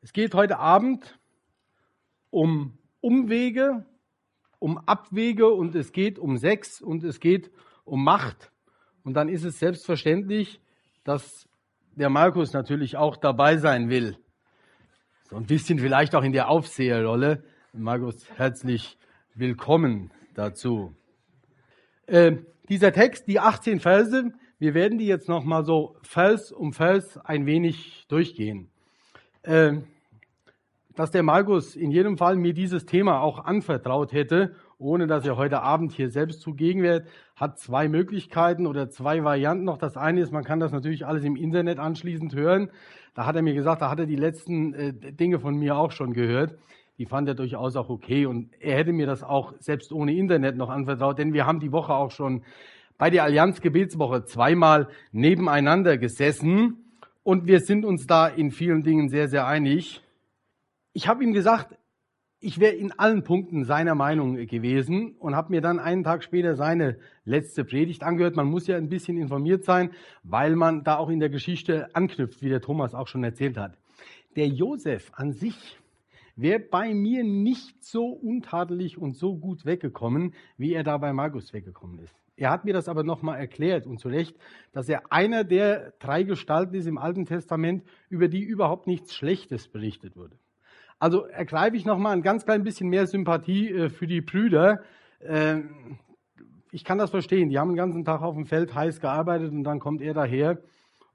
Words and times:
Es 0.00 0.12
geht 0.12 0.32
heute 0.34 0.58
Abend 0.58 1.18
um 2.30 2.78
Umwege, 3.00 3.84
um 4.60 4.78
Abwege 4.78 5.48
und 5.48 5.74
es 5.74 5.90
geht 5.92 6.20
um 6.20 6.36
Sex 6.36 6.80
und 6.80 7.02
es 7.02 7.18
geht 7.18 7.50
um 7.84 8.04
Macht. 8.04 8.52
Und 9.02 9.14
dann 9.14 9.28
ist 9.28 9.44
es 9.44 9.58
selbstverständlich, 9.58 10.60
dass 11.02 11.48
der 11.96 12.10
Markus 12.10 12.52
natürlich 12.52 12.96
auch 12.96 13.16
dabei 13.16 13.56
sein 13.56 13.88
will. 13.90 14.16
So 15.24 15.36
ein 15.36 15.46
bisschen 15.46 15.80
vielleicht 15.80 16.14
auch 16.14 16.22
in 16.22 16.32
der 16.32 16.48
Aufseherrolle. 16.48 17.42
Markus, 17.72 18.30
herzlich 18.36 18.98
willkommen 19.34 20.12
dazu. 20.34 20.94
Äh, 22.06 22.36
dieser 22.68 22.92
Text, 22.92 23.26
die 23.26 23.40
18 23.40 23.80
Verse, 23.80 24.32
wir 24.60 24.74
werden 24.74 24.98
die 24.98 25.06
jetzt 25.06 25.28
nochmal 25.28 25.64
so 25.64 25.96
Vers 26.02 26.52
um 26.52 26.72
Vers 26.72 27.18
ein 27.18 27.46
wenig 27.46 28.06
durchgehen. 28.08 28.70
Äh, 29.42 29.78
dass 30.98 31.12
der 31.12 31.22
Markus 31.22 31.76
in 31.76 31.92
jedem 31.92 32.18
Fall 32.18 32.34
mir 32.34 32.52
dieses 32.52 32.84
Thema 32.84 33.20
auch 33.20 33.44
anvertraut 33.44 34.12
hätte, 34.12 34.56
ohne 34.78 35.06
dass 35.06 35.24
er 35.24 35.36
heute 35.36 35.62
Abend 35.62 35.92
hier 35.92 36.10
selbst 36.10 36.40
zugegen 36.40 36.82
wäre, 36.82 37.04
hat 37.36 37.60
zwei 37.60 37.88
Möglichkeiten 37.88 38.66
oder 38.66 38.90
zwei 38.90 39.22
Varianten 39.22 39.62
noch. 39.62 39.78
Das 39.78 39.96
eine 39.96 40.20
ist, 40.20 40.32
man 40.32 40.42
kann 40.42 40.58
das 40.58 40.72
natürlich 40.72 41.06
alles 41.06 41.22
im 41.22 41.36
Internet 41.36 41.78
anschließend 41.78 42.34
hören. 42.34 42.70
Da 43.14 43.26
hat 43.26 43.36
er 43.36 43.42
mir 43.42 43.54
gesagt, 43.54 43.80
da 43.80 43.90
hat 43.90 44.00
er 44.00 44.06
die 44.06 44.16
letzten 44.16 44.74
äh, 44.74 44.92
Dinge 44.92 45.38
von 45.38 45.56
mir 45.56 45.76
auch 45.76 45.92
schon 45.92 46.14
gehört. 46.14 46.58
Die 46.98 47.06
fand 47.06 47.28
er 47.28 47.36
durchaus 47.36 47.76
auch 47.76 47.90
okay 47.90 48.26
und 48.26 48.50
er 48.58 48.76
hätte 48.76 48.92
mir 48.92 49.06
das 49.06 49.22
auch 49.22 49.54
selbst 49.60 49.92
ohne 49.92 50.14
Internet 50.14 50.56
noch 50.56 50.68
anvertraut, 50.68 51.18
denn 51.18 51.32
wir 51.32 51.46
haben 51.46 51.60
die 51.60 51.70
Woche 51.70 51.94
auch 51.94 52.10
schon 52.10 52.42
bei 52.98 53.08
der 53.08 53.22
Allianz 53.22 53.60
Gebetswoche 53.60 54.24
zweimal 54.24 54.88
nebeneinander 55.12 55.96
gesessen 55.96 56.87
und 57.28 57.46
wir 57.46 57.60
sind 57.60 57.84
uns 57.84 58.06
da 58.06 58.26
in 58.26 58.50
vielen 58.50 58.82
Dingen 58.82 59.10
sehr, 59.10 59.28
sehr 59.28 59.46
einig. 59.46 60.00
Ich 60.94 61.08
habe 61.08 61.22
ihm 61.22 61.34
gesagt, 61.34 61.76
ich 62.40 62.58
wäre 62.58 62.72
in 62.72 62.90
allen 62.92 63.22
Punkten 63.22 63.66
seiner 63.66 63.94
Meinung 63.94 64.36
gewesen 64.46 65.14
und 65.18 65.36
habe 65.36 65.50
mir 65.50 65.60
dann 65.60 65.78
einen 65.78 66.04
Tag 66.04 66.24
später 66.24 66.56
seine 66.56 66.96
letzte 67.26 67.66
Predigt 67.66 68.02
angehört. 68.02 68.34
Man 68.34 68.46
muss 68.46 68.66
ja 68.66 68.78
ein 68.78 68.88
bisschen 68.88 69.18
informiert 69.18 69.62
sein, 69.62 69.90
weil 70.22 70.56
man 70.56 70.84
da 70.84 70.96
auch 70.96 71.10
in 71.10 71.20
der 71.20 71.28
Geschichte 71.28 71.94
anknüpft, 71.94 72.40
wie 72.40 72.48
der 72.48 72.62
Thomas 72.62 72.94
auch 72.94 73.08
schon 73.08 73.22
erzählt 73.24 73.58
hat. 73.58 73.76
Der 74.34 74.48
Josef 74.48 75.10
an 75.12 75.32
sich 75.32 75.78
wäre 76.34 76.60
bei 76.60 76.94
mir 76.94 77.24
nicht 77.24 77.84
so 77.84 78.06
untadelig 78.06 78.96
und 78.96 79.18
so 79.18 79.36
gut 79.36 79.66
weggekommen, 79.66 80.32
wie 80.56 80.72
er 80.72 80.82
da 80.82 80.96
bei 80.96 81.12
Markus 81.12 81.52
weggekommen 81.52 81.98
ist. 81.98 82.17
Er 82.38 82.50
hat 82.50 82.64
mir 82.64 82.72
das 82.72 82.88
aber 82.88 83.02
nochmal 83.02 83.40
erklärt 83.40 83.84
und 83.84 83.98
zu 83.98 84.08
Recht, 84.08 84.36
dass 84.72 84.88
er 84.88 85.12
einer 85.12 85.42
der 85.42 85.92
drei 85.98 86.22
Gestalten 86.22 86.76
ist 86.76 86.86
im 86.86 86.96
Alten 86.96 87.26
Testament, 87.26 87.82
über 88.08 88.28
die 88.28 88.44
überhaupt 88.44 88.86
nichts 88.86 89.12
Schlechtes 89.12 89.66
berichtet 89.66 90.16
wurde. 90.16 90.38
Also 91.00 91.24
ergreife 91.24 91.76
ich 91.76 91.84
nochmal 91.84 92.12
ein 92.12 92.22
ganz 92.22 92.44
klein 92.44 92.62
bisschen 92.62 92.90
mehr 92.90 93.08
Sympathie 93.08 93.70
äh, 93.70 93.90
für 93.90 94.06
die 94.06 94.20
Brüder. 94.20 94.82
Ähm, 95.20 95.98
ich 96.70 96.84
kann 96.84 96.98
das 96.98 97.10
verstehen. 97.10 97.48
Die 97.50 97.58
haben 97.58 97.70
den 97.70 97.76
ganzen 97.76 98.04
Tag 98.04 98.22
auf 98.22 98.36
dem 98.36 98.46
Feld 98.46 98.72
heiß 98.72 99.00
gearbeitet 99.00 99.50
und 99.50 99.64
dann 99.64 99.80
kommt 99.80 100.00
er 100.00 100.14
daher 100.14 100.62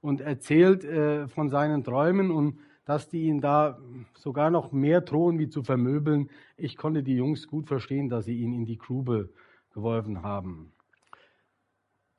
und 0.02 0.20
erzählt 0.20 0.84
äh, 0.84 1.26
von 1.28 1.48
seinen 1.48 1.84
Träumen 1.84 2.30
und 2.30 2.58
dass 2.84 3.08
die 3.08 3.22
ihn 3.22 3.40
da 3.40 3.78
sogar 4.12 4.50
noch 4.50 4.72
mehr 4.72 5.00
drohen, 5.00 5.38
wie 5.38 5.48
zu 5.48 5.62
vermöbeln. 5.62 6.28
Ich 6.58 6.76
konnte 6.76 7.02
die 7.02 7.16
Jungs 7.16 7.46
gut 7.46 7.66
verstehen, 7.66 8.10
dass 8.10 8.26
sie 8.26 8.36
ihn 8.36 8.52
in 8.52 8.66
die 8.66 8.76
Grube 8.76 9.30
geworfen 9.72 10.22
haben 10.22 10.73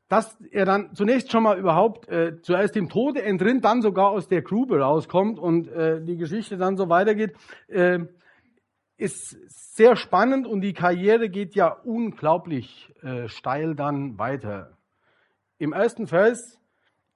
dass 0.08 0.38
er 0.52 0.66
dann 0.66 0.94
zunächst 0.94 1.32
schon 1.32 1.44
mal 1.44 1.58
überhaupt 1.58 2.08
äh, 2.10 2.40
zuerst 2.42 2.76
dem 2.76 2.90
Tode 2.90 3.24
entrinnt, 3.24 3.66
dann 3.66 3.82
sogar 3.82 4.10
aus 4.10 4.28
der 4.28 4.42
Grube 4.42 4.80
rauskommt 4.80 5.40
und 5.40 5.68
äh, 5.68 6.04
die 6.04 6.18
Geschichte 6.18 6.58
dann 6.58 6.78
so 6.78 6.90
weitergeht, 6.90 7.34
äh, 7.68 8.00
ist 8.98 9.38
sehr 9.76 9.96
spannend 9.96 10.48
und 10.48 10.62
die 10.62 10.74
Karriere 10.74 11.30
geht 11.30 11.56
ja 11.56 11.70
unglaublich 11.70 12.94
äh, 13.02 13.28
steil 13.28 13.76
dann 13.76 14.18
weiter. 14.20 14.78
Im 15.58 15.74
ersten 15.74 16.08
Vers, 16.08 16.60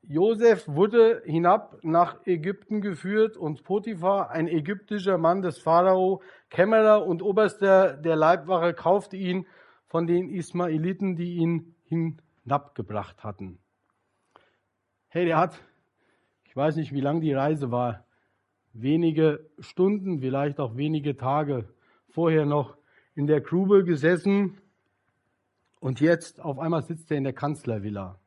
Josef 0.02 0.68
wurde 0.68 1.22
hinab 1.26 1.78
nach 1.84 2.26
Ägypten 2.26 2.82
geführt 2.82 3.38
und 3.38 3.64
Potiphar, 3.64 4.32
ein 4.32 4.48
ägyptischer 4.48 5.18
Mann 5.18 5.42
des 5.42 5.60
Pharao, 5.60 6.22
Kämmerer 6.50 7.06
und 7.06 7.22
Oberster 7.22 7.94
der 7.94 8.16
Leibwache, 8.16 8.74
kaufte 8.74 9.18
ihn 9.18 9.46
von 9.88 10.08
den 10.08 10.30
Ismaeliten, 10.30 11.16
die 11.16 11.36
ihn 11.36 11.76
hin 11.84 12.22
gebracht 12.76 13.24
hatten. 13.24 13.60
Hey, 15.08 15.26
der 15.26 15.38
hat, 15.38 15.60
ich 16.44 16.56
weiß 16.56 16.76
nicht, 16.76 16.92
wie 16.94 17.02
lang 17.02 17.22
die 17.22 17.34
Reise 17.34 17.72
war, 17.72 18.06
wenige 18.74 19.50
Stunden, 19.60 20.20
vielleicht 20.20 20.60
auch 20.60 20.76
wenige 20.76 21.16
Tage 21.16 21.74
vorher 22.10 22.46
noch 22.46 22.78
in 23.16 23.28
der 23.28 23.42
Grube 23.42 23.84
gesessen 23.84 24.58
und 25.80 26.00
jetzt 26.00 26.42
auf 26.42 26.60
einmal 26.60 26.84
sitzt 26.84 27.10
er 27.12 27.18
in 27.18 27.24
der 27.24 27.34
Kanzlervilla. 27.34 28.20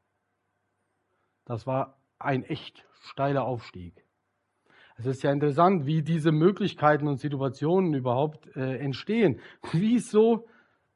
Das 1.44 1.66
war 1.66 1.98
ein 2.18 2.44
echt 2.44 2.86
steiler 3.00 3.44
Aufstieg. 3.44 4.04
Es 4.96 5.06
ist 5.06 5.22
ja 5.22 5.32
interessant, 5.32 5.86
wie 5.86 6.02
diese 6.02 6.32
Möglichkeiten 6.32 7.08
und 7.08 7.18
Situationen 7.18 7.94
überhaupt 7.94 8.54
äh, 8.56 8.76
entstehen. 8.78 9.40
Wieso 9.72 10.46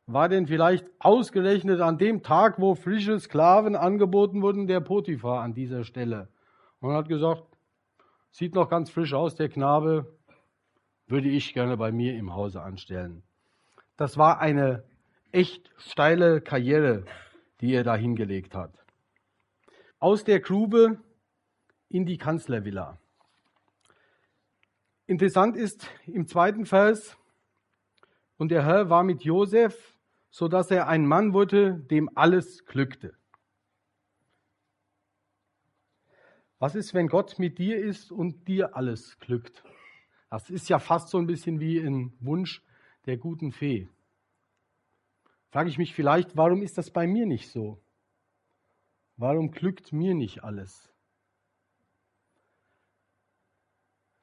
war 0.07 0.29
denn 0.29 0.47
vielleicht 0.47 0.87
ausgerechnet 1.01 1.81
an 1.81 1.99
dem 1.99 2.23
Tag, 2.23 2.61
wo 2.61 2.75
frische 2.75 3.19
Sklaven 3.19 3.75
angeboten 3.75 4.41
wurden, 4.41 4.67
der 4.67 4.81
Potiphar 4.81 5.43
an 5.43 5.53
dieser 5.53 5.85
Stelle. 5.85 6.29
Und 6.81 6.93
hat 6.95 7.09
gesagt, 7.09 7.43
sieht 8.31 8.55
noch 8.55 8.69
ganz 8.69 8.91
frisch 8.91 9.15
aus, 9.15 9.35
der 9.35 9.49
Knabe, 9.49 10.17
würde 11.09 11.29
ich 11.29 11.55
gerne 11.55 11.77
bei 11.77 11.91
mir 11.91 12.17
im 12.17 12.35
Hause 12.35 12.63
anstellen. 12.63 13.23
Das 13.97 14.17
war 14.17 14.41
eine 14.41 14.85
echt 15.33 15.71
steile 15.77 16.41
Karriere, 16.41 17.05
die 17.61 17.75
er 17.75 17.83
da 17.83 17.97
hingelegt 17.97 18.55
hat. 18.55 18.73
Aus 19.99 20.23
der 20.23 20.41
Grube 20.41 21.01
in 21.89 22.05
die 22.05 22.19
Kanzlervilla. 22.19 22.99
Interessant 25.07 25.57
ist 25.57 25.89
im 26.07 26.27
zweiten 26.27 26.67
Vers, 26.67 27.17
und 28.39 28.51
der 28.51 28.65
Herr 28.65 28.91
war 28.91 29.03
mit 29.03 29.23
Josef, 29.23 29.96
so 30.37 30.49
dass 30.49 30.71
er 30.71 30.87
ein 30.87 31.07
Mann 31.07 31.33
wurde, 31.33 31.79
dem 31.91 32.11
alles 32.15 32.67
glückte. 32.67 33.17
Was 36.59 36.75
ist, 36.75 36.93
wenn 36.93 37.09
Gott 37.09 37.39
mit 37.39 37.57
dir 37.57 37.79
ist 37.79 38.13
und 38.13 38.47
dir 38.47 38.77
alles 38.77 39.19
glückt? 39.19 39.65
Das 40.29 40.51
ist 40.51 40.69
ja 40.69 40.79
fast 40.79 41.09
so 41.09 41.17
ein 41.17 41.27
bisschen 41.27 41.59
wie 41.59 41.79
ein 41.79 42.13
Wunsch 42.21 42.63
der 43.07 43.17
guten 43.17 43.51
Fee. 43.51 43.89
Frage 45.53 45.71
ich 45.71 45.79
mich 45.79 45.95
vielleicht, 45.95 46.37
warum 46.37 46.61
ist 46.61 46.77
das 46.77 46.91
bei 46.91 47.07
mir 47.07 47.25
nicht 47.25 47.51
so? 47.51 47.81
Warum 49.17 49.51
glückt 49.51 49.95
mir 49.95 50.15
nicht 50.15 50.45
alles? 50.45 50.93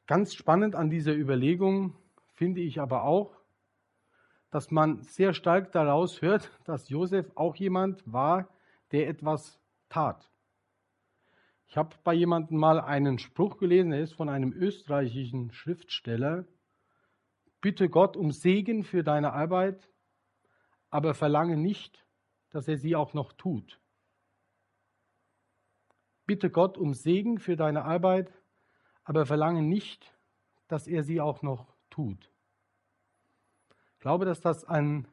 Ganz 0.05 0.35
spannend 0.35 0.75
an 0.75 0.91
dieser 0.91 1.15
Überlegung 1.15 1.97
finde 2.33 2.61
ich 2.61 2.79
aber 2.79 3.01
auch, 3.01 3.42
dass 4.53 4.69
man 4.69 5.01
sehr 5.01 5.33
stark 5.33 5.71
daraus 5.71 6.21
hört, 6.21 6.51
dass 6.65 6.87
Josef 6.87 7.31
auch 7.33 7.55
jemand 7.55 8.03
war, 8.05 8.47
der 8.91 9.07
etwas 9.09 9.59
tat. 9.89 10.29
Ich 11.65 11.75
habe 11.75 11.95
bei 12.03 12.13
jemandem 12.13 12.59
mal 12.59 12.79
einen 12.79 13.17
Spruch 13.17 13.57
gelesen, 13.57 13.91
er 13.91 14.01
ist 14.01 14.13
von 14.13 14.29
einem 14.29 14.53
österreichischen 14.53 15.51
Schriftsteller. 15.51 16.45
Bitte 17.61 17.89
Gott 17.89 18.15
um 18.15 18.31
Segen 18.31 18.83
für 18.83 19.03
deine 19.03 19.33
Arbeit, 19.33 19.89
aber 20.91 21.15
verlange 21.15 21.57
nicht, 21.57 22.05
dass 22.51 22.67
er 22.67 22.77
sie 22.77 22.95
auch 22.95 23.15
noch 23.15 23.33
tut. 23.33 23.81
Bitte 26.27 26.51
Gott 26.51 26.77
um 26.77 26.93
Segen 26.93 27.39
für 27.39 27.55
deine 27.55 27.85
Arbeit, 27.85 28.31
aber 29.03 29.25
verlange 29.25 29.63
nicht, 29.63 30.15
dass 30.67 30.85
er 30.85 31.01
sie 31.01 31.19
auch 31.21 31.41
noch 31.41 31.73
tut 31.89 32.32
glaube, 34.03 34.25
dass 34.25 34.41
das 34.41 34.65
ein 34.65 35.07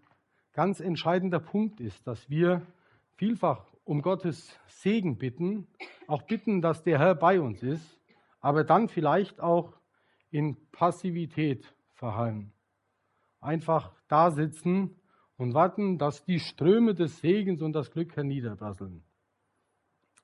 ganz 0.53 0.81
entscheidender 0.81 1.39
Punkt 1.39 1.81
ist, 1.81 2.09
dass 2.09 2.29
wir 2.29 2.67
vielfach 3.15 3.65
um 3.85 4.03
Gottes 4.03 4.59
Segen 4.67 5.17
bitten, 5.17 5.69
auch 6.09 6.23
bitten, 6.23 6.61
dass 6.61 6.83
der 6.83 6.99
Herr 6.99 7.15
bei 7.15 7.41
uns 7.41 7.63
ist, 7.63 8.01
aber 8.41 8.65
dann 8.65 8.89
vielleicht 8.89 9.41
auch 9.41 9.79
in 10.33 10.57
Passivität 10.73 11.73
verhallen. 11.95 12.53
Einfach 13.41 13.93
da 14.09 14.33
sitzen 14.33 14.97
und 15.37 15.55
warten, 15.55 15.97
dass 15.97 16.25
die 16.25 16.41
Ströme 16.41 16.95
des 16.95 17.21
Segens 17.21 17.63
und 17.63 17.73
das 17.75 17.93
Glück 17.93 18.17
herniederprasseln. 18.17 19.05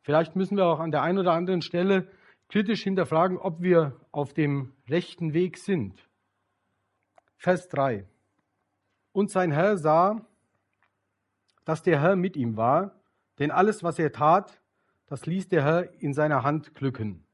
Vielleicht 0.03 0.35
müssen 0.35 0.57
wir 0.57 0.67
auch 0.67 0.81
an 0.81 0.91
der 0.91 1.03
einen 1.03 1.19
oder 1.19 1.35
anderen 1.35 1.63
Stelle 1.63 2.09
kritisch 2.49 2.83
hinterfragen, 2.83 3.39
ob 3.39 3.63
wir 3.63 4.01
auf 4.11 4.35
dem 4.35 4.73
rechten 4.89 5.35
Weg 5.35 5.57
sind. 5.57 6.05
Vers 7.37 7.69
3. 7.69 8.09
Und 9.17 9.31
sein 9.31 9.51
Herr 9.51 9.79
sah, 9.79 10.21
dass 11.65 11.83
der 11.83 12.03
Herr 12.03 12.17
mit 12.17 12.37
ihm 12.37 12.59
war, 12.59 13.01
denn 13.39 13.51
alles, 13.51 13.83
was 13.83 13.99
er 13.99 14.13
tat, 14.13 14.61
das 15.07 15.25
ließ 15.25 15.49
der 15.49 15.65
Herr 15.65 16.03
in 16.03 16.13
seiner 16.13 16.43
Hand 16.43 16.75
glücken. 16.75 17.25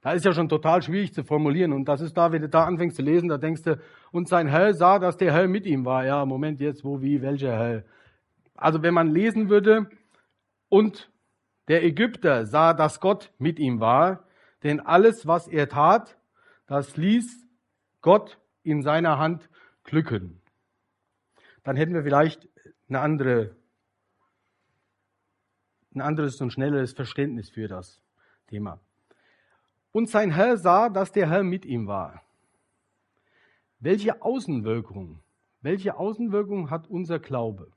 Da 0.00 0.12
ist 0.12 0.24
ja 0.24 0.32
schon 0.32 0.48
total 0.48 0.80
schwierig 0.80 1.12
zu 1.12 1.22
formulieren. 1.22 1.74
Und 1.74 1.84
das 1.84 2.00
ist 2.00 2.16
da, 2.16 2.32
wenn 2.32 2.40
du 2.40 2.48
da 2.48 2.64
anfängst 2.64 2.96
zu 2.96 3.02
lesen, 3.02 3.28
da 3.28 3.36
denkst 3.36 3.64
du, 3.64 3.78
und 4.10 4.26
sein 4.26 4.48
Herr 4.48 4.72
sah, 4.72 4.98
dass 4.98 5.18
der 5.18 5.34
Herr 5.34 5.48
mit 5.48 5.66
ihm 5.66 5.84
war. 5.84 6.06
Ja, 6.06 6.24
Moment 6.24 6.60
jetzt, 6.60 6.82
wo, 6.82 7.02
wie, 7.02 7.20
welcher 7.20 7.52
Herr? 7.52 7.84
Also 8.54 8.82
wenn 8.82 8.94
man 8.94 9.08
lesen 9.08 9.50
würde, 9.50 9.90
und 10.70 11.12
der 11.68 11.84
Ägypter 11.84 12.46
sah, 12.46 12.72
dass 12.72 13.00
Gott 13.00 13.34
mit 13.36 13.58
ihm 13.58 13.80
war, 13.80 14.24
denn 14.62 14.80
alles, 14.80 15.26
was 15.26 15.46
er 15.46 15.68
tat, 15.68 16.16
das 16.66 16.96
ließ 16.96 17.46
Gott 18.00 18.40
in 18.62 18.80
seiner 18.80 19.18
Hand 19.18 19.50
glücken. 19.84 20.40
Dann 21.66 21.74
hätten 21.74 21.94
wir 21.94 22.04
vielleicht 22.04 22.48
eine 22.88 23.00
andere, 23.00 23.56
ein 25.92 26.00
anderes 26.00 26.40
und 26.40 26.52
schnelleres 26.52 26.92
Verständnis 26.92 27.50
für 27.50 27.66
das 27.66 28.00
Thema. 28.46 28.78
Und 29.90 30.08
sein 30.08 30.30
Herr 30.30 30.58
sah, 30.58 30.88
dass 30.88 31.10
der 31.10 31.28
Herr 31.28 31.42
mit 31.42 31.64
ihm 31.64 31.88
war. 31.88 32.22
Welche 33.80 34.22
Außenwirkung, 34.22 35.18
welche 35.60 35.96
Außenwirkung 35.98 36.70
hat 36.70 36.86
unser 36.86 37.18
Glaube? 37.18 37.72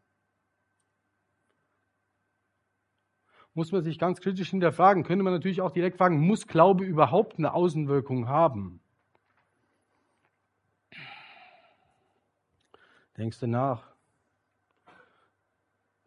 muss 3.56 3.72
man 3.72 3.84
sich 3.84 3.98
ganz 3.98 4.22
kritisch 4.22 4.52
hinterfragen. 4.52 5.04
Könnte 5.04 5.24
man 5.24 5.34
natürlich 5.34 5.62
auch 5.62 5.72
direkt 5.72 5.98
fragen, 5.98 6.20
muss 6.20 6.46
Glaube 6.46 6.86
überhaupt 6.86 7.40
eine 7.40 7.56
Außenwirkung 7.56 8.28
haben? 8.30 8.82
Denkst 13.20 13.42
du 13.42 13.48
nach? 13.48 13.84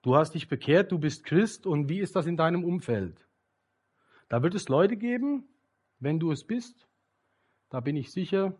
Du 0.01 0.17
hast 0.17 0.33
dich 0.33 0.49
bekehrt, 0.49 0.91
du 0.91 0.99
bist 0.99 1.25
Christ 1.25 1.67
und 1.67 1.91
wie 1.91 2.01
ist 2.01 2.17
das 2.17 2.25
in 2.25 2.39
deinem 2.39 2.65
Umfeld? 2.65 3.29
Da 4.31 4.43
wird 4.43 4.55
es 4.55 4.71
Leute 4.71 4.97
geben, 4.97 5.45
wenn 6.01 6.19
du 6.19 6.33
es 6.33 6.43
bist, 6.43 6.89
da 7.69 7.81
bin 7.81 7.97
ich 7.97 8.11
sicher, 8.11 8.55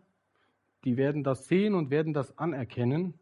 die 0.83 0.97
werden 0.97 1.23
das 1.23 1.47
sehen 1.47 1.73
und 1.73 1.89
werden 1.89 2.13
das 2.13 2.37
anerkennen 2.37 3.15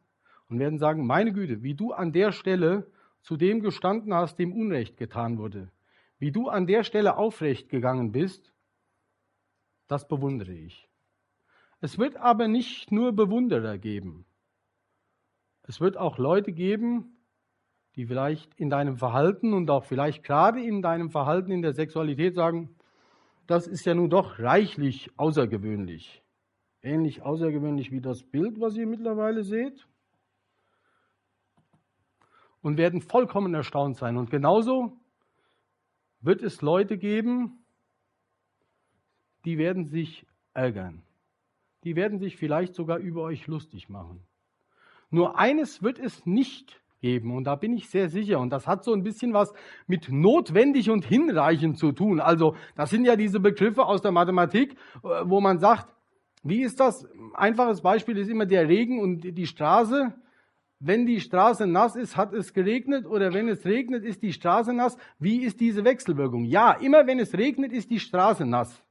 und 0.49 0.59
werden 0.59 0.79
sagen, 0.79 1.07
meine 1.07 1.31
Güte, 1.31 1.63
wie 1.63 1.75
du 1.75 1.93
an 1.93 2.11
der 2.11 2.33
Stelle 2.33 2.91
zu 3.21 3.37
dem 3.37 3.61
gestanden 3.61 4.13
hast, 4.13 4.37
dem 4.37 4.51
Unrecht 4.51 4.97
getan 4.97 5.37
wurde. 5.37 5.71
Wie 6.19 6.33
du 6.33 6.49
an 6.49 6.67
der 6.67 6.83
Stelle 6.83 7.15
aufrecht 7.15 7.69
gegangen 7.69 8.11
bist, 8.11 8.51
das 9.87 10.09
bewundere 10.09 10.53
ich. 10.53 10.89
Es 11.79 11.97
wird 11.97 12.17
aber 12.17 12.49
nicht 12.49 12.91
nur 12.91 13.13
Bewunderer 13.13 13.77
geben. 13.77 14.25
Es 15.71 15.79
wird 15.79 15.95
auch 15.95 16.17
Leute 16.17 16.51
geben, 16.51 17.15
die 17.95 18.05
vielleicht 18.05 18.53
in 18.59 18.69
deinem 18.69 18.97
Verhalten 18.97 19.53
und 19.53 19.71
auch 19.71 19.85
vielleicht 19.85 20.21
gerade 20.21 20.61
in 20.61 20.81
deinem 20.81 21.11
Verhalten 21.11 21.49
in 21.49 21.61
der 21.61 21.71
Sexualität 21.71 22.35
sagen, 22.35 22.75
das 23.47 23.67
ist 23.67 23.85
ja 23.85 23.95
nun 23.95 24.09
doch 24.09 24.37
reichlich 24.37 25.17
außergewöhnlich. 25.17 26.21
Ähnlich 26.81 27.21
außergewöhnlich 27.21 27.89
wie 27.89 28.01
das 28.01 28.21
Bild, 28.21 28.59
was 28.59 28.75
ihr 28.75 28.85
mittlerweile 28.85 29.45
seht 29.45 29.87
und 32.61 32.77
werden 32.77 32.99
vollkommen 32.99 33.53
erstaunt 33.53 33.95
sein. 33.95 34.17
Und 34.17 34.29
genauso 34.29 34.99
wird 36.19 36.41
es 36.41 36.61
Leute 36.61 36.97
geben, 36.97 37.63
die 39.45 39.57
werden 39.57 39.85
sich 39.85 40.27
ärgern. 40.53 41.01
Die 41.85 41.95
werden 41.95 42.19
sich 42.19 42.35
vielleicht 42.35 42.75
sogar 42.75 42.97
über 42.97 43.21
euch 43.21 43.47
lustig 43.47 43.87
machen. 43.87 44.27
Nur 45.11 45.37
eines 45.37 45.83
wird 45.83 45.99
es 45.99 46.25
nicht 46.25 46.81
geben, 47.01 47.35
und 47.35 47.43
da 47.45 47.55
bin 47.55 47.73
ich 47.73 47.89
sehr 47.89 48.09
sicher, 48.09 48.39
und 48.39 48.49
das 48.49 48.67
hat 48.67 48.83
so 48.83 48.93
ein 48.93 49.03
bisschen 49.03 49.33
was 49.33 49.53
mit 49.87 50.09
notwendig 50.09 50.89
und 50.89 51.05
hinreichend 51.05 51.77
zu 51.77 51.91
tun. 51.91 52.19
Also, 52.19 52.55
das 52.75 52.89
sind 52.89 53.05
ja 53.05 53.15
diese 53.15 53.39
Begriffe 53.39 53.85
aus 53.85 54.01
der 54.01 54.11
Mathematik, 54.11 54.73
äh, 55.03 55.07
wo 55.25 55.39
man 55.41 55.59
sagt, 55.59 55.93
wie 56.43 56.63
ist 56.63 56.79
das? 56.79 57.07
Einfaches 57.35 57.81
Beispiel 57.81 58.17
ist 58.17 58.29
immer 58.29 58.47
der 58.47 58.67
Regen 58.67 58.99
und 58.99 59.21
die 59.37 59.45
Straße 59.45 60.13
wenn 60.83 61.05
die 61.05 61.21
Straße 61.21 61.67
nass 61.67 61.95
ist, 61.95 62.17
hat 62.17 62.33
es 62.33 62.53
geregnet 62.53 63.05
oder 63.05 63.33
wenn 63.33 63.47
es 63.47 63.65
regnet, 63.65 64.03
ist 64.03 64.23
die 64.23 64.33
Straße 64.33 64.73
nass. 64.73 64.97
Wie 65.19 65.43
ist 65.43 65.59
diese 65.59 65.85
Wechselwirkung? 65.85 66.43
Ja, 66.43 66.71
immer 66.71 67.05
wenn 67.05 67.19
es 67.19 67.35
regnet, 67.35 67.71
ist 67.71 67.91
die 67.91 67.99
Straße 67.99 68.47
nass. 68.47 68.83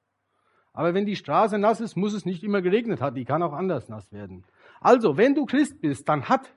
Aber 0.73 0.95
wenn 0.95 1.05
die 1.05 1.17
Straße 1.17 1.59
nass 1.59 1.81
ist, 1.81 1.97
muss 1.97 2.15
es 2.15 2.25
nicht 2.25 2.45
immer 2.45 2.63
geregnet 2.63 3.01
haben. 3.01 3.17
Die 3.17 3.25
kann 3.25 3.43
auch 3.43 3.53
anders 3.53 3.89
nass 3.89 4.13
werden. 4.13 4.45
Also, 4.81 5.17
wenn 5.19 5.35
du 5.35 5.45
Christ 5.45 5.81
bist, 5.81 6.09
dann 6.09 6.29
hat 6.29 6.55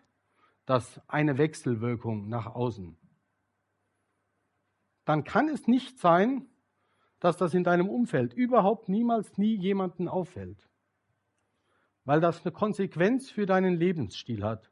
das 0.65 1.01
eine 1.07 1.37
Wechselwirkung 1.37 2.29
nach 2.29 2.47
außen. 2.47 2.97
Dann 5.03 5.25
kann 5.25 5.49
es 5.49 5.67
nicht 5.67 5.99
sein, 5.99 6.47
dass 7.19 7.37
das 7.37 7.53
in 7.53 7.63
deinem 7.63 7.89
Umfeld 7.89 8.33
überhaupt 8.33 8.87
niemals 8.87 9.37
nie 9.37 9.55
jemanden 9.55 10.07
auffällt. 10.07 10.69
Weil 12.05 12.21
das 12.21 12.45
eine 12.45 12.53
Konsequenz 12.53 13.29
für 13.29 13.45
deinen 13.45 13.75
Lebensstil 13.75 14.43
hat. 14.43 14.71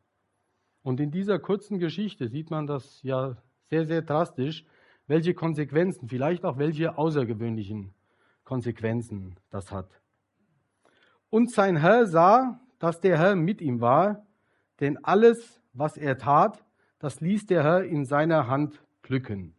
Und 0.81 0.99
in 0.99 1.11
dieser 1.11 1.39
kurzen 1.39 1.79
Geschichte 1.79 2.29
sieht 2.29 2.49
man 2.49 2.67
das 2.67 3.01
ja 3.03 3.37
sehr, 3.69 3.85
sehr 3.85 4.01
drastisch, 4.01 4.65
welche 5.07 5.33
Konsequenzen, 5.33 6.07
vielleicht 6.07 6.45
auch 6.45 6.57
welche 6.57 6.97
außergewöhnlichen 6.97 7.93
Konsequenzen 8.43 9.35
das 9.49 9.71
hat. 9.71 10.01
Und 11.29 11.51
sein 11.51 11.77
Herr 11.77 12.05
sah, 12.05 12.59
dass 12.81 12.99
der 12.99 13.19
Herr 13.19 13.35
mit 13.35 13.61
ihm 13.61 13.79
war, 13.79 14.25
denn 14.79 14.97
alles, 15.03 15.61
was 15.71 15.97
er 15.97 16.17
tat, 16.17 16.65
das 16.97 17.21
ließ 17.21 17.45
der 17.45 17.63
Herr 17.63 17.83
in 17.83 18.05
seiner 18.05 18.47
Hand 18.47 18.83
glücken. 19.03 19.53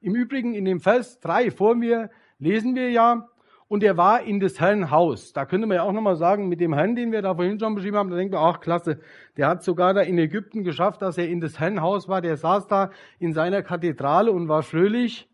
Im 0.00 0.14
Übrigen 0.14 0.54
in 0.54 0.64
dem 0.64 0.80
Vers 0.80 1.20
3 1.20 1.50
vor 1.50 1.74
mir 1.74 2.10
lesen 2.38 2.74
wir 2.74 2.90
ja, 2.90 3.28
und 3.68 3.82
er 3.84 3.98
war 3.98 4.22
in 4.22 4.40
des 4.40 4.58
Herrn 4.60 4.90
Haus. 4.90 5.34
Da 5.34 5.44
könnte 5.44 5.66
man 5.66 5.74
ja 5.74 5.82
auch 5.82 5.92
nochmal 5.92 6.16
sagen, 6.16 6.48
mit 6.48 6.58
dem 6.58 6.72
Herrn, 6.72 6.96
den 6.96 7.12
wir 7.12 7.20
da 7.20 7.34
vorhin 7.34 7.60
schon 7.60 7.74
beschrieben 7.74 7.98
haben, 7.98 8.08
da 8.08 8.16
denkt 8.16 8.32
man, 8.32 8.42
ach 8.42 8.60
klasse, 8.60 8.98
der 9.36 9.46
hat 9.46 9.62
sogar 9.62 9.92
da 9.92 10.00
in 10.00 10.16
Ägypten 10.16 10.64
geschafft, 10.64 11.02
dass 11.02 11.18
er 11.18 11.28
in 11.28 11.40
des 11.40 11.60
Herrn 11.60 11.82
Haus 11.82 12.08
war. 12.08 12.22
Der 12.22 12.38
saß 12.38 12.66
da 12.66 12.90
in 13.18 13.34
seiner 13.34 13.62
Kathedrale 13.62 14.32
und 14.32 14.48
war 14.48 14.62
fröhlich. 14.62 15.28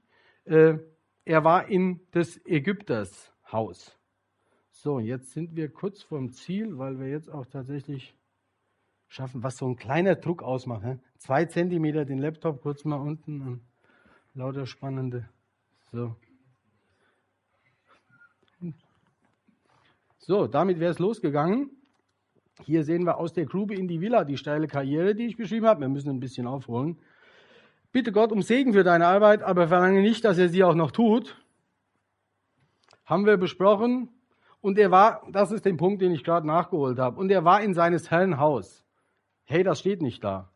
Äh, 0.47 0.79
er 1.25 1.45
war 1.45 1.69
in 1.69 2.01
des 2.13 2.45
Ägypters 2.45 3.33
Haus. 3.53 3.97
So, 4.77 4.99
jetzt 4.99 5.33
sind 5.33 5.57
wir 5.57 5.73
kurz 5.73 6.03
vorm 6.03 6.33
Ziel, 6.33 6.77
weil 6.77 6.99
wir 6.99 7.09
jetzt 7.09 7.31
auch 7.31 7.47
tatsächlich 7.47 8.15
schaffen, 9.09 9.43
was 9.43 9.57
so 9.57 9.67
ein 9.67 9.77
kleiner 9.77 10.17
Druck 10.17 10.43
ausmacht. 10.43 10.83
Ne? 10.83 11.01
Zwei 11.17 11.47
Zentimeter 11.47 12.05
den 12.05 12.19
Laptop 12.19 12.61
kurz 12.61 12.85
mal 12.85 12.97
unten 12.97 13.41
und 13.41 13.61
lauter 14.35 14.67
spannende. 14.67 15.29
So. 15.91 16.15
So, 20.19 20.47
damit 20.49 20.81
wäre 20.81 20.91
es 20.91 20.99
losgegangen. 20.99 21.71
Hier 22.65 22.85
sehen 22.85 23.05
wir 23.05 23.19
aus 23.19 23.33
der 23.33 23.47
Grube 23.47 23.75
in 23.75 23.89
die 23.89 24.01
Villa 24.01 24.25
die 24.25 24.37
steile 24.37 24.67
Karriere, 24.67 25.15
die 25.15 25.27
ich 25.27 25.37
beschrieben 25.37 25.67
habe. 25.67 25.83
Wir 25.83 25.89
müssen 25.89 26.11
ein 26.11 26.21
bisschen 26.21 26.47
aufholen. 26.47 26.99
Bitte 27.93 28.11
Gott 28.11 28.33
um 28.33 28.43
Segen 28.43 28.73
für 28.73 28.85
deine 28.85 29.07
Arbeit, 29.07 29.43
aber 29.43 29.69
verlange 29.69 30.03
nicht, 30.03 30.25
dass 30.25 30.37
er 30.37 30.49
sie 30.49 30.65
auch 30.65 30.75
noch 30.75 30.91
tut. 30.91 31.41
Haben 33.05 33.25
wir 33.25 33.37
besprochen. 33.37 34.09
Und 34.65 34.79
er 34.79 34.91
war, 34.91 35.21
das 35.31 35.53
ist 35.53 35.67
der 35.67 35.75
Punkt, 35.75 36.01
den 36.01 36.13
ich 36.13 36.25
gerade 36.25 36.47
nachgeholt 36.47 36.99
habe, 36.99 37.21
und 37.21 37.31
er 37.31 37.45
war 37.45 37.61
in 37.61 37.75
seines 37.75 38.11
Herrn 38.11 38.39
Haus. 38.39 38.83
Hey, 39.45 39.63
das 39.63 39.79
steht 39.79 40.01
nicht 40.01 40.25
da. 40.25 40.49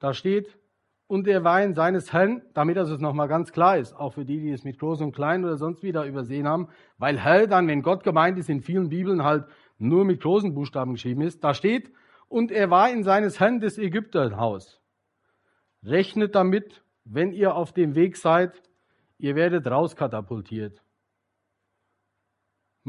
Da 0.00 0.12
steht, 0.12 0.58
und 1.06 1.28
der 1.28 1.44
Wein 1.44 1.74
seines 1.74 2.12
Herrn, 2.12 2.42
damit 2.54 2.76
das 2.76 2.90
es 2.90 2.98
nochmal 2.98 3.28
ganz 3.28 3.52
klar 3.52 3.78
ist, 3.78 3.94
auch 3.94 4.14
für 4.14 4.24
die, 4.24 4.40
die 4.40 4.50
es 4.50 4.64
mit 4.64 4.80
Groß 4.80 5.00
und 5.00 5.12
Klein 5.14 5.44
oder 5.44 5.58
sonst 5.58 5.84
wieder 5.84 6.06
übersehen 6.06 6.48
haben, 6.48 6.66
weil 6.98 7.20
Herr 7.20 7.46
dann, 7.46 7.68
wenn 7.68 7.82
Gott 7.82 8.02
gemeint 8.02 8.36
ist, 8.36 8.48
in 8.48 8.62
vielen 8.62 8.88
Bibeln 8.88 9.22
halt 9.22 9.44
nur 9.78 10.04
mit 10.04 10.20
großen 10.20 10.52
Buchstaben 10.52 10.94
geschrieben 10.94 11.20
ist, 11.20 11.44
da 11.44 11.54
steht, 11.54 11.92
und 12.26 12.50
er 12.50 12.70
war 12.70 12.90
in 12.90 13.04
seines 13.04 13.38
Herrn 13.38 13.60
des 13.60 13.78
Ägypterhaus. 13.78 14.80
Rechnet 15.84 16.34
damit, 16.34 16.82
wenn 17.04 17.30
ihr 17.30 17.54
auf 17.54 17.72
dem 17.72 17.94
Weg 17.94 18.16
seid, 18.16 18.60
ihr 19.18 19.36
werdet 19.36 19.68
rauskatapultiert. 19.68 20.82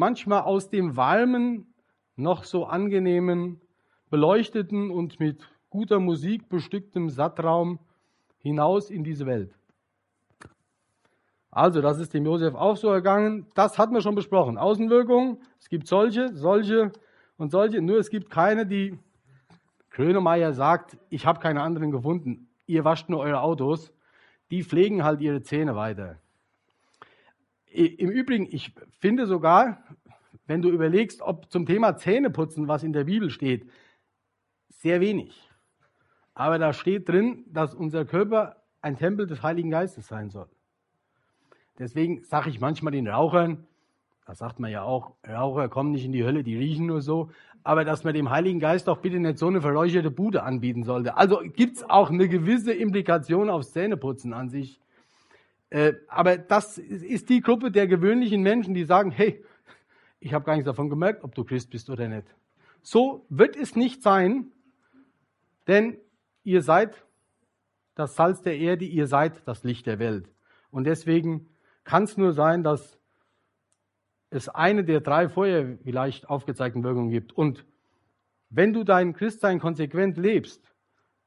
Manchmal 0.02 0.42
aus 0.42 0.72
dem 0.72 0.98
warmen, 0.98 1.76
noch 2.16 2.44
so 2.44 2.66
angenehmen, 2.66 3.62
beleuchteten 4.10 4.90
und 4.90 5.20
mit 5.20 5.48
guter 5.70 6.00
Musik 6.00 6.50
bestücktem 6.50 7.12
Sattraum 7.12 7.78
hinaus 8.40 8.90
in 8.90 9.04
diese 9.04 9.28
Welt. 9.28 9.54
Also, 11.52 11.82
das 11.82 12.00
ist 12.00 12.16
dem 12.16 12.26
Josef 12.26 12.56
auch 12.56 12.78
so 12.78 12.90
ergangen. 12.90 13.46
Das 13.54 13.78
hatten 13.78 13.94
wir 13.94 14.02
schon 14.02 14.16
besprochen. 14.16 14.58
Außenwirkungen, 14.58 15.38
es 15.60 15.70
gibt 15.70 15.86
solche, 15.86 16.36
solche 16.36 16.92
und 17.38 17.52
solche. 17.52 17.80
Nur 17.80 18.00
es 18.00 18.10
gibt 18.10 18.32
keine, 18.32 18.66
die 18.66 18.98
Krönemeyer 19.92 20.54
sagt, 20.54 20.98
ich 21.12 21.28
habe 21.28 21.40
keine 21.40 21.62
anderen 21.62 21.92
gefunden. 21.92 22.50
Ihr 22.66 22.84
wascht 22.86 23.08
nur 23.08 23.20
eure 23.20 23.42
Autos. 23.42 23.94
Die 24.50 24.64
pflegen 24.64 25.04
halt 25.04 25.22
ihre 25.22 25.44
Zähne 25.44 25.76
weiter. 25.76 26.18
Im 27.72 28.10
Übrigen, 28.10 28.48
ich 28.50 28.74
finde 29.00 29.26
sogar, 29.26 29.84
wenn 30.46 30.62
du 30.62 30.70
überlegst, 30.70 31.22
ob 31.22 31.50
zum 31.52 31.66
Thema 31.66 31.96
Zähneputzen, 31.96 32.68
was 32.68 32.84
in 32.84 32.94
der 32.94 33.06
Bibel 33.06 33.30
steht, 33.30 33.70
sehr 34.70 35.00
wenig. 35.00 35.50
Aber 36.34 36.60
da 36.60 36.74
steht 36.74 37.08
drin, 37.08 37.46
dass 37.48 37.74
unser 37.74 38.06
Körper 38.06 38.58
ein 38.82 38.98
Tempel 38.98 39.28
des 39.28 39.44
Heiligen 39.44 39.70
Geistes 39.70 40.08
sein 40.08 40.30
soll. 40.30 40.50
Deswegen 41.80 42.24
sage 42.24 42.50
ich 42.50 42.60
manchmal 42.60 42.92
den 42.92 43.08
Rauchern, 43.08 43.66
da 44.26 44.36
sagt 44.36 44.60
man 44.60 44.72
ja 44.72 44.84
auch, 44.84 45.16
Raucher 45.28 45.70
kommen 45.70 45.92
nicht 45.92 46.06
in 46.06 46.12
die 46.12 46.24
Hölle, 46.24 46.44
die 46.44 46.58
riechen 46.58 46.86
nur 46.86 47.02
so, 47.02 47.32
aber 47.64 47.86
dass 47.86 48.04
man 48.04 48.14
dem 48.14 48.30
Heiligen 48.30 48.60
Geist 48.60 48.88
doch 48.88 48.98
bitte 48.98 49.20
nicht 49.20 49.38
so 49.38 49.48
eine 49.48 49.62
verräucherte 49.62 50.12
Bude 50.12 50.44
anbieten 50.44 50.84
sollte. 50.84 51.18
Also 51.18 51.42
gibt's 51.44 51.84
auch 51.90 52.10
eine 52.10 52.28
gewisse 52.28 52.74
Implikation 52.74 53.50
aufs 53.50 53.72
Zähneputzen 53.72 54.34
an 54.34 54.50
sich. 54.50 54.80
Äh, 55.72 55.94
aber 56.10 56.38
das 56.38 56.78
ist 56.78 57.30
die 57.30 57.42
Gruppe 57.42 57.72
der 57.72 57.88
gewöhnlichen 57.88 58.44
Menschen, 58.44 58.74
die 58.74 58.84
sagen, 58.84 59.10
hey, 59.10 59.44
ich 60.20 60.34
habe 60.34 60.46
gar 60.46 60.54
nichts 60.54 60.68
davon 60.68 60.90
gemerkt, 60.90 61.24
ob 61.24 61.34
du 61.34 61.44
Christ 61.44 61.72
bist 61.72 61.90
oder 61.90 62.08
nicht. 62.08 62.28
So 62.84 63.26
wird 63.30 63.56
es 63.56 63.76
nicht 63.76 64.04
sein, 64.04 64.52
denn 65.68 65.98
ihr 66.44 66.62
seid 66.62 67.06
das 67.96 68.16
Salz 68.16 68.42
der 68.42 68.58
Erde, 68.58 68.86
ihr 68.86 69.08
seid 69.08 69.48
das 69.48 69.64
Licht 69.64 69.86
der 69.86 69.98
Welt. 69.98 70.30
Und 70.72 70.84
deswegen 70.84 71.50
kann 71.86 72.04
es 72.04 72.18
nur 72.18 72.34
sein, 72.34 72.64
dass 72.64 73.00
es 74.30 74.50
eine 74.50 74.84
der 74.84 75.00
drei 75.00 75.30
vorher 75.30 75.78
vielleicht 75.84 76.30
aufgezeigten 76.30 76.84
Wirkungen 76.84 77.12
gibt. 77.12 77.32
Und 77.32 77.66
wenn 78.50 78.74
du 78.74 78.84
dein 78.84 79.14
Christsein 79.14 79.60
konsequent 79.60 80.18
lebst, 80.18 80.74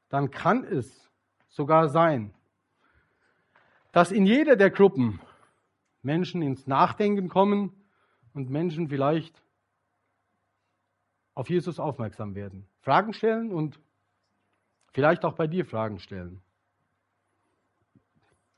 dann 0.09 0.29
kann 0.29 0.63
es 0.63 1.09
sogar 1.49 1.89
sein, 1.89 2.33
dass 3.95 4.11
in 4.11 4.25
jeder 4.25 4.57
der 4.57 4.71
Gruppen 4.71 5.21
Menschen 6.01 6.41
ins 6.41 6.67
Nachdenken 6.67 7.29
kommen 7.29 7.71
und 8.33 8.49
Menschen 8.49 8.89
vielleicht 8.89 9.41
auf 11.33 11.49
Jesus 11.49 11.79
aufmerksam 11.79 12.35
werden. 12.35 12.67
Fragen 12.81 13.13
stellen 13.13 13.53
und 13.53 13.79
vielleicht 14.91 15.23
auch 15.23 15.35
bei 15.35 15.47
dir 15.47 15.65
Fragen 15.65 15.99
stellen. 15.99 16.41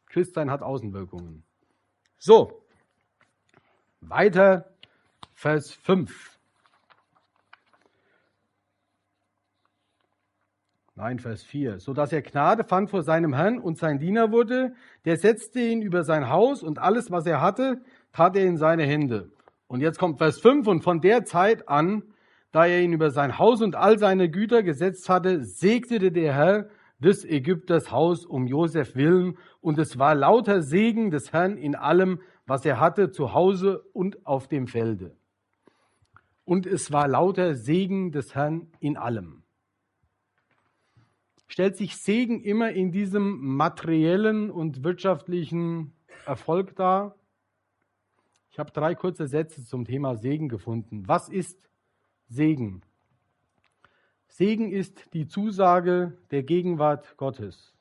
Christsein 0.08 0.50
hat 0.50 0.64
Außenwirkungen. 0.64 1.44
So, 2.18 2.64
weiter, 4.02 4.74
Vers 5.36 5.72
5. 5.72 6.37
Nein, 10.98 11.20
Vers 11.20 11.44
4. 11.44 11.80
So 11.80 11.94
dass 11.94 12.12
er 12.12 12.24
Gnade 12.24 12.64
fand 12.64 12.90
vor 12.90 13.04
seinem 13.04 13.36
Herrn 13.36 13.60
und 13.60 13.78
sein 13.78 14.00
Diener 14.00 14.32
wurde, 14.32 14.74
der 15.06 15.18
setzte 15.18 15.60
ihn 15.60 15.84
über 15.84 16.04
sein 16.04 16.28
Haus 16.28 16.64
und 16.64 16.80
alles, 16.80 17.12
was 17.12 17.28
er 17.28 17.40
hatte, 17.40 17.82
tat 18.14 18.36
er 18.36 18.46
in 18.46 18.58
seine 18.58 18.82
Hände. 18.82 19.30
Und 19.68 19.82
jetzt 19.82 20.00
kommt 20.00 20.18
Vers 20.18 20.40
5 20.40 20.66
und 20.66 20.82
von 20.82 21.00
der 21.00 21.24
Zeit 21.24 21.70
an, 21.70 22.02
da 22.52 22.66
er 22.66 22.82
ihn 22.82 22.94
über 22.94 23.12
sein 23.12 23.38
Haus 23.38 23.62
und 23.62 23.76
all 23.76 24.00
seine 24.00 24.32
Güter 24.32 24.64
gesetzt 24.64 25.08
hatte, 25.08 25.44
segnete 25.44 26.12
der 26.12 26.34
Herr 26.34 26.70
des 26.98 27.24
Ägypters 27.24 27.92
Haus 27.92 28.26
um 28.26 28.48
Josef 28.48 28.96
willen 28.96 29.38
und 29.62 29.78
es 29.78 30.00
war 30.00 30.16
lauter 30.16 30.64
Segen 30.64 31.12
des 31.12 31.32
Herrn 31.32 31.58
in 31.58 31.76
allem, 31.76 32.22
was 32.48 32.66
er 32.66 32.80
hatte, 32.80 33.12
zu 33.12 33.36
Hause 33.36 33.84
und 33.94 34.26
auf 34.26 34.48
dem 34.48 34.66
Felde. 34.66 35.16
Und 36.44 36.66
es 36.66 36.92
war 36.92 37.08
lauter 37.08 37.54
Segen 37.54 38.12
des 38.12 38.34
Herrn 38.34 38.72
in 38.80 38.98
allem 38.98 39.37
stellt 41.48 41.78
sich 41.78 41.98
Segen 41.98 42.42
immer 42.42 42.72
in 42.72 42.92
diesem 42.92 43.56
materiellen 43.56 44.52
und 44.52 44.84
wirtschaftlichen 44.84 45.94
Erfolg 46.26 46.76
dar? 46.76 47.16
Ich 48.52 48.60
habe 48.60 48.72
drei 48.72 48.96
kurze 48.96 49.28
Sätze 49.28 49.64
zum 49.64 49.86
Thema 49.86 50.16
Segen 50.16 50.50
gefunden. 50.50 51.08
Was 51.08 51.30
ist 51.30 51.70
Segen? 52.28 52.82
Segen 54.28 54.72
ist 54.72 55.14
die 55.14 55.28
Zusage 55.28 56.18
der 56.32 56.44
Gegenwart 56.44 57.18
Gottes. 57.18 57.74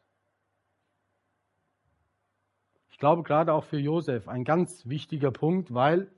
Ich 2.90 2.99
glaube 2.99 3.23
gerade 3.25 3.52
auch 3.52 3.64
für 3.64 3.78
Josef 3.78 4.26
ein 4.26 4.44
ganz 4.44 4.87
wichtiger 4.87 5.30
Punkt, 5.30 5.75
weil 5.75 6.11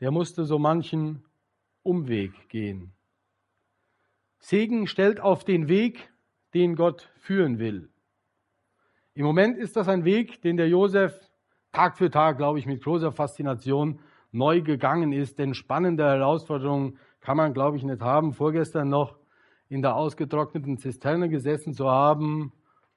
der 0.00 0.10
musste 0.10 0.44
so 0.44 0.58
manchen 0.58 1.24
Umweg 1.82 2.48
gehen. 2.50 2.92
Segen 4.38 4.86
stellt 4.86 5.20
auf 5.20 5.44
den 5.44 5.68
Weg 5.68 6.12
den 6.58 6.74
Gott 6.74 7.08
führen 7.14 7.60
will. 7.60 7.88
Im 9.14 9.24
Moment 9.24 9.58
ist 9.58 9.76
das 9.76 9.88
ein 9.88 10.04
Weg, 10.04 10.42
den 10.42 10.56
der 10.56 10.68
Josef 10.68 11.16
Tag 11.70 11.96
für 11.96 12.10
Tag, 12.10 12.36
glaube 12.36 12.58
ich, 12.58 12.66
mit 12.66 12.82
großer 12.82 13.12
Faszination 13.12 14.00
neu 14.32 14.60
gegangen 14.62 15.12
ist. 15.12 15.38
Denn 15.38 15.54
spannende 15.54 16.04
Herausforderungen 16.04 16.98
kann 17.20 17.36
man, 17.36 17.54
glaube 17.54 17.76
ich, 17.76 17.84
nicht 17.84 18.00
haben. 18.00 18.32
Vorgestern 18.32 18.88
noch 18.88 19.16
in 19.68 19.82
der 19.82 19.94
ausgetrockneten 19.94 20.78
Zisterne 20.78 21.28
gesessen 21.28 21.74
zu 21.74 21.88
haben 21.88 22.52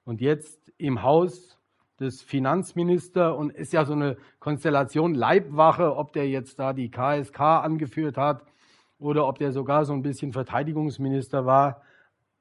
und 0.05 0.21
jetzt 0.21 0.71
im 0.77 1.03
Haus 1.03 1.59
des 1.99 2.23
Finanzministers 2.23 3.37
und 3.37 3.51
ist 3.51 3.73
ja 3.73 3.85
so 3.85 3.93
eine 3.93 4.17
Konstellation 4.39 5.13
Leibwache, 5.13 5.95
ob 5.95 6.13
der 6.13 6.27
jetzt 6.27 6.57
da 6.57 6.73
die 6.73 6.89
KSK 6.89 7.39
angeführt 7.39 8.17
hat 8.17 8.43
oder 8.97 9.27
ob 9.27 9.37
der 9.37 9.51
sogar 9.51 9.85
so 9.85 9.93
ein 9.93 10.01
bisschen 10.01 10.33
Verteidigungsminister 10.33 11.45
war 11.45 11.83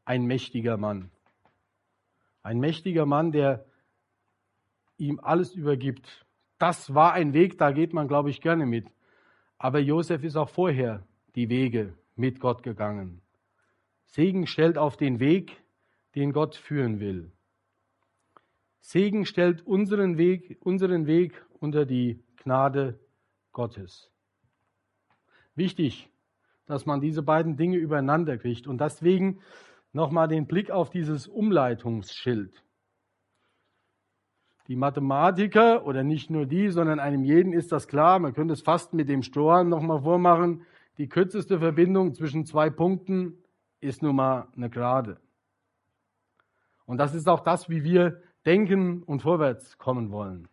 ein 0.04 0.25
mächtiger 0.25 0.76
Mann. 0.76 1.11
Ein 2.42 2.59
mächtiger 2.59 3.07
Mann, 3.07 3.33
der 3.33 3.64
ihm 4.97 5.21
alles 5.21 5.54
übergibt. 5.54 6.26
Das 6.59 6.95
war 6.95 7.12
ein 7.12 7.33
Weg, 7.33 7.59
da 7.59 7.73
geht 7.73 7.92
man, 7.92 8.09
glaube 8.09 8.30
ich, 8.30 8.40
gerne 8.40 8.66
mit. 8.66 8.87
Aber 9.59 9.78
Josef 9.78 10.25
ist 10.25 10.37
auch 10.37 10.49
vorher 10.49 11.07
die 11.35 11.49
Wege 11.49 11.95
mit 12.16 12.40
Gott 12.40 12.62
gegangen. 12.62 13.23
Segen 14.07 14.47
stellt 14.47 14.76
auf 14.76 14.97
den 14.97 15.21
Weg, 15.21 15.62
den 16.14 16.33
Gott 16.33 16.57
führen 16.57 17.00
will. 17.00 17.30
Segen 18.80 19.25
stellt 19.25 19.66
unseren 19.66 20.19
Weg, 20.19 20.59
unseren 20.61 21.07
Weg 21.07 21.45
unter 21.61 21.87
die 21.87 22.23
Gnade 22.42 22.99
Gottes. 23.52 24.11
Wichtig, 25.54 26.09
dass 26.66 26.87
man 26.87 27.00
diese 27.00 27.23
beiden 27.23 27.57
Dinge 27.57 27.76
übereinander 27.76 28.38
kriegt. 28.38 28.66
Und 28.66 28.80
deswegen 28.80 29.40
nochmal 29.92 30.28
den 30.28 30.47
Blick 30.47 30.70
auf 30.70 30.90
dieses 30.90 31.26
Umleitungsschild. 31.26 32.62
Die 34.68 34.76
Mathematiker, 34.76 35.85
oder 35.85 36.04
nicht 36.04 36.30
nur 36.30 36.47
die, 36.47 36.68
sondern 36.68 37.00
einem 37.00 37.25
jeden 37.25 37.52
ist 37.52 37.73
das 37.73 37.88
klar, 37.88 38.18
man 38.20 38.35
könnte 38.35 38.54
es 38.54 38.62
fast 38.62 38.94
mit 38.94 39.09
dem 39.09 39.23
Strohhalm 39.23 39.68
nochmal 39.68 40.02
vormachen, 40.02 40.64
die 40.99 41.09
kürzeste 41.09 41.59
Verbindung 41.59 42.14
zwischen 42.14 42.44
zwei 42.44 42.70
Punkten 42.70 43.38
ist 43.80 44.02
nun 44.02 44.16
mal 44.16 44.49
eine 44.54 44.70
Gerade. 44.70 45.18
Und 46.87 46.99
das 46.99 47.14
ist 47.14 47.28
auch 47.28 47.40
das, 47.40 47.68
wie 47.68 47.85
wir 47.85 48.23
denken 48.44 49.02
und 49.02 49.23
vorwärts 49.23 49.78
kommen 49.78 50.11
wollen. 50.11 50.49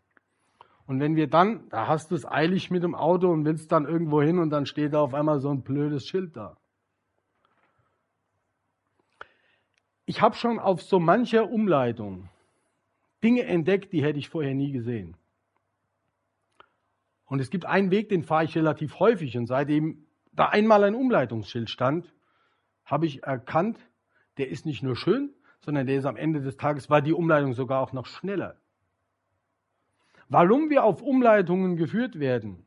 Und 0.85 0.99
wenn 0.99 1.15
wir 1.15 1.27
dann, 1.27 1.67
da 1.69 1.87
hast 1.87 2.11
du 2.11 2.15
es 2.15 2.25
eilig 2.25 2.71
mit 2.71 2.81
dem 2.81 2.95
Auto 2.95 3.29
und 3.29 3.43
willst 3.43 3.71
dann 3.71 3.85
irgendwo 3.85 4.21
hin 4.21 4.39
und 4.39 4.49
dann 4.49 4.65
steht 4.65 4.93
da 4.93 5.01
auf 5.01 5.13
einmal 5.13 5.39
so 5.39 5.49
ein 5.49 5.61
blödes 5.61 6.07
Schild 6.07 6.37
da. 6.37 6.57
Ich 10.07 10.21
habe 10.21 10.35
schon 10.35 10.57
auf 10.57 10.81
so 10.81 10.99
mancher 10.99 11.51
Umleitung 11.51 12.29
Dinge 13.21 13.43
entdeckt, 13.43 13.91
die 13.91 14.01
hätte 14.01 14.17
ich 14.17 14.29
vorher 14.29 14.55
nie 14.55 14.71
gesehen. 14.71 15.17
Und 17.25 17.41
es 17.41 17.49
gibt 17.49 17.65
einen 17.65 17.91
Weg, 17.91 18.07
den 18.07 18.23
fahre 18.23 18.45
ich 18.45 18.55
relativ 18.55 18.99
häufig. 18.99 19.37
Und 19.37 19.47
seitdem 19.47 20.05
da 20.31 20.47
einmal 20.47 20.85
ein 20.85 20.95
Umleitungsschild 20.95 21.69
stand, 21.69 22.13
habe 22.85 23.05
ich 23.05 23.23
erkannt, 23.23 23.77
der 24.37 24.47
ist 24.47 24.65
nicht 24.65 24.81
nur 24.81 24.95
schön, 24.95 25.33
sondern 25.59 25.87
der 25.87 25.97
ist 25.97 26.05
am 26.05 26.15
Ende 26.15 26.39
des 26.39 26.55
Tages, 26.55 26.89
war 26.89 27.01
die 27.01 27.13
Umleitung 27.13 27.51
sogar 27.53 27.81
auch 27.81 27.91
noch 27.91 28.05
schneller. 28.05 28.55
Warum 30.29 30.69
wir 30.69 30.85
auf 30.85 31.01
Umleitungen 31.01 31.75
geführt 31.75 32.17
werden, 32.17 32.65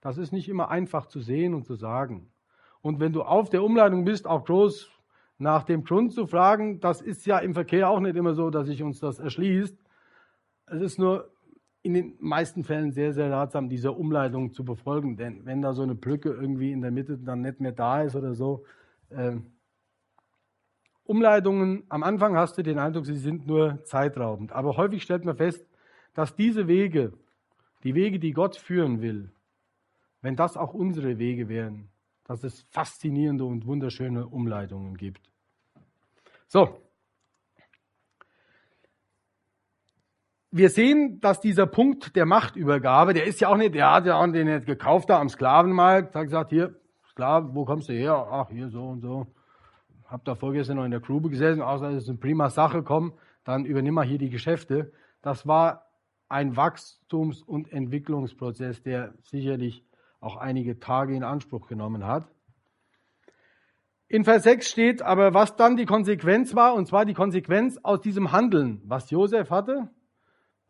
das 0.00 0.16
ist 0.16 0.32
nicht 0.32 0.48
immer 0.48 0.70
einfach 0.70 1.04
zu 1.04 1.20
sehen 1.20 1.52
und 1.52 1.66
zu 1.66 1.74
sagen. 1.74 2.32
Und 2.80 2.98
wenn 2.98 3.12
du 3.12 3.24
auf 3.24 3.50
der 3.50 3.62
Umleitung 3.62 4.06
bist, 4.06 4.26
auch 4.26 4.46
groß 4.46 4.90
nach 5.38 5.62
dem 5.62 5.84
Grund 5.84 6.12
zu 6.12 6.26
fragen, 6.26 6.80
das 6.80 7.00
ist 7.00 7.24
ja 7.26 7.38
im 7.38 7.54
Verkehr 7.54 7.88
auch 7.88 8.00
nicht 8.00 8.16
immer 8.16 8.34
so, 8.34 8.50
dass 8.50 8.66
sich 8.66 8.82
uns 8.82 8.98
das 8.98 9.20
erschließt. 9.20 9.76
Es 10.66 10.80
ist 10.82 10.98
nur 10.98 11.30
in 11.82 11.94
den 11.94 12.16
meisten 12.18 12.64
Fällen 12.64 12.92
sehr, 12.92 13.12
sehr 13.12 13.30
ratsam, 13.30 13.68
diese 13.68 13.92
Umleitung 13.92 14.52
zu 14.52 14.64
befolgen. 14.64 15.16
Denn 15.16 15.46
wenn 15.46 15.62
da 15.62 15.72
so 15.72 15.82
eine 15.82 15.94
Brücke 15.94 16.30
irgendwie 16.30 16.72
in 16.72 16.82
der 16.82 16.90
Mitte 16.90 17.16
dann 17.16 17.40
nicht 17.40 17.60
mehr 17.60 17.72
da 17.72 18.02
ist 18.02 18.16
oder 18.16 18.34
so, 18.34 18.64
äh, 19.10 19.36
Umleitungen, 21.04 21.84
am 21.88 22.02
Anfang 22.02 22.36
hast 22.36 22.58
du 22.58 22.62
den 22.62 22.78
Eindruck, 22.78 23.06
sie 23.06 23.16
sind 23.16 23.46
nur 23.46 23.82
zeitraubend. 23.84 24.52
Aber 24.52 24.76
häufig 24.76 25.02
stellt 25.02 25.24
man 25.24 25.36
fest, 25.36 25.66
dass 26.12 26.34
diese 26.34 26.66
Wege, 26.66 27.12
die 27.84 27.94
Wege, 27.94 28.18
die 28.18 28.32
Gott 28.32 28.56
führen 28.56 29.00
will, 29.00 29.30
wenn 30.20 30.36
das 30.36 30.56
auch 30.56 30.74
unsere 30.74 31.18
Wege 31.18 31.48
wären, 31.48 31.88
dass 32.24 32.44
es 32.44 32.62
faszinierende 32.68 33.44
und 33.44 33.66
wunderschöne 33.66 34.26
Umleitungen 34.26 34.96
gibt. 34.96 35.27
So. 36.48 36.82
Wir 40.50 40.70
sehen, 40.70 41.20
dass 41.20 41.40
dieser 41.40 41.66
Punkt 41.66 42.16
der 42.16 42.24
Machtübergabe, 42.24 43.12
der 43.12 43.26
ist 43.26 43.40
ja 43.40 43.48
auch 43.48 43.56
nicht, 43.58 43.74
der 43.74 43.92
hat 43.92 44.06
ja 44.06 44.18
auch 44.18 44.26
den 44.26 44.46
nicht 44.46 44.64
gekauft 44.64 45.10
da 45.10 45.20
am 45.20 45.28
Sklavenmarkt, 45.28 46.14
hat 46.14 46.24
gesagt, 46.24 46.50
hier, 46.50 46.74
Sklaven, 47.10 47.54
wo 47.54 47.66
kommst 47.66 47.90
du 47.90 47.92
her? 47.92 48.26
Ach, 48.30 48.48
hier 48.48 48.70
so 48.70 48.88
und 48.88 49.02
so. 49.02 49.26
Hab 50.06 50.24
da 50.24 50.34
vorgestern 50.34 50.78
noch 50.78 50.84
in 50.86 50.90
der 50.90 51.00
Grube 51.00 51.28
gesessen, 51.28 51.60
außer 51.60 51.90
es 51.90 52.04
ist 52.04 52.08
eine 52.08 52.16
prima 52.16 52.48
Sache, 52.48 52.82
komm, 52.82 53.12
dann 53.44 53.66
übernimm 53.66 53.94
mal 53.94 54.06
hier 54.06 54.18
die 54.18 54.30
Geschäfte. 54.30 54.90
Das 55.20 55.46
war 55.46 55.84
ein 56.30 56.56
Wachstums- 56.56 57.42
und 57.42 57.70
Entwicklungsprozess, 57.70 58.82
der 58.82 59.12
sicherlich 59.20 59.84
auch 60.20 60.36
einige 60.36 60.80
Tage 60.80 61.14
in 61.14 61.24
Anspruch 61.24 61.66
genommen 61.66 62.06
hat. 62.06 62.26
In 64.08 64.24
Vers 64.24 64.44
6 64.44 64.70
steht 64.70 65.02
aber, 65.02 65.34
was 65.34 65.56
dann 65.56 65.76
die 65.76 65.84
Konsequenz 65.84 66.54
war, 66.54 66.74
und 66.74 66.86
zwar 66.86 67.04
die 67.04 67.14
Konsequenz 67.14 67.78
aus 67.82 68.00
diesem 68.00 68.32
Handeln, 68.32 68.80
was 68.84 69.10
Josef 69.10 69.50
hatte, 69.50 69.90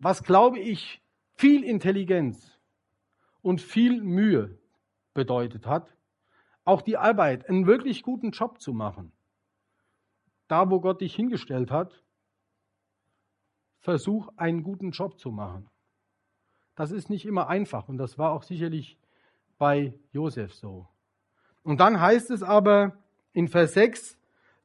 was 0.00 0.24
glaube 0.24 0.58
ich 0.58 1.00
viel 1.36 1.62
Intelligenz 1.62 2.58
und 3.40 3.60
viel 3.60 4.02
Mühe 4.02 4.58
bedeutet 5.14 5.66
hat, 5.66 5.94
auch 6.64 6.82
die 6.82 6.96
Arbeit, 6.96 7.48
einen 7.48 7.66
wirklich 7.66 8.02
guten 8.02 8.32
Job 8.32 8.60
zu 8.60 8.72
machen. 8.72 9.12
Da, 10.48 10.68
wo 10.70 10.80
Gott 10.80 11.00
dich 11.00 11.14
hingestellt 11.14 11.70
hat, 11.70 12.02
versuch 13.78 14.28
einen 14.36 14.64
guten 14.64 14.90
Job 14.90 15.18
zu 15.18 15.30
machen. 15.30 15.70
Das 16.74 16.90
ist 16.90 17.08
nicht 17.08 17.24
immer 17.24 17.48
einfach 17.48 17.88
und 17.88 17.98
das 17.98 18.18
war 18.18 18.32
auch 18.32 18.42
sicherlich 18.42 18.98
bei 19.58 19.94
Josef 20.10 20.54
so. 20.54 20.88
Und 21.62 21.78
dann 21.80 22.00
heißt 22.00 22.30
es 22.30 22.42
aber 22.42 22.96
in 23.32 23.48
Vers 23.48 23.74
6, 23.74 24.18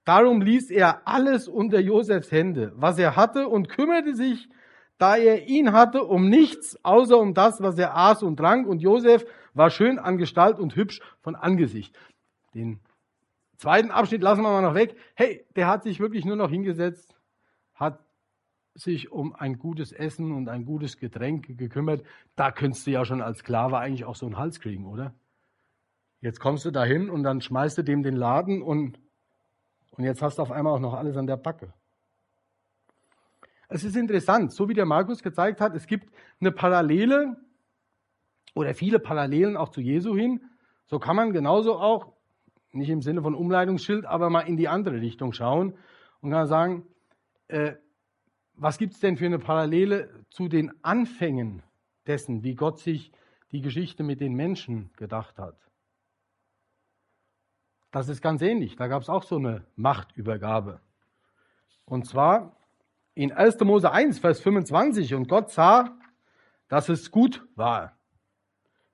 darum 0.06 0.42
ließ 0.42 0.72
er 0.72 1.08
alles 1.08 1.48
unter 1.48 1.80
Josefs 1.80 2.32
Hände, 2.32 2.74
was 2.76 2.98
er 2.98 3.16
hatte 3.16 3.48
und 3.48 3.70
kümmerte 3.70 4.16
sich, 4.16 4.50
da 4.98 5.18
er 5.18 5.48
ihn 5.48 5.74
hatte, 5.74 6.04
um 6.04 6.30
nichts, 6.30 6.78
außer 6.84 7.18
um 7.18 7.34
das, 7.34 7.62
was 7.62 7.78
er 7.78 7.96
aß 7.96 8.24
und 8.24 8.38
trank. 8.38 8.68
Und 8.68 8.82
Josef 8.82 9.26
war 9.54 9.70
schön 9.70 10.00
an 10.00 10.18
Gestalt 10.18 10.60
und 10.60 10.76
hübsch 10.76 11.02
von 11.22 11.36
Angesicht. 11.36 11.98
Den 12.54 12.80
zweiten 13.58 13.92
Abschnitt 13.92 14.22
lassen 14.22 14.42
wir 14.42 14.50
mal 14.50 14.62
noch 14.62 14.76
weg. 14.76 14.96
Hey, 15.16 15.46
der 15.56 15.68
hat 15.68 15.84
sich 15.84 16.00
wirklich 16.00 16.26
nur 16.26 16.36
noch 16.36 16.50
hingesetzt, 16.50 17.16
hat 17.74 18.00
sich 18.76 19.12
um 19.12 19.36
ein 19.36 19.60
gutes 19.60 19.92
Essen 19.92 20.32
und 20.32 20.50
ein 20.50 20.66
gutes 20.66 20.98
Getränk 20.98 21.58
gekümmert, 21.58 22.04
da 22.36 22.52
könntest 22.52 22.88
du 22.88 22.92
ja 22.92 23.06
schon 23.06 23.22
als 23.22 23.40
Sklave 23.40 23.78
eigentlich 23.78 24.06
auch 24.06 24.16
so 24.16 24.26
einen 24.26 24.38
Hals 24.38 24.60
kriegen, 24.60 24.86
oder? 24.86 25.14
Jetzt 26.24 26.40
kommst 26.40 26.64
du 26.64 26.72
dahin 26.72 27.10
und 27.10 27.24
dann 27.24 27.42
schmeißt 27.42 27.78
du 27.78 27.84
dem 27.84 28.02
den 28.02 28.16
Laden 28.16 28.62
und, 28.62 28.98
und 29.92 30.06
jetzt 30.06 30.22
hast 30.22 30.38
du 30.38 30.42
auf 30.42 30.54
einmal 30.54 30.74
auch 30.74 30.80
noch 30.80 30.94
alles 30.94 31.18
an 31.18 31.28
der 31.28 31.36
Backe. 31.36 31.74
Es 33.68 33.84
ist 33.84 33.98
interessant, 33.98 34.54
so 34.54 34.70
wie 34.70 34.74
der 34.74 34.86
Markus 34.86 35.22
gezeigt 35.22 35.60
hat, 35.60 35.76
es 35.76 35.86
gibt 35.86 36.08
eine 36.40 36.54
Parallele 36.54 37.36
oder 38.56 38.74
viele 38.74 39.00
Parallelen 39.00 39.58
auch 39.58 39.68
zu 39.68 39.82
Jesu 39.82 40.16
hin. 40.16 40.40
So 40.86 40.98
kann 40.98 41.18
man 41.18 41.34
genauso 41.34 41.76
auch, 41.76 42.14
nicht 42.72 42.90
im 42.90 43.02
Sinne 43.02 43.22
von 43.22 43.36
Umleitungsschild, 43.36 44.06
aber 44.06 44.30
mal 44.30 44.48
in 44.48 44.56
die 44.56 44.70
andere 44.70 45.02
Richtung 45.02 45.34
schauen 45.34 45.78
und 46.22 46.32
kann 46.32 46.48
sagen, 46.48 46.88
äh, 47.50 47.74
was 48.54 48.78
gibt 48.78 48.94
es 48.94 49.02
denn 49.02 49.18
für 49.18 49.26
eine 49.26 49.40
Parallele 49.40 50.24
zu 50.30 50.48
den 50.48 50.72
Anfängen 50.86 51.64
dessen, 52.08 52.44
wie 52.44 52.56
Gott 52.56 52.80
sich 52.80 53.12
die 53.52 53.60
Geschichte 53.60 54.04
mit 54.04 54.22
den 54.22 54.36
Menschen 54.36 54.90
gedacht 54.96 55.38
hat? 55.38 55.58
Das 57.94 58.10
ist 58.10 58.24
ganz 58.24 58.42
ähnlich. 58.42 58.76
Da 58.76 58.88
gab 58.88 59.04
es 59.04 59.10
auch 59.10 59.22
so 59.22 59.38
eine 59.38 59.66
Machtübergabe. 59.76 60.80
Und 61.86 62.08
zwar 62.08 62.58
in 63.14 63.32
1. 63.32 63.60
Mose 63.60 63.92
1, 63.92 64.18
Vers 64.18 64.42
25. 64.42 65.14
Und 65.14 65.30
Gott 65.30 65.52
sah, 65.52 65.96
dass 66.70 66.90
es 66.90 67.12
gut 67.12 67.46
war. 67.56 67.96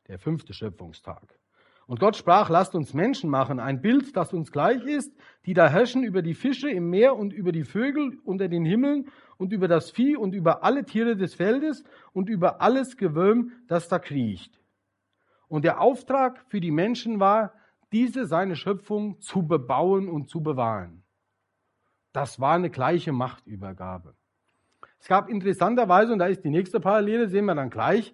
Der 0.10 0.20
fünfte 0.20 0.54
Schöpfungstag. 0.54 1.40
Und 1.88 2.02
Gott 2.02 2.18
sprach, 2.18 2.50
lasst 2.50 2.76
uns 2.76 2.94
Menschen 2.94 3.30
machen, 3.30 3.62
ein 3.62 3.82
Bild, 3.82 4.18
das 4.18 4.34
uns 4.34 4.52
gleich 4.52 4.84
ist, 4.84 5.16
die 5.46 5.54
da 5.54 5.70
herrschen 5.70 6.04
über 6.04 6.22
die 6.22 6.34
Fische 6.34 6.70
im 6.70 6.90
Meer 6.90 7.16
und 7.16 7.32
über 7.32 7.54
die 7.54 7.64
Vögel 7.64 8.20
unter 8.26 8.50
den 8.50 8.66
Himmeln 8.66 9.08
und 9.38 9.54
über 9.54 9.70
das 9.70 9.92
Vieh 9.92 10.18
und 10.18 10.36
über 10.36 10.62
alle 10.62 10.84
Tiere 10.84 11.16
des 11.16 11.36
Feldes 11.36 11.86
und 12.12 12.28
über 12.28 12.62
alles 12.62 12.98
Gewölm, 12.98 13.54
das 13.68 13.88
da 13.88 13.98
kriecht. 13.98 14.60
Und 15.48 15.64
der 15.64 15.80
Auftrag 15.80 16.44
für 16.50 16.60
die 16.60 16.72
Menschen 16.72 17.22
war, 17.22 17.54
diese 17.92 18.26
seine 18.26 18.56
Schöpfung 18.56 19.20
zu 19.20 19.48
bebauen 19.48 20.10
und 20.10 20.30
zu 20.30 20.42
bewahren. 20.42 21.04
Das 22.12 22.40
war 22.40 22.56
eine 22.56 22.70
gleiche 22.70 23.12
Machtübergabe. 23.12 24.16
Es 25.00 25.08
gab 25.08 25.30
interessanterweise, 25.30 26.14
und 26.14 26.20
da 26.20 26.28
ist 26.28 26.44
die 26.44 26.50
nächste 26.50 26.80
Parallele, 26.80 27.28
sehen 27.28 27.46
wir 27.46 27.56
dann 27.56 27.70
gleich, 27.70 28.14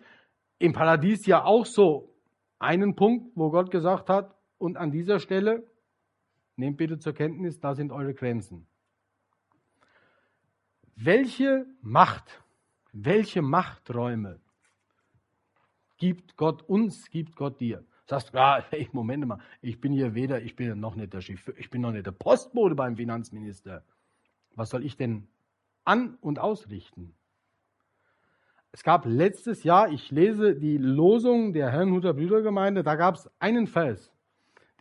im 0.60 0.74
Paradies 0.74 1.26
ja 1.26 1.44
auch 1.44 1.66
so 1.66 2.14
einen 2.60 2.96
Punkt, 2.96 3.32
wo 3.36 3.50
Gott 3.52 3.72
gesagt 3.72 4.10
hat, 4.10 4.36
und 4.58 4.78
an 4.78 4.92
dieser 4.92 5.20
Stelle, 5.20 5.68
nehmt 6.56 6.78
bitte 6.78 6.98
zur 6.98 7.14
Kenntnis, 7.14 7.60
da 7.60 7.76
sind 7.76 7.92
eure 7.92 8.14
Grenzen. 8.14 8.68
Welche 10.96 11.66
Macht, 11.82 12.42
welche 12.94 13.42
Machträume 13.42 14.40
gibt 15.98 16.38
Gott 16.38 16.62
uns, 16.64 17.10
gibt 17.10 17.36
Gott 17.36 17.60
dir? 17.60 17.86
Sagst 18.06 18.34
du, 18.34 18.38
ja, 18.38 18.64
hey, 18.70 18.88
Moment 18.92 19.26
mal, 19.26 19.40
ich 19.62 19.82
bin 19.82 19.92
hier 19.92 20.14
weder, 20.14 20.42
ich 20.42 20.56
bin 20.56 20.80
noch 20.80 20.96
nicht 20.96 21.14
der 21.14 21.22
Chef, 21.22 21.52
ich 21.58 21.70
bin 21.70 21.82
noch 21.82 21.92
nicht 21.92 22.06
der 22.06 22.12
Postbote 22.12 22.76
beim 22.76 22.96
Finanzminister. 22.96 23.84
Was 24.56 24.70
soll 24.70 24.86
ich 24.86 24.96
denn 24.96 25.28
an- 25.84 26.18
und 26.22 26.40
ausrichten? 26.40 27.14
Es 28.72 28.84
gab 28.84 29.06
letztes 29.06 29.64
Jahr, 29.64 29.90
ich 29.90 30.12
lese 30.12 30.56
die 30.56 30.78
Losung 30.78 31.54
der 31.54 31.72
Herrnhuter 31.72 32.14
Brüdergemeinde, 32.14 32.84
da 32.84 32.96
gab 32.96 33.16
es 33.16 33.30
einen 33.40 33.68
Vers, 33.68 34.12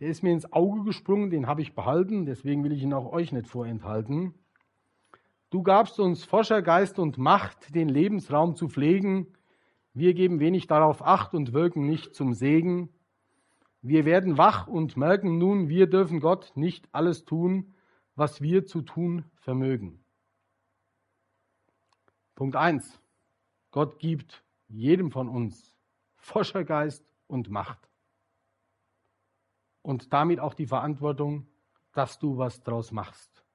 der 0.01 0.09
ist 0.09 0.21
mir 0.21 0.33
ins 0.33 0.51
Auge 0.51 0.83
gesprungen, 0.83 1.29
den 1.29 1.47
habe 1.47 1.61
ich 1.61 1.73
behalten, 1.73 2.25
deswegen 2.25 2.63
will 2.65 2.73
ich 2.73 2.83
ihn 2.83 2.93
auch 2.93 3.13
euch 3.13 3.31
nicht 3.31 3.47
vorenthalten. 3.47 4.33
Du 5.49 5.63
gabst 5.63 6.01
uns 6.01 6.25
Forschergeist 6.25 6.99
und 6.99 7.17
Macht, 7.17 7.73
den 7.73 7.87
Lebensraum 7.87 8.57
zu 8.57 8.67
pflegen. 8.67 9.27
Wir 9.93 10.13
geben 10.13 10.41
wenig 10.41 10.67
darauf 10.67 11.01
Acht 11.01 11.33
und 11.33 11.53
wirken 11.53 11.85
nicht 11.85 12.13
zum 12.13 12.33
Segen. 12.33 12.89
Wir 13.87 14.03
werden 14.03 14.39
wach 14.39 14.65
und 14.65 14.97
merken 14.97 15.37
nun, 15.37 15.69
wir 15.69 15.85
dürfen 15.85 16.19
Gott 16.19 16.51
nicht 16.55 16.89
alles 16.91 17.23
tun, 17.23 17.75
was 18.15 18.41
wir 18.41 18.65
zu 18.65 18.81
tun 18.81 19.25
vermögen. 19.35 20.03
Punkt 22.33 22.55
1. 22.55 22.99
Gott 23.69 23.99
gibt 23.99 24.43
jedem 24.69 25.11
von 25.11 25.29
uns 25.29 25.77
Forschergeist 26.17 27.05
und 27.27 27.51
Macht. 27.51 27.77
Und 29.83 30.11
damit 30.11 30.39
auch 30.39 30.55
die 30.55 30.65
Verantwortung, 30.65 31.45
dass 31.93 32.17
du 32.17 32.39
was 32.39 32.63
draus 32.63 32.91
machst. 32.91 33.45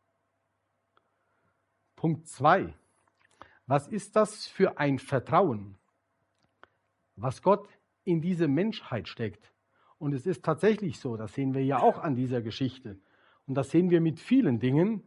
Punkt 1.96 2.28
2. 2.28 2.72
Was 3.66 3.88
ist 3.88 4.14
das 4.14 4.46
für 4.46 4.78
ein 4.78 5.00
Vertrauen, 5.00 5.76
was 7.16 7.42
Gott 7.42 7.68
in 8.04 8.20
diese 8.20 8.46
Menschheit 8.46 9.08
steckt? 9.08 9.50
Und 10.00 10.14
es 10.14 10.26
ist 10.26 10.42
tatsächlich 10.42 10.98
so, 10.98 11.18
das 11.18 11.34
sehen 11.34 11.52
wir 11.52 11.62
ja 11.62 11.78
auch 11.78 11.98
an 11.98 12.16
dieser 12.16 12.40
Geschichte. 12.40 12.98
Und 13.46 13.54
das 13.54 13.68
sehen 13.68 13.90
wir 13.90 14.00
mit 14.00 14.18
vielen 14.18 14.58
Dingen, 14.58 15.02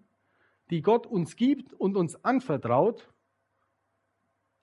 die 0.69 0.83
Gott 0.83 1.07
uns 1.07 1.35
gibt 1.35 1.73
und 1.73 1.97
uns 1.97 2.23
anvertraut 2.23 3.11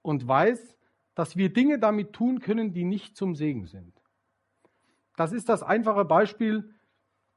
und 0.03 0.29
weiß, 0.29 0.79
dass 1.16 1.37
wir 1.37 1.53
Dinge 1.53 1.81
damit 1.81 2.12
tun 2.12 2.38
können, 2.38 2.73
die 2.73 2.85
nicht 2.85 3.16
zum 3.16 3.35
Segen 3.35 3.66
sind. 3.66 3.93
Das 5.16 5.33
ist 5.33 5.49
das 5.49 5.64
einfache 5.64 6.05
Beispiel, 6.05 6.73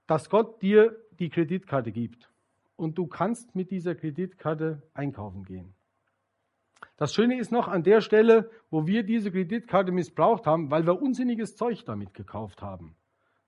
dass 0.05 0.29
Gott 0.29 0.61
dir 0.61 0.95
die 1.17 1.29
Kreditkarte 1.29 1.91
gibt 1.91 2.31
und 2.75 2.99
du 2.99 3.07
kannst 3.07 3.55
mit 3.55 3.71
dieser 3.71 3.95
Kreditkarte 3.95 4.83
einkaufen 4.93 5.45
gehen. 5.45 5.73
Das 6.95 7.13
Schöne 7.13 7.39
ist 7.39 7.51
noch 7.51 7.67
an 7.67 7.83
der 7.83 8.01
Stelle, 8.01 8.51
wo 8.69 8.85
wir 8.85 9.03
diese 9.03 9.31
Kreditkarte 9.31 9.91
missbraucht 9.91 10.45
haben, 10.45 10.69
weil 10.69 10.85
wir 10.85 11.01
unsinniges 11.01 11.55
Zeug 11.55 11.83
damit 11.85 12.13
gekauft 12.13 12.61
haben. 12.61 12.95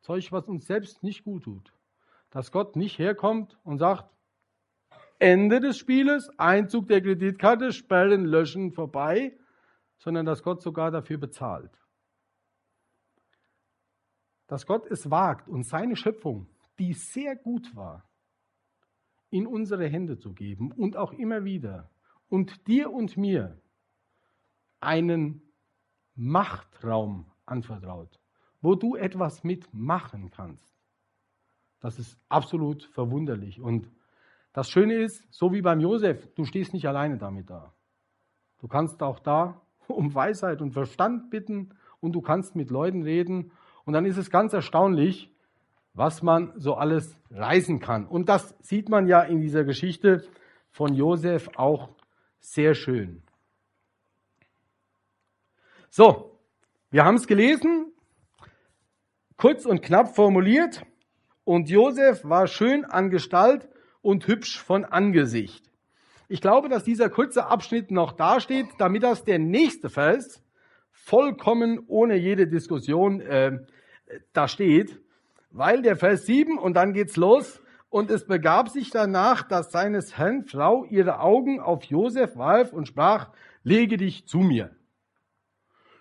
Zeug, 0.01 0.31
was 0.31 0.47
uns 0.47 0.65
selbst 0.65 1.03
nicht 1.03 1.23
gut 1.23 1.43
tut. 1.43 1.73
Dass 2.31 2.51
Gott 2.51 2.75
nicht 2.75 2.97
herkommt 2.97 3.57
und 3.63 3.77
sagt, 3.77 4.09
Ende 5.19 5.59
des 5.59 5.77
Spieles, 5.77 6.29
Einzug 6.37 6.87
der 6.87 7.01
Kreditkarte, 7.01 7.71
Sperren, 7.71 8.25
Löschen, 8.25 8.71
vorbei, 8.73 9.37
sondern 9.97 10.25
dass 10.25 10.43
Gott 10.43 10.61
sogar 10.61 10.91
dafür 10.91 11.17
bezahlt. 11.17 11.71
Dass 14.47 14.65
Gott 14.65 14.85
es 14.87 15.09
wagt 15.09 15.47
und 15.47 15.63
seine 15.63 15.95
Schöpfung, 15.95 16.47
die 16.77 16.93
sehr 16.93 17.35
gut 17.35 17.75
war, 17.75 18.03
in 19.29 19.47
unsere 19.47 19.87
Hände 19.87 20.17
zu 20.17 20.33
geben 20.33 20.71
und 20.71 20.97
auch 20.97 21.13
immer 21.13 21.45
wieder 21.45 21.89
und 22.29 22.67
dir 22.67 22.91
und 22.91 23.17
mir 23.17 23.59
einen 24.79 25.41
Machtraum 26.15 27.25
anvertraut, 27.45 28.19
wo 28.61 28.75
du 28.75 28.95
etwas 28.95 29.43
mitmachen 29.43 30.31
kannst. 30.31 30.73
Das 31.79 31.99
ist 31.99 32.17
absolut 32.29 32.83
verwunderlich 32.85 33.61
und 33.61 33.89
das 34.55 34.69
Schöne 34.69 34.95
ist, 34.95 35.27
so 35.33 35.51
wie 35.51 35.61
beim 35.61 35.81
Josef, 35.81 36.33
du 36.33 36.45
stehst 36.45 36.73
nicht 36.73 36.87
alleine 36.87 37.17
damit 37.17 37.49
da. 37.49 37.73
Du 38.59 38.69
kannst 38.69 39.03
auch 39.03 39.19
da 39.19 39.61
um 39.87 40.15
Weisheit 40.15 40.61
und 40.61 40.71
Verstand 40.71 41.29
bitten 41.29 41.73
und 41.99 42.13
du 42.13 42.21
kannst 42.21 42.55
mit 42.55 42.69
Leuten 42.69 43.03
reden. 43.03 43.51
Und 43.83 43.91
dann 43.93 44.05
ist 44.05 44.15
es 44.15 44.31
ganz 44.31 44.53
erstaunlich, 44.53 45.29
was 45.93 46.23
man 46.23 46.53
so 46.55 46.75
alles 46.75 47.19
reißen 47.31 47.79
kann. 47.81 48.07
Und 48.07 48.29
das 48.29 48.55
sieht 48.61 48.87
man 48.87 49.07
ja 49.07 49.23
in 49.23 49.41
dieser 49.41 49.65
Geschichte 49.65 50.23
von 50.71 50.93
Josef 50.93 51.49
auch 51.57 51.89
sehr 52.53 52.75
schön. 52.75 53.21
So, 55.89 56.39
wir 56.91 57.05
haben 57.05 57.15
es 57.15 57.27
gelesen, 57.27 57.91
kurz 59.37 59.65
und 59.65 59.81
knapp 59.81 60.15
formuliert. 60.15 60.85
Und 61.43 61.69
Josef 61.69 62.23
war 62.23 62.47
schön 62.47 62.85
an 62.85 63.09
Gestalt 63.09 63.69
und 64.01 64.27
hübsch 64.27 64.59
von 64.59 64.83
Angesicht. 64.83 65.69
Ich 66.27 66.41
glaube, 66.41 66.69
dass 66.69 66.83
dieser 66.83 67.09
kurze 67.09 67.45
Abschnitt 67.45 67.91
noch 67.91 68.11
dasteht, 68.11 68.67
damit 68.79 69.03
das 69.03 69.23
der 69.23 69.37
nächste 69.37 69.89
Vers 69.89 70.43
vollkommen 70.91 71.83
ohne 71.87 72.15
jede 72.15 72.47
Diskussion 72.47 73.21
äh, 73.21 73.59
da 74.33 74.47
steht, 74.47 74.99
weil 75.51 75.81
der 75.83 75.95
Vers 75.95 76.25
7 76.25 76.57
und 76.57 76.73
dann 76.73 76.93
geht's 76.93 77.15
los. 77.15 77.61
Und 77.95 78.11
es 78.11 78.27
begab 78.27 78.67
sich 78.67 78.89
danach, 78.89 79.43
dass 79.43 79.71
seines 79.71 80.17
Herrn 80.17 80.43
Frau 80.43 80.83
ihre 80.83 81.21
Augen 81.21 81.61
auf 81.61 81.85
Josef 81.85 82.35
warf 82.35 82.73
und 82.73 82.89
sprach, 82.89 83.29
lege 83.63 83.95
dich 83.95 84.27
zu 84.27 84.39
mir. 84.39 84.75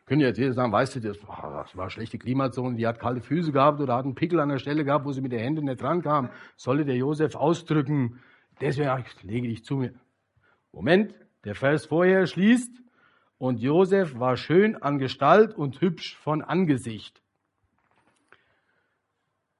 Können 0.04 0.20
jetzt 0.20 0.38
jeder 0.38 0.54
sagen, 0.54 0.72
weißt 0.72 0.96
du, 0.96 1.00
das, 1.00 1.18
das 1.20 1.76
war 1.76 1.90
schlechte 1.90 2.18
Klimazone, 2.18 2.74
die 2.74 2.84
hat 2.84 2.98
kalte 2.98 3.20
Füße 3.20 3.52
gehabt 3.52 3.80
oder 3.80 3.94
hat 3.94 4.06
einen 4.06 4.16
Pickel 4.16 4.40
an 4.40 4.48
der 4.48 4.58
Stelle 4.58 4.84
gehabt, 4.84 5.04
wo 5.04 5.12
sie 5.12 5.20
mit 5.20 5.30
den 5.30 5.38
Händen 5.38 5.66
nicht 5.66 5.84
rankam. 5.84 6.30
Solle 6.56 6.84
der 6.84 6.96
Josef 6.96 7.36
ausdrücken, 7.36 8.18
deswegen 8.60 9.04
lege 9.22 9.46
dich 9.46 9.64
zu 9.64 9.76
mir. 9.76 9.94
Moment, 10.72 11.14
der 11.44 11.54
Vers 11.54 11.86
vorher 11.86 12.26
schließt, 12.26 12.82
und 13.38 13.60
Josef 13.60 14.18
war 14.18 14.36
schön 14.36 14.74
an 14.74 14.98
Gestalt 14.98 15.54
und 15.54 15.80
hübsch 15.80 16.16
von 16.16 16.42
Angesicht. 16.42 17.22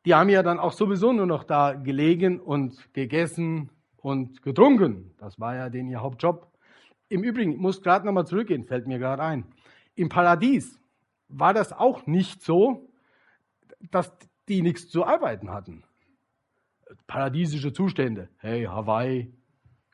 Die 0.05 0.15
haben 0.15 0.29
ja 0.29 0.43
dann 0.43 0.59
auch 0.59 0.73
sowieso 0.73 1.13
nur 1.13 1.27
noch 1.27 1.45
da 1.45 1.73
gelegen 1.73 2.39
und 2.41 2.93
gegessen 2.93 3.71
und 3.97 4.43
getrunken. 4.43 5.15
Das 5.19 5.41
war 5.41 5.57
ja 5.57 5.71
den 5.71 5.89
ihr 5.89 6.03
Hauptjob. 6.03 6.53
Im 7.09 7.23
Übrigen, 7.23 7.53
ich 7.53 7.59
muss 7.59 7.81
gerade 7.81 8.05
nochmal 8.05 8.27
zurückgehen, 8.27 8.65
fällt 8.65 8.87
mir 8.87 8.99
gerade 8.99 9.23
ein. 9.23 9.47
Im 9.95 10.09
Paradies 10.09 10.79
war 11.29 11.55
das 11.55 11.73
auch 11.73 12.07
nicht 12.07 12.43
so, 12.43 12.91
dass 13.91 14.13
die 14.49 14.63
nichts 14.63 14.89
zu 14.89 15.05
arbeiten 15.05 15.51
hatten. 15.51 15.85
Paradiesische 17.07 17.73
Zustände. 17.73 18.29
Hey, 18.39 18.65
Hawaii, 18.65 19.33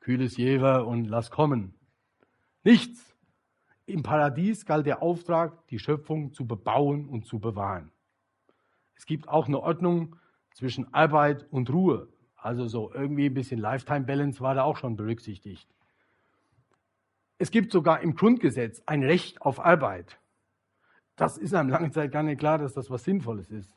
kühles 0.01 0.37
Jever 0.37 0.87
und 0.87 1.05
lass 1.05 1.31
kommen. 1.31 1.75
Nichts. 2.65 3.15
Im 3.87 4.03
Paradies 4.03 4.67
galt 4.67 4.87
der 4.87 5.03
Auftrag, 5.03 5.67
die 5.69 5.79
Schöpfung 5.79 6.33
zu 6.33 6.47
bebauen 6.47 7.09
und 7.09 7.27
zu 7.27 7.39
bewahren. 7.39 7.93
Es 9.01 9.07
gibt 9.07 9.31
auch 9.31 9.49
eine 9.49 9.59
Ordnung 9.61 10.17
zwischen 10.53 10.93
Arbeit 10.93 11.47
und 11.51 11.71
Ruhe. 11.71 12.13
Also 12.37 12.67
so 12.67 12.93
irgendwie 12.93 13.31
ein 13.31 13.35
bisschen 13.35 13.59
Lifetime 13.59 14.03
Balance 14.03 14.43
war 14.43 14.55
da 14.55 14.63
auch 14.65 14.77
schon 14.77 14.97
berücksichtigt. 14.97 15.67
Es 17.39 17.51
gibt 17.51 17.73
sogar 17.73 18.03
im 18.03 18.15
Grundgesetz 18.15 18.83
ein 18.85 19.03
Recht 19.03 19.41
auf 19.41 19.59
Arbeit. 19.59 20.21
Das 21.17 21.39
ist 21.39 21.55
einem 21.55 21.71
lange 21.71 21.91
Zeit 21.93 22.13
gar 22.13 22.23
nicht 22.23 22.41
klar, 22.41 22.59
dass 22.59 22.75
das 22.75 22.91
was 22.91 23.03
Sinnvolles 23.03 23.51
ist. 23.51 23.75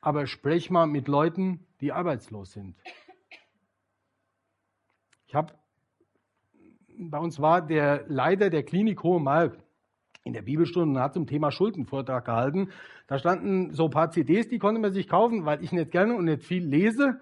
Aber 0.00 0.26
sprech 0.26 0.68
mal 0.68 0.88
mit 0.88 1.06
Leuten, 1.06 1.64
die 1.80 1.92
arbeitslos 1.92 2.50
sind. 2.50 2.74
Ich 5.28 5.36
habe, 5.36 5.54
bei 6.98 7.18
uns 7.18 7.38
war 7.38 7.64
der 7.64 8.04
Leiter 8.08 8.50
der 8.50 8.64
Klinik 8.64 9.04
Hohe 9.04 9.20
Mark 9.20 9.62
in 10.24 10.32
der 10.32 10.42
Bibelstunde 10.42 10.98
und 10.98 11.02
hat 11.02 11.14
zum 11.14 11.26
Thema 11.26 11.50
Schulden 11.50 11.86
Vortrag 11.86 12.24
gehalten. 12.24 12.70
Da 13.06 13.18
standen 13.18 13.72
so 13.72 13.84
ein 13.84 13.90
paar 13.90 14.10
CDs, 14.10 14.48
die 14.48 14.58
konnte 14.58 14.80
man 14.80 14.92
sich 14.92 15.08
kaufen, 15.08 15.44
weil 15.44 15.62
ich 15.64 15.72
nicht 15.72 15.90
gerne 15.90 16.14
und 16.14 16.26
nicht 16.26 16.42
viel 16.42 16.64
lese 16.64 17.20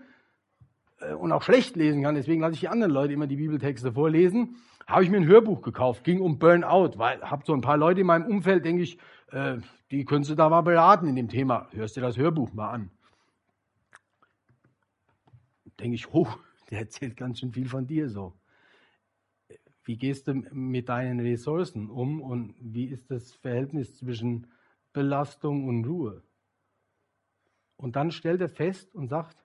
äh, 1.00 1.12
und 1.14 1.32
auch 1.32 1.42
schlecht 1.42 1.76
lesen 1.76 2.02
kann. 2.02 2.14
Deswegen 2.14 2.40
lasse 2.40 2.54
ich 2.54 2.60
die 2.60 2.68
anderen 2.68 2.92
Leute 2.92 3.12
immer 3.12 3.26
die 3.26 3.36
Bibeltexte 3.36 3.92
vorlesen. 3.92 4.56
Habe 4.86 5.04
ich 5.04 5.10
mir 5.10 5.18
ein 5.18 5.26
Hörbuch 5.26 5.62
gekauft, 5.62 6.02
ging 6.02 6.20
um 6.20 6.38
Burnout, 6.38 6.98
weil 6.98 7.20
habe 7.20 7.42
so 7.46 7.52
ein 7.52 7.60
paar 7.60 7.76
Leute 7.76 8.00
in 8.00 8.06
meinem 8.06 8.26
Umfeld, 8.26 8.64
denke 8.64 8.82
ich, 8.82 8.98
äh, 9.30 9.58
die 9.90 10.04
können 10.04 10.24
du 10.24 10.34
da 10.34 10.48
mal 10.48 10.62
beraten 10.62 11.06
in 11.08 11.16
dem 11.16 11.28
Thema. 11.28 11.68
Hörst 11.72 11.96
du 11.96 12.00
das 12.00 12.16
Hörbuch 12.16 12.52
mal 12.52 12.70
an? 12.70 12.90
Denke 15.78 15.94
ich, 15.94 16.12
hoch, 16.12 16.38
der 16.70 16.80
erzählt 16.80 17.16
ganz 17.16 17.38
schön 17.38 17.52
viel 17.52 17.68
von 17.68 17.86
dir 17.86 18.08
so. 18.08 18.34
Wie 19.88 19.96
gehst 19.96 20.28
du 20.28 20.34
mit 20.34 20.90
deinen 20.90 21.18
Ressourcen 21.18 21.88
um 21.88 22.20
und 22.20 22.54
wie 22.60 22.84
ist 22.84 23.10
das 23.10 23.32
Verhältnis 23.36 23.96
zwischen 23.96 24.46
Belastung 24.92 25.66
und 25.66 25.86
Ruhe? 25.86 26.22
Und 27.78 27.96
dann 27.96 28.10
stellt 28.10 28.42
er 28.42 28.50
fest 28.50 28.94
und 28.94 29.08
sagt, 29.08 29.42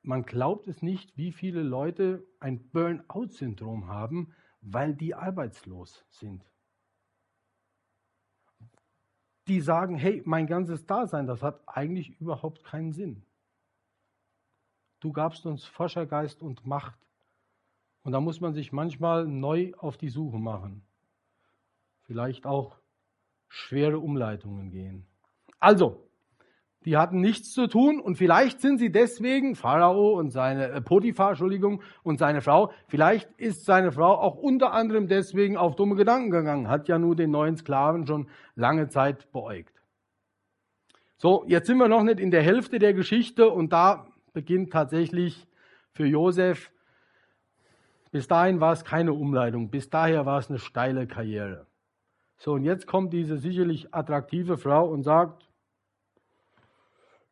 man 0.00 0.22
glaubt 0.22 0.66
es 0.66 0.80
nicht, 0.80 1.14
wie 1.18 1.30
viele 1.30 1.62
Leute 1.62 2.26
ein 2.40 2.70
Burnout-Syndrom 2.70 3.86
haben, 3.86 4.34
weil 4.62 4.94
die 4.94 5.14
arbeitslos 5.14 6.06
sind. 6.08 6.42
Die 9.46 9.60
sagen, 9.60 9.96
hey, 9.96 10.22
mein 10.24 10.46
ganzes 10.46 10.86
Dasein, 10.86 11.26
das 11.26 11.42
hat 11.42 11.60
eigentlich 11.68 12.18
überhaupt 12.18 12.64
keinen 12.64 12.94
Sinn. 12.94 13.26
Du 15.00 15.12
gabst 15.12 15.44
uns 15.44 15.66
Forschergeist 15.66 16.40
und 16.40 16.64
Macht. 16.64 17.05
Und 18.06 18.12
da 18.12 18.20
muss 18.20 18.40
man 18.40 18.54
sich 18.54 18.72
manchmal 18.72 19.26
neu 19.26 19.72
auf 19.78 19.96
die 19.96 20.10
Suche 20.10 20.38
machen. 20.38 20.82
Vielleicht 22.04 22.46
auch 22.46 22.76
schwere 23.48 23.98
Umleitungen 23.98 24.70
gehen. 24.70 25.08
Also, 25.58 26.08
die 26.84 26.96
hatten 26.96 27.20
nichts 27.20 27.52
zu 27.52 27.66
tun 27.66 27.98
und 27.98 28.14
vielleicht 28.14 28.60
sind 28.60 28.78
sie 28.78 28.92
deswegen, 28.92 29.56
Pharao 29.56 30.16
und 30.16 30.30
seine, 30.30 30.68
äh, 30.68 30.80
Potiphar, 30.80 31.30
Entschuldigung, 31.30 31.82
und 32.04 32.20
seine 32.20 32.42
Frau, 32.42 32.70
vielleicht 32.86 33.28
ist 33.38 33.64
seine 33.64 33.90
Frau 33.90 34.14
auch 34.20 34.36
unter 34.36 34.72
anderem 34.72 35.08
deswegen 35.08 35.56
auf 35.56 35.74
dumme 35.74 35.96
Gedanken 35.96 36.30
gegangen, 36.30 36.68
hat 36.68 36.86
ja 36.86 37.00
nur 37.00 37.16
den 37.16 37.32
neuen 37.32 37.56
Sklaven 37.56 38.06
schon 38.06 38.28
lange 38.54 38.88
Zeit 38.88 39.32
beäugt. 39.32 39.82
So, 41.16 41.44
jetzt 41.48 41.66
sind 41.66 41.78
wir 41.78 41.88
noch 41.88 42.04
nicht 42.04 42.20
in 42.20 42.30
der 42.30 42.42
Hälfte 42.42 42.78
der 42.78 42.94
Geschichte 42.94 43.50
und 43.50 43.72
da 43.72 44.06
beginnt 44.32 44.72
tatsächlich 44.72 45.48
für 45.90 46.06
Josef. 46.06 46.70
Bis 48.10 48.28
dahin 48.28 48.60
war 48.60 48.72
es 48.72 48.84
keine 48.84 49.12
Umleitung, 49.12 49.70
bis 49.70 49.90
daher 49.90 50.26
war 50.26 50.38
es 50.38 50.48
eine 50.48 50.58
steile 50.58 51.06
Karriere. 51.06 51.66
So, 52.38 52.52
und 52.52 52.64
jetzt 52.64 52.86
kommt 52.86 53.12
diese 53.12 53.38
sicherlich 53.38 53.94
attraktive 53.94 54.58
Frau 54.58 54.88
und 54.88 55.02
sagt, 55.02 55.50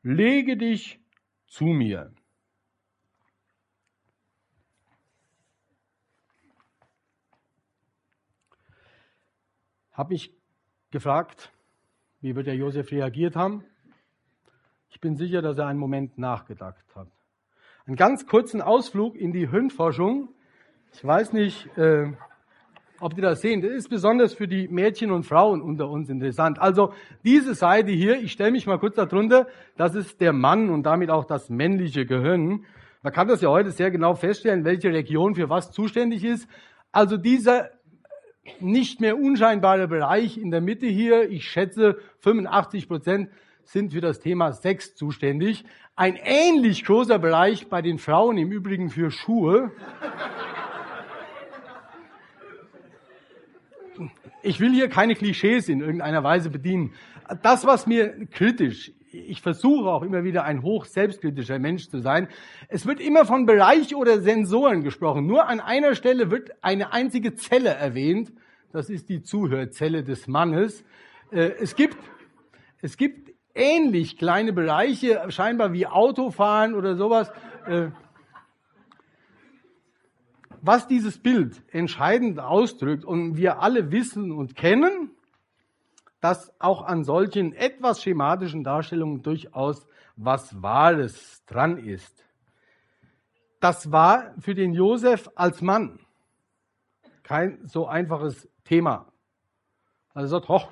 lege 0.02 0.56
dich 0.56 1.00
zu 1.46 1.64
mir. 1.64 2.12
Habe 9.92 10.14
ich 10.14 10.34
gefragt, 10.90 11.52
wie 12.20 12.34
wird 12.34 12.48
der 12.48 12.56
Josef 12.56 12.90
reagiert 12.90 13.36
haben? 13.36 13.64
Ich 14.88 15.00
bin 15.00 15.16
sicher, 15.16 15.40
dass 15.40 15.56
er 15.58 15.66
einen 15.66 15.78
Moment 15.78 16.18
nachgedacht 16.18 16.84
hat. 16.94 17.08
Einen 17.86 17.96
ganz 17.96 18.26
kurzen 18.26 18.60
Ausflug 18.60 19.14
in 19.14 19.32
die 19.32 19.48
Hirnforschung. 19.48 20.34
Ich 20.96 21.04
weiß 21.04 21.32
nicht, 21.32 21.76
äh, 21.76 22.06
ob 23.00 23.16
die 23.16 23.20
das 23.20 23.40
sehen. 23.40 23.60
Das 23.60 23.72
ist 23.72 23.90
besonders 23.90 24.32
für 24.32 24.46
die 24.46 24.68
Mädchen 24.68 25.10
und 25.10 25.24
Frauen 25.24 25.60
unter 25.60 25.90
uns 25.90 26.08
interessant. 26.08 26.60
Also 26.60 26.94
diese 27.24 27.54
Seite 27.56 27.90
hier, 27.90 28.16
ich 28.22 28.30
stelle 28.30 28.52
mich 28.52 28.66
mal 28.66 28.78
kurz 28.78 28.94
darunter, 28.94 29.48
das 29.76 29.96
ist 29.96 30.20
der 30.20 30.32
Mann 30.32 30.70
und 30.70 30.84
damit 30.84 31.10
auch 31.10 31.24
das 31.24 31.50
männliche 31.50 32.06
Gehirn. 32.06 32.64
Man 33.02 33.12
kann 33.12 33.26
das 33.26 33.40
ja 33.40 33.48
heute 33.48 33.72
sehr 33.72 33.90
genau 33.90 34.14
feststellen, 34.14 34.64
welche 34.64 34.92
Region 34.92 35.34
für 35.34 35.50
was 35.50 35.72
zuständig 35.72 36.24
ist. 36.24 36.48
Also 36.92 37.16
dieser 37.16 37.70
nicht 38.60 39.00
mehr 39.00 39.18
unscheinbare 39.18 39.88
Bereich 39.88 40.38
in 40.38 40.52
der 40.52 40.60
Mitte 40.60 40.86
hier, 40.86 41.28
ich 41.28 41.50
schätze 41.50 41.98
85 42.20 42.88
Prozent, 42.88 43.30
sind 43.64 43.92
für 43.92 44.00
das 44.00 44.20
Thema 44.20 44.52
Sex 44.52 44.94
zuständig. 44.94 45.64
Ein 45.96 46.16
ähnlich 46.22 46.84
großer 46.84 47.18
Bereich 47.18 47.68
bei 47.68 47.82
den 47.82 47.98
Frauen 47.98 48.38
im 48.38 48.52
Übrigen 48.52 48.90
für 48.90 49.10
Schuhe. 49.10 49.72
Ich 54.44 54.60
will 54.60 54.74
hier 54.74 54.88
keine 54.90 55.14
Klischees 55.14 55.70
in 55.70 55.80
irgendeiner 55.80 56.22
Weise 56.22 56.50
bedienen. 56.50 56.92
Das, 57.42 57.66
was 57.66 57.86
mir 57.86 58.26
kritisch, 58.26 58.92
ich 59.10 59.40
versuche 59.40 59.88
auch 59.88 60.02
immer 60.02 60.22
wieder 60.22 60.44
ein 60.44 60.62
hoch 60.62 60.84
selbstkritischer 60.84 61.58
Mensch 61.58 61.88
zu 61.88 62.00
sein. 62.00 62.28
Es 62.68 62.84
wird 62.84 63.00
immer 63.00 63.24
von 63.24 63.46
Bereich 63.46 63.96
oder 63.96 64.20
Sensoren 64.20 64.82
gesprochen. 64.82 65.26
Nur 65.26 65.48
an 65.48 65.60
einer 65.60 65.94
Stelle 65.94 66.30
wird 66.30 66.50
eine 66.60 66.92
einzige 66.92 67.34
Zelle 67.34 67.70
erwähnt. 67.70 68.32
Das 68.70 68.90
ist 68.90 69.08
die 69.08 69.22
Zuhörzelle 69.22 70.04
des 70.04 70.28
Mannes. 70.28 70.84
Äh, 71.30 71.52
es 71.62 71.74
gibt, 71.74 71.96
es 72.82 72.98
gibt 72.98 73.30
ähnlich 73.54 74.18
kleine 74.18 74.52
Bereiche, 74.52 75.22
scheinbar 75.28 75.72
wie 75.72 75.86
Autofahren 75.86 76.74
oder 76.74 76.96
sowas. 76.96 77.32
Was 80.66 80.86
dieses 80.86 81.18
Bild 81.18 81.62
entscheidend 81.74 82.40
ausdrückt 82.40 83.04
und 83.04 83.36
wir 83.36 83.60
alle 83.60 83.92
wissen 83.92 84.32
und 84.32 84.56
kennen, 84.56 85.10
dass 86.22 86.58
auch 86.58 86.80
an 86.80 87.04
solchen 87.04 87.52
etwas 87.52 88.02
schematischen 88.02 88.64
Darstellungen 88.64 89.22
durchaus 89.22 89.86
was 90.16 90.62
Wahres 90.62 91.44
dran 91.44 91.76
ist. 91.76 92.24
Das 93.60 93.92
war 93.92 94.32
für 94.38 94.54
den 94.54 94.72
Josef 94.72 95.28
als 95.34 95.60
Mann 95.60 96.00
kein 97.24 97.66
so 97.66 97.86
einfaches 97.86 98.48
Thema. 98.64 99.12
Also 100.14 100.34
er 100.34 100.40
sagt, 100.40 100.48
hoch, 100.48 100.68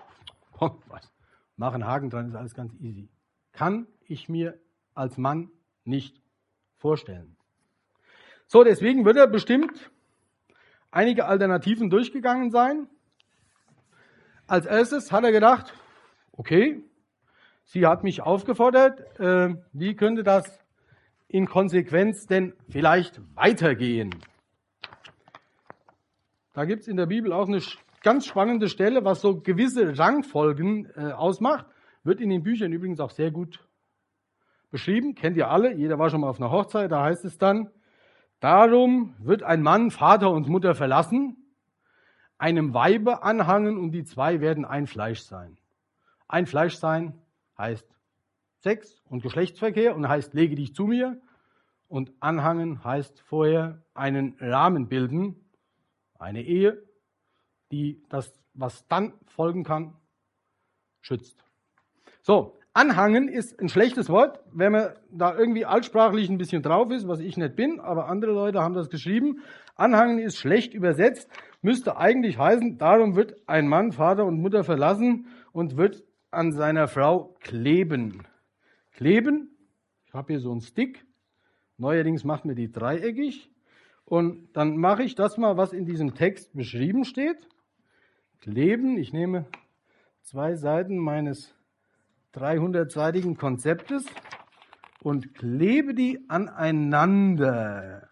komm, 0.53 0.83
was, 0.87 1.13
mach 1.59 1.75
einen 1.75 1.87
Haken 1.87 2.09
dran, 2.09 2.29
ist 2.29 2.35
alles 2.35 2.55
ganz 2.55 2.73
easy. 2.81 3.11
Kann 3.53 3.87
ich 4.07 4.31
mir 4.31 4.59
als 4.95 5.19
Mann 5.19 5.51
nicht 5.85 6.23
vorstellen. 6.79 7.37
So, 8.53 8.65
deswegen 8.65 9.07
wird 9.07 9.17
er 9.17 9.29
bestimmt 9.29 9.91
einige 10.91 11.25
Alternativen 11.25 11.88
durchgegangen 11.88 12.51
sein. 12.51 12.87
Als 14.47 14.67
erstes 14.67 15.11
hat 15.11 15.25
er 15.25 15.33
gedacht, 15.33 15.73
okay, 16.33 16.85
sie 17.65 17.87
hat 17.87 18.05
mich 18.05 18.21
aufgefordert, 18.21 19.19
äh, 19.19 19.55
wie 19.73 19.97
könnte 19.97 20.23
das 20.23 20.62
in 21.29 21.47
Konsequenz 21.47 22.27
denn 22.27 22.53
vielleicht 22.69 23.23
weitergehen? 23.35 24.15
Da 26.53 26.67
gibt 26.67 26.83
es 26.83 26.88
in 26.88 26.99
der 26.99 27.07
Bibel 27.07 27.33
auch 27.33 27.49
eine 27.49 27.62
ganz 28.03 28.27
spannende 28.27 28.69
Stelle, 28.69 29.03
was 29.03 29.23
so 29.23 29.41
gewisse 29.41 29.99
Rangfolgen 29.99 30.91
äh, 30.95 31.12
ausmacht. 31.12 31.65
Wird 32.05 32.21
in 32.21 32.29
den 32.29 32.43
Büchern 32.43 32.71
übrigens 32.71 33.01
auch 33.01 33.12
sehr 33.12 33.31
gut 33.31 33.67
beschrieben. 34.71 35.15
Kennt 35.15 35.38
ihr 35.38 35.49
alle, 35.49 35.73
jeder 35.73 35.99
war 35.99 36.11
schon 36.11 36.21
mal 36.21 36.29
auf 36.29 36.38
einer 36.38 36.51
Hochzeit, 36.51 36.93
da 36.93 37.03
heißt 37.03 37.25
es 37.25 37.38
dann, 37.38 37.71
darum 38.43 39.15
wird 39.19 39.43
ein 39.43 39.63
Mann 39.63 39.91
Vater 39.91 40.31
und 40.31 40.49
Mutter 40.49 40.75
verlassen, 40.75 41.37
einem 42.39 42.75
Weibe 42.75 43.23
anhangen 43.23 43.79
und 43.79 43.93
die 43.93 44.05
zwei 44.05 44.41
werden 44.41 44.65
ein 44.65 44.87
Fleisch 44.87 45.21
sein. 45.21 45.59
Ein 46.27 46.47
Fleisch 46.47 46.75
sein 46.75 47.23
heißt 47.57 47.87
Sex 48.59 49.01
und 49.09 49.23
Geschlechtsverkehr 49.23 49.95
und 49.95 50.09
heißt 50.09 50.35
lege 50.35 50.57
dich 50.57 50.75
zu 50.75 50.87
mir 50.87 51.21
und 51.89 52.13
anhangen 52.21 52.83
heißt 52.83 53.21
vorher 53.21 53.83
einen 53.95 54.37
Rahmen 54.41 54.89
bilden, 54.89 55.37
eine 56.19 56.43
Ehe, 56.43 56.83
die 57.71 58.03
das, 58.09 58.33
was 58.55 58.87
dann 58.89 59.15
folgen 59.27 59.63
kann, 59.63 59.97
schützt. 61.01 61.45
So, 62.23 62.59
anhangen 62.75 63.29
ist 63.29 63.61
ein 63.61 63.69
schlechtes 63.69 64.09
Wort, 64.09 64.41
wenn 64.53 64.73
man 64.73 64.95
da 65.11 65.37
irgendwie 65.37 65.65
altsprachlich 65.65 66.29
ein 66.31 66.39
bisschen 66.39 66.63
drauf 66.63 66.91
ist, 66.91 67.07
was 67.07 67.21
ich 67.21 67.37
nicht 67.37 67.57
bin, 67.57 67.81
aber 67.81 68.09
andere 68.09 68.33
Leute 68.33 68.61
haben 68.61 68.75
das 68.75 68.89
geschrieben. 68.89 69.41
Anhangen 69.75 70.19
ist 70.19 70.37
schlecht 70.37 70.75
übersetzt, 70.75 71.29
müsste 71.61 71.97
eigentlich 71.97 72.39
heißen, 72.39 72.79
darum 72.79 73.17
wird 73.17 73.37
ein 73.47 73.69
Mann 73.69 73.93
Vater 73.93 74.25
und 74.25 74.41
Mutter 74.41 74.65
verlassen 74.65 75.27
und 75.53 75.77
wird 75.77 76.03
an 76.31 76.53
seiner 76.53 76.89
Frau 76.89 77.37
kleben. 77.41 78.27
Kleben, 78.93 79.57
ich 80.07 80.15
habe 80.15 80.33
hier 80.33 80.41
so 80.41 80.51
einen 80.51 80.61
Stick, 80.61 81.05
neuerdings 81.77 82.25
macht 82.25 82.45
mir 82.45 82.55
die 82.55 82.71
dreieckig 82.71 83.51
und 84.05 84.49
dann 84.55 84.77
mache 84.77 85.03
ich 85.03 85.15
das 85.15 85.37
mal, 85.37 85.57
was 85.57 85.73
in 85.73 85.85
diesem 85.85 86.15
Text 86.15 86.55
beschrieben 86.55 87.05
steht. 87.05 87.49
Kleben, 88.41 88.97
ich 88.97 89.13
nehme 89.13 89.47
zwei 90.23 90.55
Seiten 90.55 90.99
meines 90.99 91.55
300-seitigen 92.35 93.37
Konzeptes 93.37 94.05
und 95.03 95.35
klebe 95.35 95.95
die 95.95 96.25
aneinander. 96.29 98.09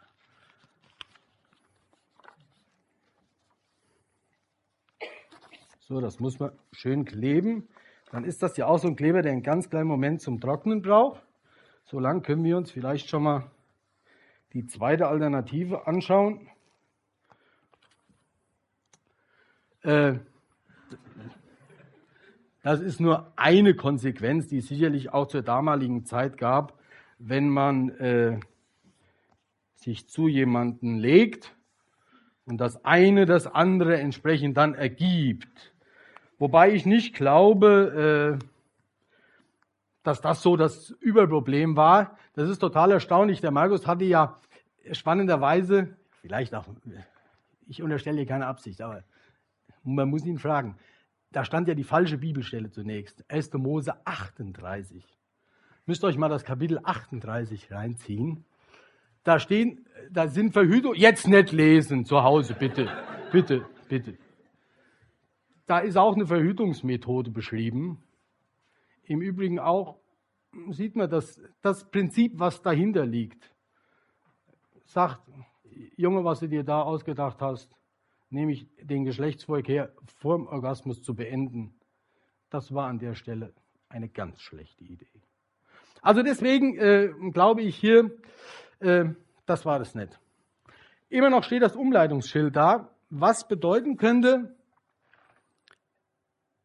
So, 5.81 6.01
das 6.01 6.21
muss 6.21 6.39
man 6.39 6.53
schön 6.73 7.05
kleben. 7.05 7.69
Dann 8.13 8.25
ist 8.25 8.43
das 8.43 8.57
ja 8.57 8.67
auch 8.67 8.79
so 8.79 8.89
ein 8.89 8.97
Kleber, 8.97 9.23
der 9.23 9.33
einen 9.33 9.43
ganz 9.43 9.71
kleinen 9.71 9.89
Moment 9.89 10.21
zum 10.21 10.41
Trocknen 10.41 10.83
braucht. 10.83 11.23
So 11.85 11.99
lang 11.99 12.23
können 12.23 12.45
wir 12.45 12.57
uns 12.57 12.71
vielleicht 12.71 13.09
schon 13.09 13.25
mal 13.25 13.51
die 14.53 14.67
zweite 14.67 15.09
Alternative 15.09 15.87
anschauen. 15.87 16.49
Äh, 19.83 20.15
das 22.63 22.81
ist 22.81 23.01
nur 23.01 23.33
eine 23.37 23.75
Konsequenz, 23.75 24.49
die 24.49 24.59
es 24.59 24.69
sicherlich 24.69 25.13
auch 25.13 25.27
zur 25.27 25.43
damaligen 25.43 26.05
Zeit 26.05 26.37
gab, 26.37 26.79
wenn 27.19 27.49
man 27.49 27.91
äh, 27.91 28.41
sich 29.77 30.09
zu 30.09 30.29
jemanden 30.29 30.99
legt 30.99 31.55
und 32.45 32.59
das 32.59 32.85
eine 32.85 33.25
das 33.25 33.47
andere 33.47 33.99
entsprechend 33.99 34.57
dann 34.57 34.75
ergibt. 34.75 35.73
Wobei 36.39 36.73
ich 36.73 36.85
nicht 36.85 37.15
glaube, 37.15 38.39
äh, 38.41 38.45
dass 40.03 40.21
das 40.21 40.43
so 40.43 40.57
das 40.57 40.91
Überproblem 41.01 41.77
war. 41.77 42.19
Das 42.35 42.49
ist 42.49 42.59
total 42.59 42.93
erstaunlich. 42.93 43.41
Der 43.41 43.51
Markus 43.51 43.87
hatte 43.87 44.05
ja 44.05 44.39
spannenderweise, 44.93 45.97
vielleicht 46.21 46.55
auch, 46.55 46.67
ich 47.69 47.83
unterstelle 47.83 48.25
keine 48.27 48.47
Absicht, 48.47 48.81
aber 48.81 49.03
man 49.83 50.09
muss 50.09 50.25
ihn 50.25 50.39
fragen 50.39 50.77
da 51.33 51.45
stand 51.45 51.69
ja 51.69 51.75
die 51.75 51.85
falsche 51.85 52.19
Bibelstelle 52.19 52.71
zunächst. 52.71 53.25
1. 53.29 53.53
Mose 53.55 53.95
38. 54.05 55.05
Müsst 55.87 56.05
euch 56.05 56.17
mal 56.17 56.29
das 56.29 56.45
Kapitel 56.45 56.81
38 56.83 57.71
reinziehen. 57.71 58.45
Da 59.23 59.39
stehen, 59.39 59.87
da 60.11 60.29
sind 60.29 60.53
Verhütung, 60.53 60.95
jetzt 60.95 61.29
nicht 61.29 61.53
lesen 61.53 62.05
zu 62.05 62.23
Hause, 62.23 62.55
bitte, 62.55 62.89
bitte, 63.31 63.67
bitte. 63.89 64.17
Da 65.67 65.79
ist 65.81 65.97
auch 65.97 66.15
eine 66.15 66.27
Verhütungsmethode 66.27 67.31
beschrieben. 67.31 68.03
Im 69.05 69.21
Übrigen 69.21 69.59
auch 69.59 70.01
sieht 70.71 70.97
man 70.97 71.09
das, 71.09 71.41
das 71.63 71.89
Prinzip, 71.91 72.39
was 72.39 72.63
dahinter 72.63 73.07
liegt. 73.07 73.53
Sagt, 74.85 75.21
Junge, 75.97 76.25
was 76.25 76.41
du 76.41 76.49
dir 76.49 76.65
da 76.65 76.83
ausgedacht 76.83 77.41
hast, 77.41 77.77
nämlich 78.31 78.67
den 78.81 79.05
Geschlechtsverkehr 79.05 79.93
vor 80.19 80.37
dem 80.37 80.47
Orgasmus 80.47 81.03
zu 81.03 81.15
beenden, 81.15 81.75
das 82.49 82.73
war 82.73 82.89
an 82.89 82.99
der 82.99 83.15
Stelle 83.15 83.53
eine 83.89 84.09
ganz 84.09 84.41
schlechte 84.41 84.85
Idee. 84.85 85.07
Also 86.03 86.23
deswegen 86.23 86.79
äh, 86.79 87.11
glaube 87.33 87.63
ich 87.63 87.77
hier, 87.77 88.11
äh, 88.79 89.07
das 89.47 89.67
war 89.67 89.79
das 89.79 89.95
nicht. 89.95 90.19
Immer 91.09 91.31
noch 91.31 91.45
steht 91.45 91.63
das 91.63 91.77
Umleitungsschild 91.77 92.55
da, 92.55 92.89
was 93.11 93.47
bedeuten 93.49 93.97
könnte, 93.97 94.55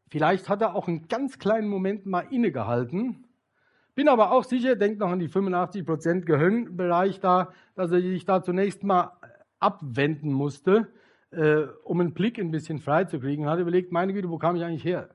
vielleicht 0.10 0.48
hat 0.48 0.62
er 0.62 0.76
auch 0.76 0.88
einen 0.88 1.08
ganz 1.08 1.40
kleinen 1.40 1.68
Moment 1.68 2.06
mal 2.06 2.22
innegehalten. 2.22 3.26
Bin 3.96 4.08
aber 4.08 4.32
auch 4.32 4.44
sicher, 4.44 4.76
denkt 4.76 5.00
noch 5.00 5.10
an 5.10 5.20
die 5.20 5.30
85% 5.30 6.22
Gehirnbereich 6.22 7.20
da, 7.20 7.52
dass 7.76 7.92
er 7.92 8.02
sich 8.02 8.26
da 8.26 8.44
zunächst 8.44 8.84
mal 8.84 9.18
abwenden 9.60 10.32
musste 10.32 10.92
äh, 11.36 11.68
um 11.84 12.00
einen 12.00 12.14
Blick 12.14 12.40
ein 12.40 12.52
bisschen 12.52 12.80
frei 12.80 13.04
zu 13.04 13.20
kriegen, 13.20 13.48
hat 13.48 13.60
überlegt, 13.60 13.92
meine 13.92 14.14
Güte, 14.14 14.30
wo 14.30 14.38
kam 14.38 14.56
ich 14.56 14.64
eigentlich 14.64 14.86
her? 14.86 15.10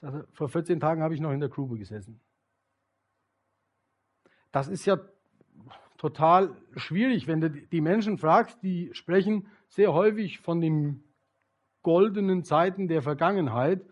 Sagte, 0.00 0.26
vor 0.32 0.48
14 0.48 0.80
Tagen 0.80 1.02
habe 1.02 1.14
ich 1.14 1.20
noch 1.20 1.30
in 1.30 1.40
der 1.40 1.48
Grube 1.48 1.78
gesessen. 1.78 2.20
Das 4.50 4.68
ist 4.68 4.84
ja 4.84 4.98
total 5.96 6.56
schwierig, 6.76 7.28
wenn 7.28 7.40
du 7.40 7.50
die 7.50 7.80
Menschen 7.80 8.18
fragst, 8.18 8.62
die 8.62 8.90
sprechen 8.92 9.46
sehr 9.68 9.92
häufig 9.92 10.40
von 10.40 10.60
den 10.60 11.04
goldenen 11.82 12.44
Zeiten 12.44 12.88
der 12.88 13.02
Vergangenheit. 13.02 13.82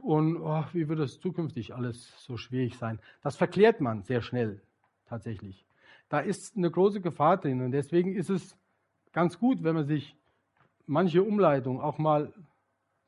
Und 0.00 0.36
oh, 0.36 0.64
wie 0.72 0.88
wird 0.88 1.00
das 1.00 1.18
zukünftig 1.18 1.74
alles 1.74 2.14
so 2.24 2.36
schwierig 2.36 2.76
sein? 2.78 3.00
Das 3.22 3.36
verklärt 3.36 3.80
man 3.80 4.04
sehr 4.04 4.22
schnell 4.22 4.62
tatsächlich. 5.06 5.66
Da 6.08 6.20
ist 6.20 6.56
eine 6.56 6.70
große 6.70 7.00
Gefahr 7.00 7.36
drin 7.36 7.60
und 7.60 7.72
deswegen 7.72 8.14
ist 8.14 8.30
es 8.30 8.57
ganz 9.18 9.36
gut, 9.36 9.64
wenn 9.64 9.74
man 9.74 9.84
sich 9.84 10.16
manche 10.86 11.24
Umleitung 11.24 11.80
auch 11.80 11.98
mal 11.98 12.32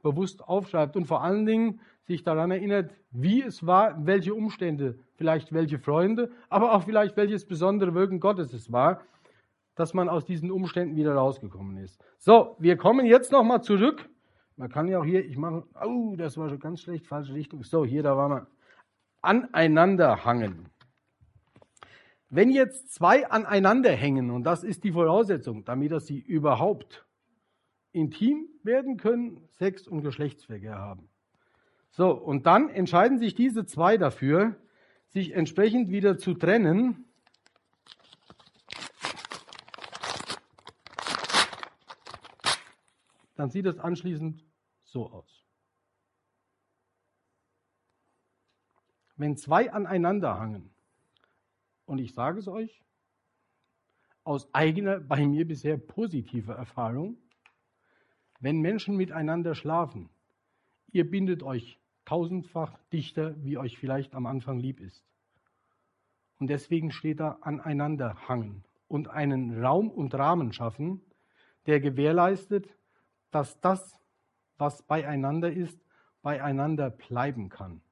bewusst 0.03 0.43
aufschreibt 0.43 0.97
und 0.97 1.05
vor 1.05 1.23
allen 1.23 1.47
Dingen 1.47 1.79
sich 2.03 2.25
daran 2.25 2.51
erinnert, 2.51 2.91
wie 3.13 3.43
es 3.43 3.65
war, 3.65 3.95
welche 4.05 4.35
Umstände, 4.35 4.99
vielleicht 5.15 5.53
welche 5.53 5.79
Freunde, 5.79 6.33
aber 6.49 6.75
auch 6.75 6.83
vielleicht 6.83 7.17
welches 7.17 7.47
besondere 7.47 7.95
Wirken 7.95 8.19
Gottes 8.19 8.53
es 8.53 8.73
war, 8.73 9.03
dass 9.77 9.95
man 9.95 10.09
aus 10.09 10.25
diesen 10.25 10.51
Umständen 10.51 10.97
wieder 10.97 11.15
rausgekommen 11.15 11.77
ist. 11.77 12.05
So, 12.19 12.57
wir 12.59 12.77
kommen 12.77 13.07
jetzt 13.07 13.31
nochmal 13.31 13.63
zurück. 13.63 14.09
Man 14.57 14.69
kann 14.69 14.89
ja 14.89 14.99
auch 14.99 15.05
hier, 15.05 15.25
ich 15.25 15.37
mache, 15.37 15.63
oh, 15.81 16.17
das 16.19 16.37
war 16.37 16.49
schon 16.49 16.59
ganz 16.59 16.81
schlecht, 16.81 17.07
falsche 17.07 17.35
Richtung. 17.35 17.63
So, 17.63 17.85
hier, 17.85 18.03
da 18.03 18.17
waren 18.17 18.33
wir. 18.33 18.47
Aneinander 19.23 20.25
hangen. 20.25 20.71
Wenn 22.33 22.51
jetzt 22.51 22.95
zwei 22.95 23.29
aneinander 23.29 23.91
hängen, 23.91 24.31
und 24.31 24.45
das 24.45 24.63
ist 24.63 24.85
die 24.85 24.93
Voraussetzung, 24.93 25.65
damit 25.65 25.91
dass 25.91 26.07
sie 26.07 26.21
überhaupt 26.21 27.05
intim 27.91 28.49
werden 28.63 28.99
können, 28.99 29.49
Sex 29.51 29.89
und 29.89 30.03
Geschlechtsverkehr 30.03 30.77
haben. 30.77 31.09
So, 31.91 32.13
und 32.13 32.47
dann 32.47 32.69
entscheiden 32.69 33.19
sich 33.19 33.35
diese 33.35 33.67
zwei 33.67 33.97
dafür, 33.97 34.55
sich 35.09 35.33
entsprechend 35.33 35.91
wieder 35.91 36.19
zu 36.19 36.35
trennen. 36.35 37.05
Dann 43.35 43.51
sieht 43.51 43.67
es 43.67 43.81
anschließend 43.81 44.45
so 44.85 45.11
aus. 45.11 45.45
Wenn 49.17 49.37
zwei 49.37 49.73
aneinander 49.73 50.39
hangen, 50.39 50.73
und 51.91 51.99
ich 51.99 52.15
sage 52.15 52.39
es 52.39 52.47
euch 52.47 52.81
aus 54.23 54.49
eigener, 54.55 55.01
bei 55.01 55.27
mir 55.27 55.45
bisher 55.45 55.77
positiver 55.77 56.55
Erfahrung, 56.55 57.17
wenn 58.39 58.61
Menschen 58.61 58.97
miteinander 58.97 59.57
schlafen, 59.57 60.09
ihr 60.93 61.11
bindet 61.11 61.43
euch 61.43 61.81
tausendfach 62.05 62.79
dichter, 62.93 63.35
wie 63.43 63.59
euch 63.59 63.77
vielleicht 63.77 64.15
am 64.15 64.27
Anfang 64.27 64.61
lieb 64.61 64.79
ist. 64.79 65.05
Und 66.39 66.47
deswegen 66.47 66.93
steht 66.93 67.19
da 67.19 67.39
aneinander 67.41 68.29
hangen 68.29 68.65
und 68.87 69.09
einen 69.09 69.61
Raum 69.61 69.91
und 69.91 70.15
Rahmen 70.15 70.53
schaffen, 70.53 71.01
der 71.67 71.81
gewährleistet, 71.81 72.69
dass 73.33 73.61
das, 73.61 73.99
was 74.59 74.83
beieinander 74.83 75.53
ist, 75.53 75.85
beieinander 76.23 76.91
bleiben 76.91 77.49
kann. 77.49 77.83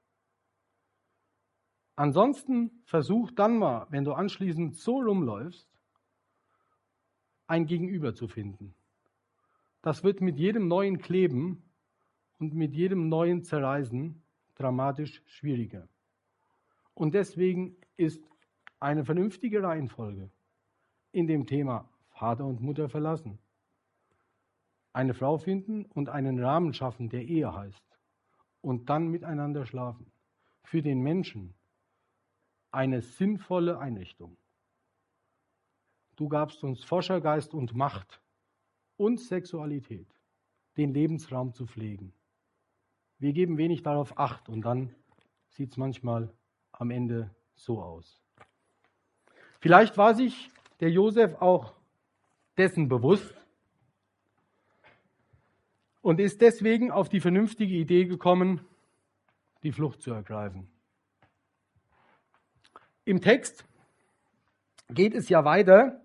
Ansonsten 1.99 2.71
versuch 2.85 3.29
dann 3.31 3.57
mal, 3.57 3.85
wenn 3.89 4.05
du 4.05 4.13
anschließend 4.13 4.77
so 4.77 5.01
rumläufst, 5.01 5.67
ein 7.45 7.65
Gegenüber 7.65 8.15
zu 8.15 8.29
finden. 8.29 8.73
Das 9.81 10.01
wird 10.01 10.21
mit 10.21 10.37
jedem 10.37 10.69
neuen 10.69 10.99
Kleben 10.99 11.61
und 12.39 12.53
mit 12.53 12.73
jedem 12.73 13.09
neuen 13.09 13.43
Zerreißen 13.43 14.23
dramatisch 14.55 15.21
schwieriger. 15.25 15.89
Und 16.93 17.15
deswegen 17.15 17.75
ist 17.97 18.23
eine 18.79 19.03
vernünftige 19.03 19.61
Reihenfolge 19.61 20.29
in 21.11 21.27
dem 21.27 21.47
Thema 21.47 21.89
Vater 22.11 22.45
und 22.45 22.61
Mutter 22.61 22.87
verlassen, 22.87 23.39
eine 24.93 25.13
Frau 25.13 25.37
finden 25.37 25.83
und 25.83 26.07
einen 26.07 26.41
Rahmen 26.41 26.73
schaffen, 26.73 27.09
der 27.09 27.23
Ehe 27.25 27.53
heißt, 27.53 27.83
und 28.61 28.89
dann 28.89 29.09
miteinander 29.09 29.65
schlafen. 29.65 30.09
Für 30.63 30.81
den 30.81 31.01
Menschen 31.01 31.55
eine 32.71 33.01
sinnvolle 33.01 33.79
Einrichtung. 33.79 34.37
Du 36.15 36.27
gabst 36.27 36.63
uns 36.63 36.83
Forschergeist 36.83 37.53
und 37.53 37.75
Macht 37.75 38.21
und 38.97 39.19
Sexualität, 39.19 40.07
den 40.77 40.93
Lebensraum 40.93 41.53
zu 41.53 41.65
pflegen. 41.65 42.13
Wir 43.17 43.33
geben 43.33 43.57
wenig 43.57 43.83
darauf 43.83 44.17
Acht 44.17 44.49
und 44.49 44.61
dann 44.61 44.93
sieht 45.47 45.71
es 45.71 45.77
manchmal 45.77 46.33
am 46.71 46.91
Ende 46.91 47.33
so 47.55 47.81
aus. 47.81 48.21
Vielleicht 49.59 49.97
war 49.97 50.13
sich 50.15 50.49
der 50.79 50.91
Josef 50.91 51.35
auch 51.41 51.73
dessen 52.57 52.87
bewusst, 52.87 53.33
und 56.01 56.19
ist 56.19 56.41
deswegen 56.41 56.91
auf 56.91 57.09
die 57.09 57.19
vernünftige 57.19 57.75
Idee 57.75 58.05
gekommen, 58.05 58.61
die 59.63 59.71
Flucht 59.71 60.01
zu 60.01 60.11
ergreifen. 60.11 60.67
Im 63.09 63.21
Text 63.21 63.65
geht 64.91 65.15
es 65.15 65.29
ja 65.29 65.43
weiter. 65.43 65.99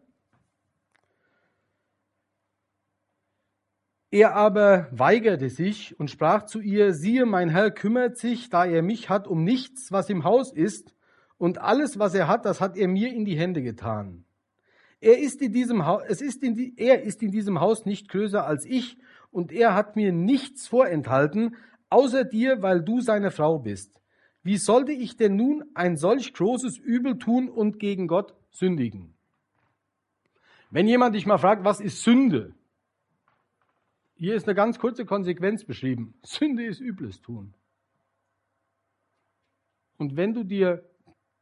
Er 4.10 4.34
aber 4.34 4.88
weigerte 4.90 5.50
sich 5.50 6.00
und 6.00 6.10
sprach 6.10 6.46
zu 6.46 6.60
ihr, 6.60 6.94
siehe, 6.94 7.26
mein 7.26 7.50
Herr 7.50 7.70
kümmert 7.70 8.16
sich, 8.16 8.48
da 8.48 8.64
er 8.64 8.80
mich 8.80 9.10
hat, 9.10 9.28
um 9.28 9.44
nichts, 9.44 9.92
was 9.92 10.08
im 10.08 10.24
Haus 10.24 10.50
ist, 10.50 10.94
und 11.36 11.58
alles, 11.58 11.98
was 11.98 12.14
er 12.14 12.26
hat, 12.26 12.46
das 12.46 12.62
hat 12.62 12.74
er 12.74 12.88
mir 12.88 13.12
in 13.12 13.26
die 13.26 13.36
Hände 13.36 13.60
getan. 13.60 14.24
Er 14.98 15.18
ist 15.18 15.42
in 15.42 15.52
diesem, 15.52 15.84
Haus, 15.84 16.04
es 16.08 16.22
ist 16.22 16.42
in 16.42 16.54
die, 16.54 16.72
er 16.78 17.02
ist 17.02 17.22
in 17.22 17.32
diesem 17.32 17.60
Haus 17.60 17.84
nicht 17.84 18.08
größer 18.08 18.46
als 18.46 18.64
ich, 18.64 18.96
und 19.30 19.52
er 19.52 19.74
hat 19.74 19.94
mir 19.94 20.10
nichts 20.10 20.68
vorenthalten, 20.68 21.56
außer 21.90 22.24
dir, 22.24 22.62
weil 22.62 22.80
du 22.80 23.02
seine 23.02 23.30
Frau 23.30 23.58
bist. 23.58 24.00
Wie 24.44 24.58
sollte 24.58 24.92
ich 24.92 25.16
denn 25.16 25.36
nun 25.36 25.64
ein 25.74 25.96
solch 25.96 26.34
großes 26.34 26.76
Übel 26.76 27.18
tun 27.18 27.48
und 27.48 27.78
gegen 27.78 28.06
Gott 28.06 28.34
sündigen? 28.50 29.14
Wenn 30.70 30.86
jemand 30.86 31.14
dich 31.14 31.24
mal 31.24 31.38
fragt, 31.38 31.64
was 31.64 31.80
ist 31.80 32.02
Sünde? 32.02 32.54
Hier 34.16 34.34
ist 34.34 34.46
eine 34.46 34.54
ganz 34.54 34.78
kurze 34.78 35.06
Konsequenz 35.06 35.64
beschrieben. 35.64 36.14
Sünde 36.22 36.64
ist 36.64 36.80
übles 36.80 37.22
tun. 37.22 37.54
Und 39.96 40.16
wenn 40.16 40.34
du 40.34 40.44
dir 40.44 40.84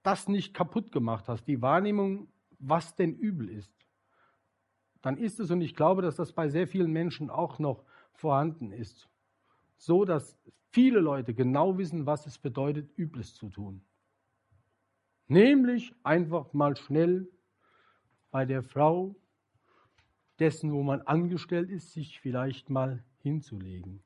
das 0.04 0.28
nicht 0.28 0.54
kaputt 0.54 0.92
gemacht 0.92 1.28
hast, 1.28 1.44
die 1.48 1.60
Wahrnehmung, 1.60 2.28
was 2.60 2.94
denn 2.94 3.14
übel 3.14 3.48
ist, 3.48 3.72
dann 5.00 5.16
ist 5.16 5.40
es, 5.40 5.50
und 5.50 5.60
ich 5.60 5.74
glaube, 5.74 6.02
dass 6.02 6.14
das 6.14 6.32
bei 6.32 6.48
sehr 6.48 6.68
vielen 6.68 6.92
Menschen 6.92 7.30
auch 7.30 7.58
noch 7.58 7.84
vorhanden 8.12 8.70
ist, 8.70 9.08
so 9.82 10.04
dass 10.04 10.38
viele 10.70 11.00
Leute 11.00 11.34
genau 11.34 11.76
wissen, 11.76 12.06
was 12.06 12.24
es 12.26 12.38
bedeutet, 12.38 12.88
Übles 12.96 13.34
zu 13.34 13.48
tun. 13.48 13.82
Nämlich 15.26 15.92
einfach 16.04 16.52
mal 16.52 16.76
schnell 16.76 17.28
bei 18.30 18.46
der 18.46 18.62
Frau 18.62 19.16
dessen, 20.38 20.72
wo 20.72 20.84
man 20.84 21.02
angestellt 21.02 21.68
ist, 21.68 21.92
sich 21.92 22.20
vielleicht 22.20 22.70
mal 22.70 23.02
hinzulegen. 23.22 24.04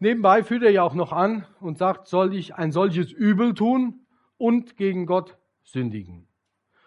Nebenbei 0.00 0.42
führt 0.42 0.62
er 0.62 0.70
ja 0.70 0.82
auch 0.82 0.94
noch 0.94 1.12
an 1.12 1.46
und 1.60 1.78
sagt, 1.78 2.08
soll 2.08 2.34
ich 2.34 2.56
ein 2.56 2.72
solches 2.72 3.10
Übel 3.10 3.54
tun 3.54 4.06
und 4.36 4.76
gegen 4.76 5.06
Gott 5.06 5.38
sündigen. 5.62 6.28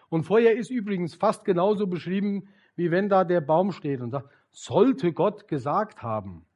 Und 0.08 0.22
vorher 0.22 0.56
ist 0.56 0.70
übrigens 0.70 1.16
fast 1.16 1.44
genauso 1.44 1.88
beschrieben, 1.88 2.48
wie 2.76 2.92
wenn 2.92 3.08
da 3.08 3.24
der 3.24 3.40
Baum 3.40 3.72
steht 3.72 4.00
und 4.00 4.10
sagt, 4.12 4.30
sollte 4.54 5.12
Gott 5.12 5.48
gesagt 5.48 6.02
haben. 6.02 6.46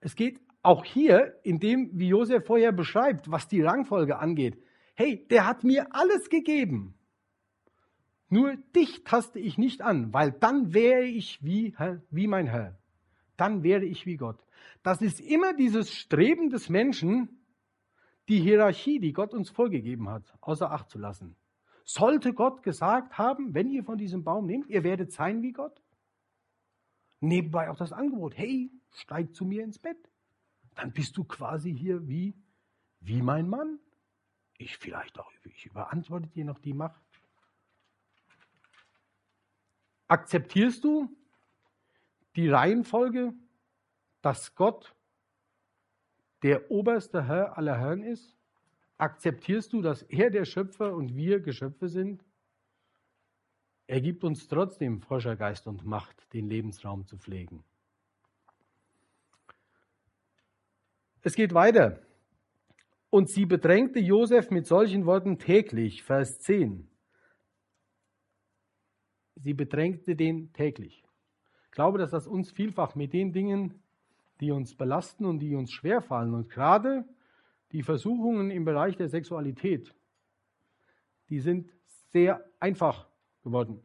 Es 0.00 0.14
geht 0.14 0.40
auch 0.62 0.84
hier 0.84 1.40
in 1.42 1.58
dem, 1.58 1.90
wie 1.94 2.08
Josef 2.08 2.46
vorher 2.46 2.72
beschreibt, 2.72 3.30
was 3.30 3.48
die 3.48 3.62
Rangfolge 3.62 4.18
angeht. 4.18 4.62
Hey, 4.94 5.26
der 5.28 5.46
hat 5.46 5.64
mir 5.64 5.94
alles 5.94 6.28
gegeben. 6.28 6.94
Nur 8.28 8.56
dich 8.76 9.04
taste 9.04 9.38
ich 9.38 9.58
nicht 9.58 9.82
an, 9.82 10.12
weil 10.12 10.32
dann 10.32 10.74
wäre 10.74 11.04
ich 11.04 11.42
wie, 11.42 11.74
wie 12.10 12.26
mein 12.26 12.46
Herr. 12.46 12.78
Dann 13.36 13.62
wäre 13.62 13.84
ich 13.84 14.06
wie 14.06 14.16
Gott. 14.16 14.38
Das 14.82 15.00
ist 15.00 15.20
immer 15.20 15.54
dieses 15.54 15.92
Streben 15.92 16.50
des 16.50 16.68
Menschen, 16.68 17.44
die 18.28 18.40
Hierarchie, 18.40 19.00
die 19.00 19.12
Gott 19.12 19.34
uns 19.34 19.50
vorgegeben 19.50 20.08
hat, 20.08 20.24
außer 20.40 20.70
Acht 20.70 20.90
zu 20.90 20.98
lassen. 20.98 21.36
Sollte 21.84 22.32
Gott 22.32 22.62
gesagt 22.62 23.18
haben, 23.18 23.54
wenn 23.54 23.70
ihr 23.70 23.84
von 23.84 23.98
diesem 23.98 24.24
Baum 24.24 24.46
nehmt, 24.46 24.68
ihr 24.68 24.84
werdet 24.84 25.12
sein 25.12 25.42
wie 25.42 25.52
Gott? 25.52 25.83
Nebenbei 27.24 27.70
auch 27.70 27.76
das 27.76 27.92
Angebot, 27.92 28.36
hey, 28.36 28.70
steig 28.92 29.34
zu 29.34 29.44
mir 29.44 29.64
ins 29.64 29.78
Bett. 29.78 29.96
Dann 30.74 30.92
bist 30.92 31.16
du 31.16 31.24
quasi 31.24 31.74
hier 31.76 32.06
wie, 32.06 32.34
wie 33.00 33.22
mein 33.22 33.48
Mann. 33.48 33.78
Ich 34.58 34.76
vielleicht 34.76 35.18
auch, 35.18 35.32
ich 35.44 35.66
überantworte 35.66 36.28
dir 36.28 36.44
noch 36.44 36.58
die 36.58 36.74
Macht. 36.74 37.00
Akzeptierst 40.06 40.84
du 40.84 41.16
die 42.36 42.48
Reihenfolge, 42.48 43.32
dass 44.20 44.54
Gott 44.54 44.94
der 46.42 46.70
oberste 46.70 47.26
Herr 47.26 47.56
aller 47.56 47.78
Herren 47.78 48.02
ist? 48.02 48.36
Akzeptierst 48.98 49.72
du, 49.72 49.80
dass 49.80 50.02
er 50.02 50.30
der 50.30 50.44
Schöpfer 50.44 50.94
und 50.94 51.16
wir 51.16 51.40
Geschöpfe 51.40 51.88
sind? 51.88 52.22
Er 53.86 54.00
gibt 54.00 54.24
uns 54.24 54.48
trotzdem 54.48 55.02
Forschergeist 55.02 55.66
und 55.66 55.84
Macht, 55.84 56.32
den 56.32 56.48
Lebensraum 56.48 57.06
zu 57.06 57.18
pflegen. 57.18 57.62
Es 61.22 61.34
geht 61.34 61.54
weiter. 61.54 62.00
Und 63.10 63.28
sie 63.28 63.46
bedrängte 63.46 64.00
Josef 64.00 64.50
mit 64.50 64.66
solchen 64.66 65.06
Worten 65.06 65.38
täglich, 65.38 66.02
Vers 66.02 66.40
10. 66.40 66.88
Sie 69.36 69.54
bedrängte 69.54 70.16
den 70.16 70.52
täglich. 70.52 71.04
Ich 71.66 71.70
glaube, 71.70 71.98
dass 71.98 72.10
das 72.10 72.26
uns 72.26 72.50
vielfach 72.50 72.94
mit 72.94 73.12
den 73.12 73.32
Dingen, 73.32 73.82
die 74.40 74.50
uns 74.50 74.74
belasten 74.74 75.24
und 75.24 75.38
die 75.40 75.54
uns 75.54 75.70
schwerfallen 75.70 76.34
und 76.34 76.48
gerade 76.48 77.04
die 77.72 77.82
Versuchungen 77.82 78.50
im 78.50 78.64
Bereich 78.64 78.96
der 78.96 79.08
Sexualität, 79.08 79.94
die 81.28 81.40
sind 81.40 81.70
sehr 82.12 82.44
einfach 82.60 83.08
geworden. 83.44 83.80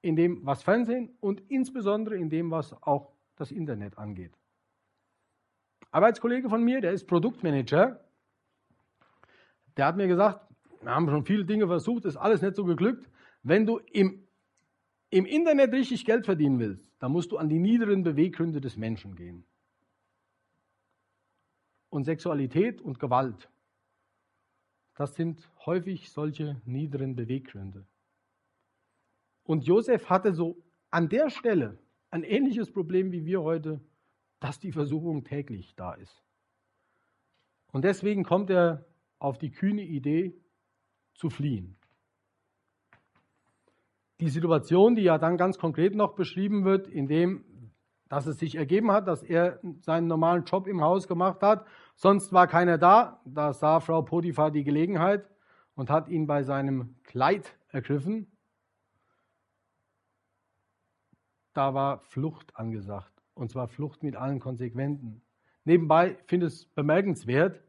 In 0.00 0.16
dem, 0.16 0.44
was 0.46 0.62
Fernsehen 0.62 1.10
und 1.20 1.42
insbesondere 1.50 2.16
in 2.16 2.30
dem, 2.30 2.50
was 2.50 2.72
auch 2.82 3.12
das 3.36 3.50
Internet 3.50 3.98
angeht. 3.98 4.32
Arbeitskollege 5.90 6.48
von 6.48 6.64
mir, 6.64 6.80
der 6.80 6.92
ist 6.92 7.06
Produktmanager, 7.06 8.02
der 9.76 9.86
hat 9.86 9.96
mir 9.96 10.08
gesagt, 10.08 10.40
wir 10.80 10.90
haben 10.90 11.08
schon 11.08 11.24
viele 11.24 11.44
Dinge 11.44 11.66
versucht, 11.66 12.04
ist 12.06 12.16
alles 12.16 12.42
nicht 12.42 12.56
so 12.56 12.64
geglückt. 12.64 13.08
Wenn 13.42 13.66
du 13.66 13.78
im, 13.92 14.26
im 15.10 15.26
Internet 15.26 15.72
richtig 15.72 16.04
Geld 16.04 16.24
verdienen 16.24 16.58
willst, 16.58 16.90
dann 16.98 17.12
musst 17.12 17.30
du 17.30 17.36
an 17.36 17.48
die 17.48 17.58
niederen 17.58 18.02
Beweggründe 18.02 18.60
des 18.60 18.76
Menschen 18.76 19.14
gehen 19.14 19.44
und 21.92 22.04
Sexualität 22.04 22.80
und 22.80 22.98
Gewalt. 22.98 23.50
Das 24.94 25.14
sind 25.14 25.48
häufig 25.66 26.10
solche 26.10 26.60
niederen 26.64 27.14
Beweggründe. 27.14 27.86
Und 29.44 29.64
Josef 29.64 30.08
hatte 30.08 30.32
so 30.32 30.62
an 30.90 31.08
der 31.08 31.30
Stelle 31.30 31.78
ein 32.10 32.24
ähnliches 32.24 32.70
Problem 32.70 33.12
wie 33.12 33.24
wir 33.24 33.42
heute, 33.42 33.80
dass 34.40 34.58
die 34.58 34.72
Versuchung 34.72 35.24
täglich 35.24 35.74
da 35.76 35.94
ist. 35.94 36.22
Und 37.72 37.84
deswegen 37.84 38.24
kommt 38.24 38.50
er 38.50 38.84
auf 39.18 39.38
die 39.38 39.50
kühne 39.50 39.82
Idee 39.82 40.34
zu 41.14 41.30
fliehen. 41.30 41.78
Die 44.20 44.28
Situation, 44.28 44.94
die 44.94 45.02
ja 45.02 45.18
dann 45.18 45.36
ganz 45.36 45.58
konkret 45.58 45.94
noch 45.94 46.14
beschrieben 46.14 46.64
wird, 46.64 46.86
in 46.86 47.08
dem 47.08 47.44
dass 48.12 48.26
es 48.26 48.38
sich 48.38 48.56
ergeben 48.56 48.92
hat, 48.92 49.08
dass 49.08 49.22
er 49.22 49.58
seinen 49.80 50.06
normalen 50.06 50.44
Job 50.44 50.66
im 50.66 50.82
Haus 50.82 51.08
gemacht 51.08 51.40
hat. 51.40 51.66
Sonst 51.94 52.30
war 52.30 52.46
keiner 52.46 52.76
da. 52.76 53.22
Da 53.24 53.54
sah 53.54 53.80
Frau 53.80 54.02
Potiphar 54.02 54.50
die 54.50 54.64
Gelegenheit 54.64 55.26
und 55.76 55.88
hat 55.88 56.08
ihn 56.08 56.26
bei 56.26 56.42
seinem 56.42 56.94
Kleid 57.04 57.56
ergriffen. 57.68 58.31
Da 61.52 61.74
war 61.74 61.98
Flucht 62.00 62.56
angesagt. 62.56 63.12
Und 63.34 63.50
zwar 63.50 63.68
Flucht 63.68 64.02
mit 64.02 64.16
allen 64.16 64.40
Konsequenzen. 64.40 65.22
Nebenbei 65.64 66.16
finde 66.26 66.46
ich 66.46 66.52
es 66.54 66.66
bemerkenswert, 66.66 67.60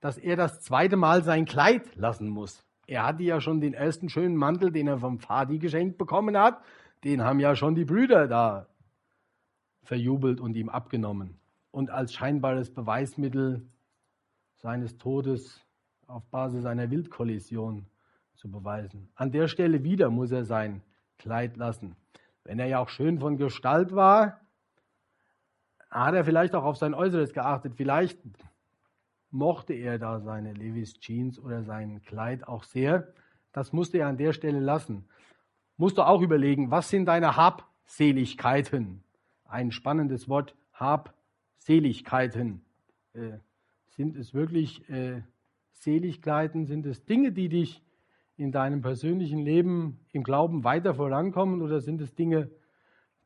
dass 0.00 0.18
er 0.18 0.36
das 0.36 0.60
zweite 0.60 0.96
Mal 0.96 1.22
sein 1.22 1.44
Kleid 1.44 1.94
lassen 1.96 2.28
muss. 2.28 2.64
Er 2.86 3.06
hatte 3.06 3.22
ja 3.22 3.40
schon 3.40 3.60
den 3.60 3.74
ersten 3.74 4.08
schönen 4.08 4.36
Mantel, 4.36 4.72
den 4.72 4.88
er 4.88 4.98
vom 4.98 5.18
Vati 5.18 5.58
geschenkt 5.58 5.98
bekommen 5.98 6.36
hat. 6.36 6.62
Den 7.04 7.22
haben 7.22 7.40
ja 7.40 7.54
schon 7.54 7.74
die 7.74 7.84
Brüder 7.84 8.28
da 8.28 8.66
verjubelt 9.82 10.40
und 10.40 10.56
ihm 10.56 10.68
abgenommen. 10.68 11.38
Und 11.70 11.90
als 11.90 12.12
scheinbares 12.12 12.72
Beweismittel 12.72 13.66
seines 14.56 14.98
Todes 14.98 15.60
auf 16.06 16.24
Basis 16.30 16.66
einer 16.66 16.90
Wildkollision 16.90 17.86
zu 18.34 18.50
beweisen. 18.50 19.08
An 19.14 19.32
der 19.32 19.48
Stelle 19.48 19.82
wieder 19.82 20.10
muss 20.10 20.30
er 20.30 20.44
sein 20.44 20.82
Kleid 21.18 21.56
lassen. 21.56 21.96
Wenn 22.44 22.58
er 22.58 22.66
ja 22.66 22.78
auch 22.78 22.88
schön 22.88 23.18
von 23.18 23.36
Gestalt 23.36 23.94
war, 23.94 24.40
hat 25.90 26.14
er 26.14 26.24
vielleicht 26.24 26.54
auch 26.54 26.64
auf 26.64 26.76
sein 26.76 26.94
Äußeres 26.94 27.32
geachtet. 27.32 27.74
Vielleicht 27.76 28.18
mochte 29.30 29.74
er 29.74 29.98
da 29.98 30.20
seine 30.20 30.52
Levis 30.52 30.98
Jeans 31.00 31.38
oder 31.38 31.62
sein 31.62 32.02
Kleid 32.02 32.46
auch 32.48 32.64
sehr. 32.64 33.12
Das 33.52 33.72
musste 33.72 33.98
er 33.98 34.08
an 34.08 34.16
der 34.16 34.32
Stelle 34.32 34.60
lassen. 34.60 35.04
Musst 35.76 35.98
du 35.98 36.02
auch 36.02 36.20
überlegen, 36.20 36.70
was 36.70 36.88
sind 36.88 37.06
deine 37.06 37.36
Habseligkeiten? 37.36 39.02
Ein 39.44 39.72
spannendes 39.72 40.28
Wort, 40.28 40.54
Habseligkeiten. 40.72 42.64
Äh, 43.12 43.38
sind 43.90 44.16
es 44.16 44.32
wirklich 44.32 44.88
äh, 44.88 45.22
Seligkeiten? 45.72 46.66
Sind 46.66 46.86
es 46.86 47.04
Dinge, 47.04 47.32
die 47.32 47.48
dich 47.48 47.82
in 48.42 48.52
deinem 48.52 48.82
persönlichen 48.82 49.38
Leben 49.38 50.00
im 50.12 50.22
Glauben 50.22 50.64
weiter 50.64 50.94
vorankommen 50.94 51.62
oder 51.62 51.80
sind 51.80 52.00
es 52.00 52.14
Dinge, 52.14 52.50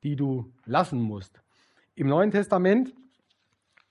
die 0.02 0.14
du 0.14 0.52
lassen 0.66 1.00
musst? 1.00 1.40
Im 1.94 2.08
Neuen 2.08 2.30
Testament 2.30 2.94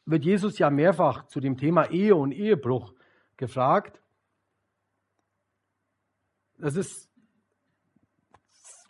wird 0.05 0.23
Jesus 0.23 0.59
ja 0.59 0.69
mehrfach 0.69 1.25
zu 1.27 1.39
dem 1.39 1.57
Thema 1.57 1.89
Ehe 1.89 2.15
und 2.15 2.31
Ehebruch 2.31 2.93
gefragt. 3.37 3.99
Das 6.59 6.75
ist 6.75 7.09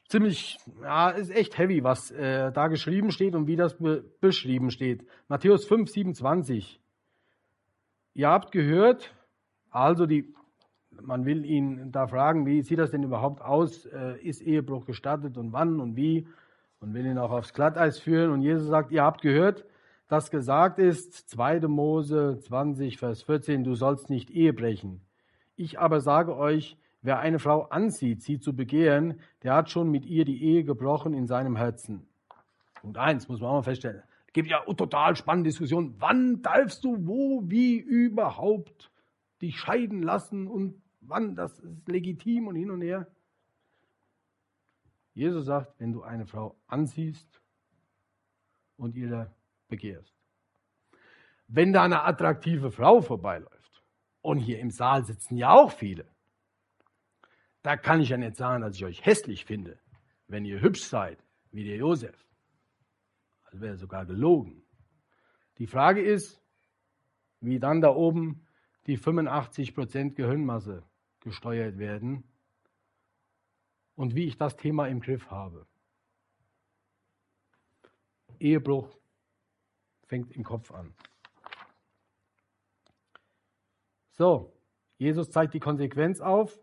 ziemlich, 0.10 0.58
ja, 0.82 1.10
ist 1.10 1.32
echt 1.32 1.58
heavy, 1.58 1.84
was 1.84 2.12
äh, 2.12 2.52
da 2.52 2.68
geschrieben 2.68 3.12
steht 3.12 3.36
und 3.36 3.48
wie 3.48 3.56
das 3.56 3.78
be 3.78 4.04
beschrieben 4.20 4.70
steht. 4.70 5.08
Matthäus 5.30 5.66
5, 5.66 5.90
27. 5.90 6.82
Ihr 8.14 8.30
habt 8.30 8.52
gehört, 8.52 9.14
also 9.72 10.06
die, 10.06 10.34
man 11.02 11.26
will 11.26 11.46
ihn 11.46 11.92
da 11.92 12.08
fragen, 12.08 12.46
wie 12.46 12.62
sieht 12.62 12.80
das 12.80 12.92
denn 12.92 13.04
überhaupt 13.04 13.42
aus? 13.42 13.86
Äh, 13.86 14.20
ist 14.22 14.42
Ehebruch 14.42 14.86
gestattet 14.86 15.38
und 15.38 15.54
wann 15.54 15.80
und 15.80 15.96
wie? 15.96 16.28
und 16.86 16.94
will 16.94 17.06
ihn 17.06 17.18
auch 17.18 17.32
aufs 17.32 17.54
Glatteis 17.54 18.00
führen. 18.00 18.32
Und 18.32 18.42
Jesus 18.42 18.68
sagt, 18.68 18.92
ihr 18.92 19.04
habt 19.04 19.22
gehört, 19.22 19.66
dass 20.08 20.30
gesagt 20.30 20.78
ist, 20.78 21.30
2. 21.30 21.62
Mose 21.62 22.38
20, 22.40 23.00
Vers 23.00 23.24
14, 23.24 23.64
du 23.64 23.74
sollst 23.74 24.10
nicht 24.10 24.30
Ehe 24.30 24.54
brechen. 24.54 25.02
Ich 25.56 25.80
aber 25.80 26.00
sage 26.00 26.38
euch, 26.38 26.78
wer 27.02 27.20
eine 27.20 27.40
Frau 27.40 27.64
ansieht, 27.64 28.22
sie 28.22 28.40
zu 28.40 28.56
begehren, 28.56 29.20
der 29.42 29.56
hat 29.56 29.72
schon 29.72 29.90
mit 29.90 30.06
ihr 30.06 30.26
die 30.26 30.44
Ehe 30.44 30.64
gebrochen 30.64 31.14
in 31.14 31.26
seinem 31.26 31.56
Herzen. 31.56 32.08
Punkt 32.82 32.98
eins 32.98 33.28
muss 33.28 33.42
man 33.42 33.50
auch 33.50 33.56
mal 33.56 33.64
feststellen. 33.64 34.04
Es 34.28 34.34
gibt 34.34 34.50
ja 34.50 34.62
total 34.76 35.16
spannende 35.16 35.50
Diskussionen. 35.50 35.96
Wann 35.98 36.42
darfst 36.44 36.84
du 36.84 37.08
wo, 37.08 37.42
wie 37.46 37.78
überhaupt 37.78 38.92
dich 39.42 39.58
scheiden 39.58 40.04
lassen 40.04 40.46
und 40.48 40.82
wann 41.08 41.36
das 41.36 41.60
ist 41.60 41.88
legitim 41.88 42.48
und 42.48 42.56
hin 42.56 42.72
und 42.72 42.82
her. 42.82 43.08
Jesus 45.14 45.46
sagt, 45.46 45.80
wenn 45.80 45.94
du 45.94 46.04
eine 46.04 46.26
Frau 46.26 46.56
ansiehst 46.68 47.42
und 48.78 48.96
ihr 48.96 49.34
begehrst. 49.68 50.14
Wenn 51.48 51.74
da 51.74 51.84
eine 51.84 52.04
attraktive 52.04 52.72
Frau 52.72 53.02
vorbeiläuft, 53.02 53.66
und 54.26 54.40
hier 54.40 54.60
im 54.60 54.72
Saal 54.72 55.06
sitzen 55.06 55.38
ja 55.38 55.52
auch 55.52 55.72
viele, 55.72 56.06
da 57.62 57.78
kann 57.78 58.02
ich 58.02 58.10
ja 58.10 58.18
nicht 58.18 58.36
sagen, 58.36 58.62
dass 58.62 58.76
ich 58.76 58.84
euch 58.84 59.06
hässlich 59.06 59.46
finde, 59.46 59.80
wenn 60.28 60.46
ihr 60.46 60.62
hübsch 60.62 60.84
seid, 60.84 61.24
wie 61.52 61.64
der 61.64 61.78
Josef. 61.78 62.26
Das 63.52 63.62
wäre 63.62 63.78
sogar 63.78 64.06
gelogen. 64.06 64.64
Die 65.60 65.68
Frage 65.68 66.02
ist, 66.02 66.42
wie 67.40 67.60
dann 67.60 67.82
da 67.82 67.90
oben 67.90 68.48
die 68.88 68.98
85% 68.98 70.16
Gehirnmasse 70.16 70.84
gesteuert 71.26 71.78
werden 71.78 72.24
und 73.96 74.16
wie 74.16 74.26
ich 74.26 74.38
das 74.38 74.56
Thema 74.56 74.88
im 74.88 75.02
Griff 75.02 75.30
habe. 75.30 75.66
Ehebruch 78.40 78.88
fängt 80.06 80.32
im 80.32 80.44
Kopf 80.44 80.72
an. 80.72 80.94
So, 84.12 84.54
Jesus 84.98 85.30
zeigt 85.30 85.54
die 85.54 85.60
Konsequenz 85.60 86.22
auf. 86.22 86.58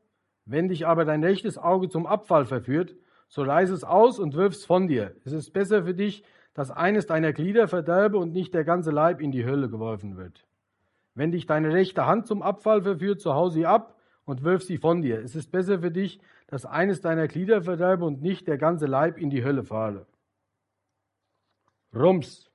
Wenn 0.45 0.69
dich 0.69 0.87
aber 0.87 1.05
dein 1.05 1.23
rechtes 1.23 1.59
Auge 1.59 1.89
zum 1.89 2.07
Abfall 2.07 2.47
verführt, 2.47 2.97
so 3.29 3.43
reiß 3.43 3.71
es 3.71 3.85
aus 3.85 4.19
und 4.19 4.35
wirf 4.35 4.55
es 4.55 4.65
von 4.65 4.87
dir. 4.87 5.15
Es 5.25 5.33
ist 5.33 5.53
besser 5.53 5.85
für 5.85 5.95
dich, 5.95 6.25
dass 6.55 6.71
eines 6.71 7.07
deiner 7.07 7.33
Glieder 7.33 7.69
verderbe 7.69 8.19
und 8.19 8.33
nicht 8.33 8.53
der 8.55 8.65
ganze 8.65 8.91
Leib 8.91 9.21
in 9.21 9.33
die 9.33 9.45
Hölle 9.45 9.69
geworfen 9.69 10.17
wird. 10.17 10.47
Wenn 11.15 11.31
dich 11.31 11.47
deine 11.47 11.73
rechte 11.73 12.07
Hand 12.07 12.27
zum 12.27 12.43
Abfall 12.43 12.83
verführt, 12.83 13.21
so 13.21 13.35
hau 13.35 13.49
sie 13.49 13.67
ab 13.67 13.97
und 14.25 14.43
wirf 14.43 14.63
sie 14.63 14.79
von 14.79 15.03
dir. 15.03 15.21
Es 15.21 15.35
ist 15.35 15.51
besser 15.51 15.81
für 15.81 15.91
dich, 15.91 16.21
dass 16.47 16.65
eines 16.65 17.01
deiner 17.01 17.29
Glieder 17.29 17.63
verderbe 17.63 18.05
und 18.05 18.23
nicht 18.23 18.47
der 18.47 18.59
ganze 18.59 18.87
Leib 18.87 19.19
in 19.19 19.31
die 19.31 19.45
Hölle 19.45 19.65
falle. 19.65 20.07
Rums. 21.95 22.51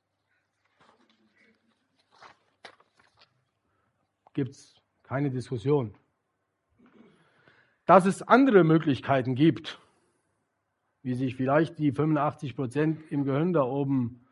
Gibt 4.33 4.51
es 4.51 4.75
keine 5.03 5.29
Diskussion. 5.29 5.93
Dass 7.85 8.05
es 8.05 8.21
andere 8.21 8.63
Möglichkeiten 8.63 9.35
gibt, 9.35 9.79
wie 11.01 11.13
sich 11.13 11.35
vielleicht 11.35 11.79
die 11.79 11.91
85 11.91 12.55
Prozent 12.55 13.11
im 13.11 13.23
Gehirn 13.23 13.53
da 13.53 13.63
oben 13.63 14.25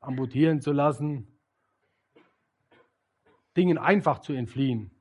amputieren 0.00 0.60
zu 0.60 0.72
lassen, 0.72 1.28
Dingen 3.56 3.76
einfach 3.76 4.20
zu 4.20 4.32
entfliehen, 4.32 4.91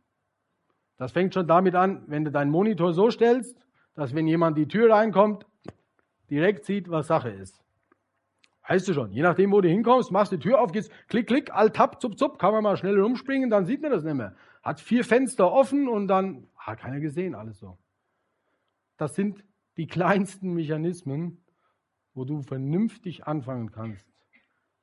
das 1.02 1.14
fängt 1.14 1.34
schon 1.34 1.48
damit 1.48 1.74
an, 1.74 2.04
wenn 2.06 2.26
du 2.26 2.32
deinen 2.32 2.52
Monitor 2.52 2.94
so 2.94 3.10
stellst, 3.10 3.58
dass 3.96 4.14
wenn 4.14 4.28
jemand 4.28 4.56
die 4.56 4.68
Tür 4.68 4.94
reinkommt, 4.94 5.48
direkt 6.30 6.64
sieht, 6.64 6.92
was 6.92 7.08
Sache 7.08 7.30
ist. 7.30 7.60
Heißt 8.70 8.88
du 8.88 8.94
schon, 8.94 9.12
je 9.12 9.24
nachdem, 9.24 9.52
wo 9.52 9.62
du 9.62 9.68
hinkommst, 9.68 10.12
machst 10.12 10.32
die 10.32 10.38
Tür 10.38 10.62
auf, 10.62 10.72
gehst 10.72 10.92
klick, 11.08 11.26
klick, 11.26 11.52
alt, 11.52 11.76
tab, 11.76 12.00
zup, 12.00 12.20
zup, 12.20 12.38
kann 12.38 12.54
man 12.54 12.62
mal 12.62 12.78
schnell 12.78 13.02
rumspringen, 13.02 13.50
dann 13.50 13.66
sieht 13.66 13.82
man 13.82 13.90
das 13.90 14.04
nicht 14.04 14.14
mehr. 14.14 14.36
Hat 14.62 14.80
vier 14.80 15.04
Fenster 15.04 15.52
offen 15.52 15.88
und 15.88 16.08
dann 16.08 16.48
hat 16.56 16.82
keiner 16.82 17.00
gesehen, 17.00 17.34
alles 17.34 17.58
so. 17.58 17.80
Das 18.98 19.16
sind 19.16 19.44
die 19.78 19.88
kleinsten 19.88 20.54
Mechanismen, 20.54 21.44
wo 22.14 22.26
du 22.26 22.44
vernünftig 22.44 23.26
anfangen 23.26 23.72
kannst, 23.72 24.06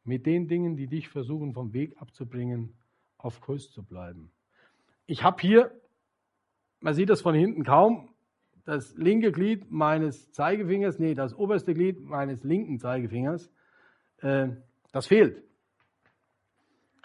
mit 0.03 0.27
den 0.27 0.49
Dingen, 0.49 0.75
die 0.75 0.89
dich 0.89 1.11
versuchen, 1.11 1.55
vom 1.55 1.73
Weg 1.73 1.95
abzubringen, 2.03 2.77
auf 3.19 3.41
Kurs 3.41 3.71
zu 3.71 3.85
bleiben. 3.85 4.33
Ich 5.07 5.23
habe 5.23 5.41
hier 5.41 5.71
man 6.81 6.95
sieht 6.95 7.11
das 7.11 7.21
von 7.21 7.35
hinten 7.35 7.65
kaum, 7.65 8.15
das 8.65 8.95
linke 8.97 9.33
Glied 9.33 9.71
meines 9.71 10.31
Zeigefingers, 10.33 10.99
nee, 10.99 11.15
das 11.15 11.35
oberste 11.35 11.75
Glied 11.75 12.01
meines 12.01 12.45
linken 12.45 12.79
Zeigefingers, 12.79 13.51
äh, 14.19 14.49
das 14.93 15.07
fehlt. 15.07 15.43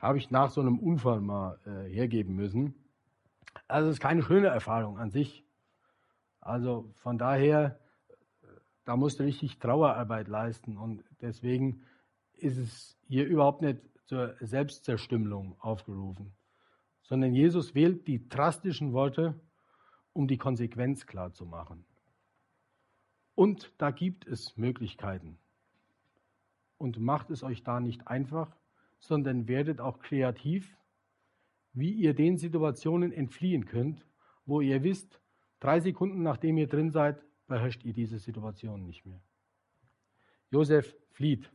Habe 0.02 0.18
ich 0.18 0.30
nach 0.30 0.50
so 0.50 0.62
einem 0.62 0.80
Unfall 0.80 1.22
mal 1.22 1.60
äh, 1.66 1.90
hergeben 1.90 2.36
müssen. 2.36 2.76
Also 3.68 3.90
es 3.90 3.96
ist 3.96 4.02
keine 4.02 4.24
schöne 4.24 4.48
Erfahrung 4.48 4.98
an 4.98 5.12
sich. 5.12 5.46
Also 6.42 6.92
von 6.96 7.18
daher, 7.18 7.80
da 8.84 8.98
musste 8.98 9.24
richtig 9.24 9.60
Trauerarbeit 9.60 10.28
leisten 10.28 10.78
und 10.78 11.04
deswegen 11.22 11.84
ist 12.34 12.58
es 12.58 12.98
hier 13.08 13.26
überhaupt 13.26 13.62
nicht 13.62 13.80
zur 14.06 14.36
Selbstzerstümmelung 14.42 15.56
aufgerufen, 15.60 16.34
sondern 17.04 17.34
Jesus 17.34 17.74
wählt 17.74 18.08
die 18.08 18.28
drastischen 18.28 18.92
Worte, 18.92 19.40
um 20.14 20.28
die 20.28 20.38
Konsequenz 20.38 21.06
klar 21.06 21.34
zu 21.34 21.46
machen. 21.46 21.86
Und 23.36 23.74
da 23.78 23.92
gibt 23.92 24.28
es 24.28 24.56
Möglichkeiten. 24.58 25.38
Und 26.78 27.00
macht 27.00 27.32
es 27.32 27.44
euch 27.44 27.64
da 27.64 27.80
nicht 27.80 28.08
einfach, 28.08 28.56
sondern 29.00 29.48
werdet 29.48 29.82
auch 29.82 30.00
kreativ, 30.00 30.78
wie 31.74 31.92
ihr 31.92 32.14
den 32.14 32.38
Situationen 32.38 33.12
entfliehen 33.12 33.66
könnt, 33.66 34.06
wo 34.46 34.62
ihr 34.62 34.84
wisst, 34.84 35.20
drei 35.60 35.80
Sekunden 35.80 36.22
nachdem 36.22 36.58
ihr 36.58 36.68
drin 36.68 36.92
seid, 36.92 37.22
beherrscht 37.48 37.84
ihr 37.84 37.94
diese 37.94 38.20
Situation 38.20 38.86
nicht 38.86 39.06
mehr. 39.06 39.20
Josef 40.52 40.96
flieht. 41.12 41.50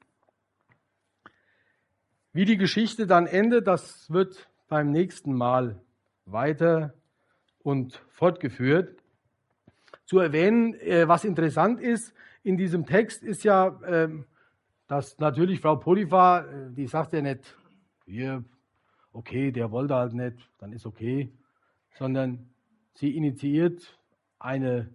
Wie 2.32 2.44
die 2.44 2.56
Geschichte 2.56 3.06
dann 3.06 3.26
endet, 3.26 3.66
das 3.66 4.10
wird 4.10 4.50
beim 4.68 4.90
nächsten 4.90 5.34
Mal 5.34 5.80
weiter 6.24 6.94
und 7.62 8.02
fortgeführt. 8.10 9.02
Zu 10.04 10.18
erwähnen, 10.18 10.74
äh, 10.74 11.06
was 11.06 11.24
interessant 11.24 11.80
ist 11.80 12.14
in 12.42 12.56
diesem 12.56 12.86
Text, 12.86 13.22
ist 13.22 13.44
ja, 13.44 13.80
ähm, 13.86 14.24
dass 14.86 15.18
natürlich 15.18 15.60
Frau 15.60 15.76
Potiphar, 15.76 16.48
äh, 16.48 16.70
die 16.72 16.86
sagt 16.86 17.12
ja 17.12 17.20
nicht, 17.20 17.56
hier, 18.06 18.44
okay, 19.12 19.52
der 19.52 19.70
wollte 19.70 19.94
halt 19.94 20.14
nicht, 20.14 20.38
dann 20.58 20.72
ist 20.72 20.86
okay, 20.86 21.30
sondern 21.98 22.48
sie 22.94 23.16
initiiert 23.16 23.98
eine 24.38 24.94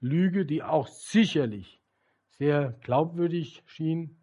Lüge, 0.00 0.44
die 0.44 0.62
auch 0.62 0.88
sicherlich 0.88 1.80
sehr 2.30 2.74
glaubwürdig 2.82 3.62
schien. 3.66 4.16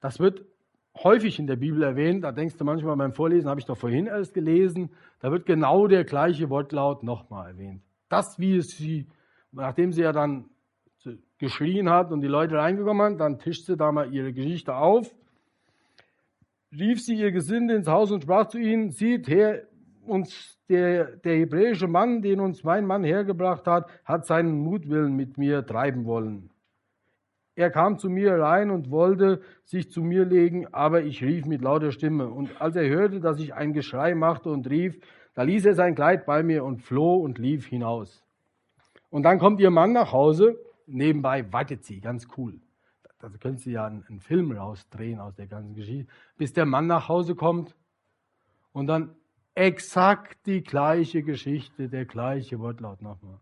Das 0.00 0.18
wird 0.18 0.44
häufig 1.02 1.38
in 1.38 1.46
der 1.46 1.56
Bibel 1.56 1.82
erwähnt. 1.82 2.24
Da 2.24 2.32
denkst 2.32 2.56
du 2.56 2.64
manchmal 2.64 2.96
beim 2.96 3.12
Vorlesen, 3.12 3.48
habe 3.48 3.60
ich 3.60 3.66
doch 3.66 3.76
vorhin 3.76 4.06
erst 4.06 4.34
gelesen. 4.34 4.90
Da 5.20 5.30
wird 5.30 5.46
genau 5.46 5.86
der 5.86 6.04
gleiche 6.04 6.50
Wortlaut 6.50 7.02
nochmal 7.02 7.50
erwähnt. 7.50 7.82
Das, 8.08 8.38
wie 8.38 8.56
es 8.56 8.76
sie, 8.76 9.06
nachdem 9.52 9.92
sie 9.92 10.02
ja 10.02 10.12
dann 10.12 10.46
geschrien 11.38 11.88
hat 11.90 12.12
und 12.12 12.20
die 12.20 12.28
Leute 12.28 12.56
reingekommen 12.56 13.12
sind, 13.12 13.18
dann 13.20 13.38
tischt 13.38 13.64
sie 13.64 13.76
da 13.76 13.90
mal 13.90 14.12
ihre 14.12 14.32
Geschichte 14.32 14.76
auf, 14.76 15.12
rief 16.70 17.00
sie 17.00 17.14
ihr 17.14 17.32
Gesinde 17.32 17.74
ins 17.74 17.88
Haus 17.88 18.12
und 18.12 18.22
sprach 18.22 18.46
zu 18.48 18.58
ihnen, 18.58 18.90
sieht 18.90 19.26
her, 19.26 19.66
uns 20.06 20.58
der, 20.68 21.16
der 21.16 21.36
hebräische 21.38 21.88
Mann, 21.88 22.22
den 22.22 22.40
uns 22.40 22.62
mein 22.62 22.86
Mann 22.86 23.04
hergebracht 23.04 23.66
hat, 23.66 23.90
hat 24.04 24.26
seinen 24.26 24.58
Mutwillen 24.60 25.16
mit 25.16 25.38
mir 25.38 25.64
treiben 25.64 26.04
wollen. 26.04 26.49
Er 27.60 27.70
kam 27.70 27.98
zu 27.98 28.08
mir 28.08 28.40
rein 28.40 28.70
und 28.70 28.90
wollte 28.90 29.42
sich 29.66 29.90
zu 29.90 30.00
mir 30.00 30.24
legen, 30.24 30.72
aber 30.72 31.02
ich 31.02 31.22
rief 31.22 31.44
mit 31.44 31.60
lauter 31.60 31.92
Stimme. 31.92 32.30
Und 32.30 32.58
als 32.58 32.74
er 32.74 32.88
hörte, 32.88 33.20
dass 33.20 33.38
ich 33.38 33.52
ein 33.52 33.74
Geschrei 33.74 34.14
machte 34.14 34.48
und 34.48 34.70
rief, 34.70 34.98
da 35.34 35.42
ließ 35.42 35.66
er 35.66 35.74
sein 35.74 35.94
Kleid 35.94 36.24
bei 36.24 36.42
mir 36.42 36.64
und 36.64 36.80
floh 36.80 37.16
und 37.16 37.36
lief 37.36 37.66
hinaus. 37.66 38.24
Und 39.10 39.24
dann 39.24 39.38
kommt 39.38 39.60
ihr 39.60 39.70
Mann 39.70 39.92
nach 39.92 40.10
Hause, 40.10 40.58
nebenbei 40.86 41.52
wartet 41.52 41.84
sie, 41.84 42.00
ganz 42.00 42.28
cool. 42.38 42.58
Da 43.18 43.28
können 43.28 43.58
Sie 43.58 43.72
ja 43.72 43.84
einen 43.84 44.20
Film 44.20 44.52
rausdrehen 44.52 45.20
aus 45.20 45.34
der 45.34 45.46
ganzen 45.46 45.74
Geschichte, 45.74 46.10
bis 46.38 46.54
der 46.54 46.64
Mann 46.64 46.86
nach 46.86 47.10
Hause 47.10 47.34
kommt 47.34 47.76
und 48.72 48.86
dann 48.86 49.14
exakt 49.54 50.46
die 50.46 50.62
gleiche 50.62 51.22
Geschichte, 51.22 51.90
der 51.90 52.06
gleiche 52.06 52.58
Wortlaut 52.58 53.02
nochmal. 53.02 53.38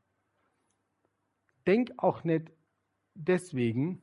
Denk 1.69 1.93
auch 1.99 2.25
nicht 2.25 2.51
deswegen, 3.15 4.03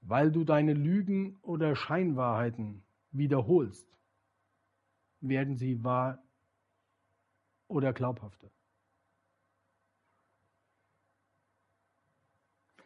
weil 0.00 0.30
du 0.32 0.44
deine 0.44 0.72
Lügen 0.72 1.38
oder 1.42 1.76
Scheinwahrheiten 1.76 2.82
wiederholst, 3.12 3.88
werden 5.20 5.56
sie 5.56 5.84
wahr 5.84 6.22
oder 7.68 7.92
glaubhafter. 7.92 8.50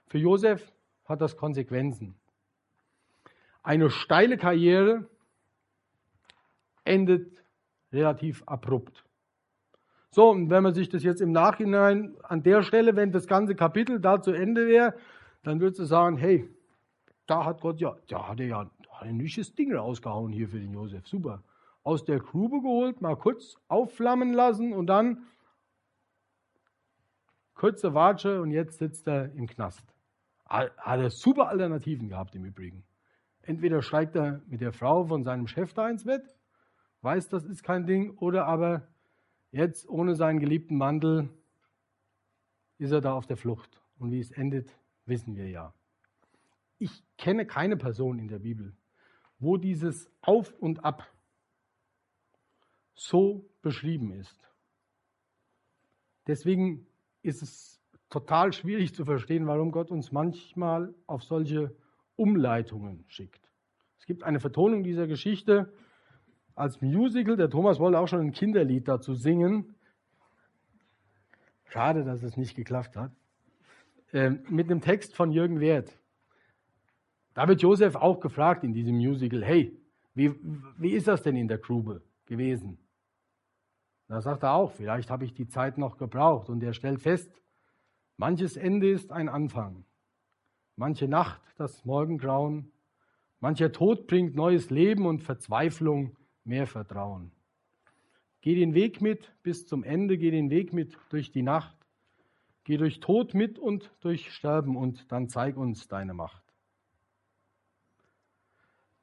Für 0.07 0.19
Josef 0.19 0.73
hat 1.07 1.21
das 1.21 1.37
Konsequenzen. 1.37 2.15
Eine 3.63 3.91
steile 3.91 4.37
Karriere 4.37 5.09
endet 6.85 7.43
relativ 7.93 8.43
abrupt. 8.47 9.05
So, 10.11 10.31
und 10.31 10.51
wenn 10.51 10.63
man 10.63 10.75
sich 10.75 10.89
das 10.89 11.03
jetzt 11.03 11.21
im 11.21 11.33
Nachhinein 11.33 12.17
an 12.23 12.43
der 12.43 12.63
Stelle, 12.63 12.95
wenn 12.95 13.11
das 13.11 13.27
ganze 13.27 13.57
Kapitel 13.57 14.01
da 14.01 14.21
zu 14.21 14.33
Ende 14.33 14.69
wäre, 14.69 14.95
dann 15.43 15.61
würdest 15.61 15.81
du 15.81 15.85
sagen, 15.85 16.17
hey, 16.17 16.49
da 17.27 17.45
hat 17.45 17.61
Gott 17.61 17.81
ja, 17.81 17.97
da 18.09 18.29
hat 18.29 18.41
er 18.41 18.47
ja 18.47 18.71
ein 19.01 19.17
nüches 19.17 19.55
Ding 19.55 19.75
rausgehauen 19.75 20.33
hier 20.33 20.49
für 20.49 20.61
den 20.61 20.73
Josef. 20.73 21.07
Super. 21.07 21.43
Aus 21.83 22.05
der 22.05 22.19
Grube 22.19 22.61
geholt, 22.61 23.01
mal 23.03 23.17
kurz 23.17 23.57
aufflammen 23.69 24.33
lassen 24.33 24.73
und 24.73 24.87
dann 24.87 25.25
kurze 27.55 27.95
Watsche 27.95 28.41
und 28.41 28.51
jetzt 28.51 28.79
sitzt 28.79 29.07
er 29.07 29.33
im 29.35 29.47
Knast. 29.47 29.85
Hat 30.47 30.73
er 31.01 31.11
super 31.11 31.49
Alternativen 31.49 32.09
gehabt 32.09 32.35
im 32.35 32.45
Übrigen. 32.45 32.85
Entweder 33.43 33.83
steigt 33.83 34.17
er 34.17 34.41
mit 34.47 34.61
der 34.61 34.73
Frau 34.73 35.05
von 35.05 35.25
seinem 35.25 35.47
Chef 35.47 35.75
da 35.75 35.89
ins 35.89 36.05
Bett, 36.05 36.23
weiß, 37.03 37.29
das 37.29 37.45
ist 37.45 37.63
kein 37.63 37.87
Ding, 37.87 38.17
oder 38.17 38.47
aber 38.47 38.87
jetzt 39.51 39.89
ohne 39.89 40.15
seinen 40.15 40.41
geliebten 40.41 40.79
Mantel 40.79 41.29
ist 42.79 42.93
er 42.93 43.01
da 43.01 43.13
auf 43.13 43.27
der 43.27 43.37
Flucht. 43.37 43.83
Und 43.99 44.11
wie 44.11 44.21
es 44.21 44.31
endet, 44.31 44.75
wissen 45.05 45.37
wir 45.37 45.49
ja. 45.49 45.75
Ich 46.79 47.05
kenne 47.17 47.47
keine 47.47 47.77
Person 47.77 48.19
in 48.19 48.29
der 48.29 48.41
Bibel, 48.41 48.77
wo 49.39 49.57
dieses 49.57 50.11
Auf 50.21 50.53
und 50.59 50.85
Ab 50.85 51.11
so 52.95 53.49
beschrieben 53.63 54.13
ist. 54.13 54.49
Deswegen 56.27 56.87
ist 57.23 57.43
es 57.43 57.81
total 58.09 58.53
schwierig 58.53 58.95
zu 58.95 59.05
verstehen, 59.05 59.47
warum 59.47 59.73
Gott 59.73 59.91
uns 59.91 60.13
manchmal 60.13 60.95
auf 61.07 61.25
solche 61.25 61.75
Umleitungen 62.17 63.05
schickt. 63.09 63.51
Es 63.99 64.07
gibt 64.07 64.23
eine 64.23 64.41
Vertonung 64.41 64.83
dieser 64.83 65.07
Geschichte 65.07 65.73
als 66.55 66.81
Musical. 66.81 67.37
Der 67.37 67.51
Thomas 67.51 67.79
wollte 67.81 67.99
auch 67.99 68.07
schon 68.07 68.21
ein 68.21 68.33
Kinderlied 68.33 68.87
dazu 68.87 69.15
singen. 69.15 69.75
Schade, 71.65 72.05
dass 72.05 72.23
es 72.23 72.37
nicht 72.37 72.55
geklappt 72.55 72.97
hat. 72.97 73.11
Ähm, 74.13 74.45
mit 74.49 74.71
einem 74.71 74.81
Text 74.81 75.17
von 75.17 75.33
Jürgen 75.33 75.59
Wert. 75.59 75.99
Da 77.35 77.49
wird 77.49 77.63
Josef 77.63 77.97
auch 77.97 78.21
gefragt 78.21 78.65
in 78.65 78.73
diesem 78.73 78.97
Musical, 78.97 79.45
hey, 79.45 79.77
wie, 80.15 80.35
wie 80.79 80.93
ist 80.93 81.09
das 81.09 81.23
denn 81.23 81.37
in 81.37 81.49
der 81.49 81.59
Grube 81.59 82.03
gewesen? 82.27 82.79
Da 84.07 84.21
sagt 84.21 84.45
er 84.45 84.53
auch, 84.53 84.71
vielleicht 84.73 85.11
habe 85.11 85.25
ich 85.25 85.35
die 85.35 85.49
Zeit 85.49 85.77
noch 85.77 85.97
gebraucht. 85.97 86.49
Und 86.49 86.63
er 86.63 86.73
stellt 86.73 87.01
fest, 87.01 87.31
manches 88.17 88.57
Ende 88.57 88.89
ist 88.91 89.11
ein 89.11 89.29
Anfang. 89.29 89.85
Manche 90.77 91.09
Nacht 91.09 91.41
das 91.57 91.85
Morgengrauen. 91.85 92.71
Mancher 93.41 93.73
Tod 93.73 94.07
bringt 94.07 94.35
neues 94.37 94.71
Leben 94.71 95.07
und 95.07 95.23
Verzweiflung 95.23 96.17
mehr 96.45 96.67
Vertrauen. 96.67 97.33
Geh 98.41 98.55
den 98.55 98.75
Weg 98.75 99.01
mit 99.01 99.33
bis 99.43 99.67
zum 99.67 99.83
Ende, 99.83 100.19
geh 100.19 100.31
den 100.31 100.51
Weg 100.51 100.73
mit 100.73 100.99
durch 101.09 101.31
die 101.31 101.43
Nacht. 101.43 101.77
Geh 102.65 102.77
durch 102.77 103.01
Tod 103.01 103.35
mit 103.35 103.59
und 103.59 103.91
durch 104.01 104.33
Sterben 104.33 104.77
und 104.77 105.11
dann 105.11 105.29
zeig 105.29 105.57
uns 105.57 105.89
deine 105.89 106.15
Macht. 106.15 106.44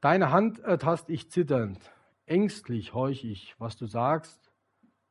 Deine 0.01 0.31
Hand 0.31 0.59
ertast 0.59 1.11
ich 1.11 1.29
zitternd, 1.29 1.79
ängstlich 2.25 2.95
horch 2.95 3.23
ich, 3.23 3.53
was 3.59 3.77
du 3.77 3.85
sagst, 3.85 4.51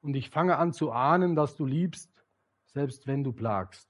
und 0.00 0.16
ich 0.16 0.30
fange 0.30 0.56
an 0.56 0.72
zu 0.72 0.90
ahnen, 0.90 1.36
dass 1.36 1.54
du 1.54 1.64
liebst, 1.64 2.24
selbst 2.66 3.06
wenn 3.06 3.22
du 3.22 3.32
plagst. 3.32 3.88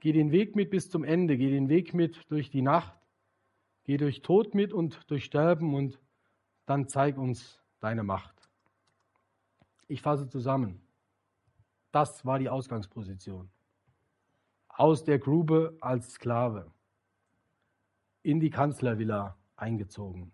Geh 0.00 0.12
den 0.12 0.32
Weg 0.32 0.54
mit 0.54 0.68
bis 0.68 0.90
zum 0.90 1.02
Ende, 1.02 1.38
geh 1.38 1.48
den 1.48 1.70
Weg 1.70 1.94
mit 1.94 2.30
durch 2.30 2.50
die 2.50 2.60
Nacht, 2.60 2.98
geh 3.84 3.96
durch 3.96 4.20
Tod 4.20 4.54
mit 4.54 4.74
und 4.74 5.10
durch 5.10 5.24
Sterben 5.24 5.74
und 5.74 5.98
dann 6.66 6.86
zeig 6.86 7.16
uns 7.16 7.58
deine 7.80 8.02
Macht. 8.02 8.50
Ich 9.88 10.02
fasse 10.02 10.28
zusammen. 10.28 10.82
Das 11.90 12.26
war 12.26 12.38
die 12.38 12.50
Ausgangsposition. 12.50 13.50
Aus 14.68 15.04
der 15.04 15.18
Grube 15.18 15.78
als 15.80 16.12
Sklave 16.12 16.70
in 18.22 18.40
die 18.40 18.50
Kanzlervilla 18.50 19.39
eingezogen. 19.60 20.32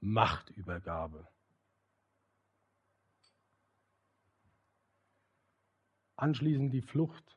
Machtübergabe. 0.00 1.28
Anschließend 6.16 6.72
die 6.72 6.82
Flucht, 6.82 7.36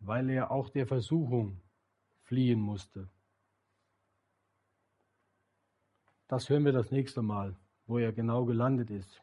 weil 0.00 0.28
er 0.30 0.50
auch 0.50 0.68
der 0.70 0.86
Versuchung 0.86 1.60
fliehen 2.22 2.60
musste. 2.60 3.08
Das 6.28 6.48
hören 6.48 6.64
wir 6.64 6.72
das 6.72 6.90
nächste 6.90 7.22
Mal, 7.22 7.56
wo 7.86 7.98
er 7.98 8.12
genau 8.12 8.44
gelandet 8.44 8.90
ist. 8.90 9.20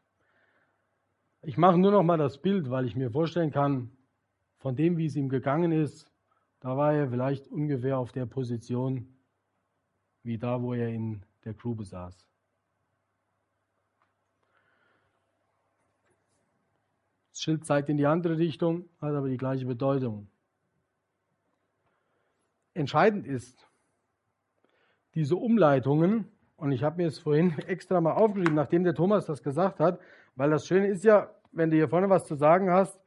Ich 1.41 1.57
mache 1.57 1.77
nur 1.77 1.91
noch 1.91 2.03
mal 2.03 2.17
das 2.17 2.41
Bild, 2.41 2.69
weil 2.69 2.85
ich 2.85 2.95
mir 2.95 3.11
vorstellen 3.11 3.51
kann, 3.51 3.91
von 4.57 4.75
dem, 4.75 4.97
wie 4.97 5.05
es 5.05 5.15
ihm 5.15 5.29
gegangen 5.29 5.71
ist, 5.71 6.11
da 6.59 6.75
war 6.75 6.93
er 6.93 7.09
vielleicht 7.09 7.47
ungefähr 7.47 7.97
auf 7.97 8.11
der 8.11 8.25
Position 8.25 9.16
wie 10.27 10.37
da, 10.37 10.61
wo 10.61 10.73
er 10.73 10.89
in 10.89 11.21
der 11.45 11.53
Grube 11.53 11.85
saß. 11.85 12.27
Das 17.31 17.41
Schild 17.41 17.65
zeigt 17.65 17.87
in 17.87 17.97
die 17.97 18.05
andere 18.05 18.37
Richtung, 18.37 18.89
hat 18.99 19.13
aber 19.13 19.29
die 19.29 19.37
gleiche 19.37 19.65
Bedeutung. 19.65 20.27
Entscheidend 22.73 23.25
ist, 23.25 23.67
diese 25.15 25.37
Umleitungen, 25.37 26.27
und 26.57 26.71
ich 26.73 26.83
habe 26.83 26.97
mir 26.97 27.07
es 27.07 27.19
vorhin 27.19 27.57
extra 27.67 28.01
mal 28.01 28.13
aufgeschrieben, 28.13 28.55
nachdem 28.55 28.83
der 28.83 28.95
Thomas 28.95 29.25
das 29.25 29.41
gesagt 29.41 29.79
hat, 29.79 29.99
weil 30.35 30.49
das 30.49 30.67
Schöne 30.67 30.87
ist 30.87 31.05
ja, 31.05 31.33
wenn 31.53 31.71
du 31.71 31.77
hier 31.77 31.87
vorne 31.87 32.09
was 32.09 32.25
zu 32.25 32.35
sagen 32.35 32.69
hast, 32.69 32.99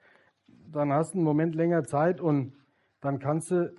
dann 0.73 0.91
hast 0.93 1.13
du 1.13 1.19
einen 1.19 1.25
Moment 1.25 1.55
länger 1.55 1.85
Zeit 1.85 2.21
und 2.21 2.55
dann 3.01 3.19
kannst 3.19 3.51
du 3.51 3.75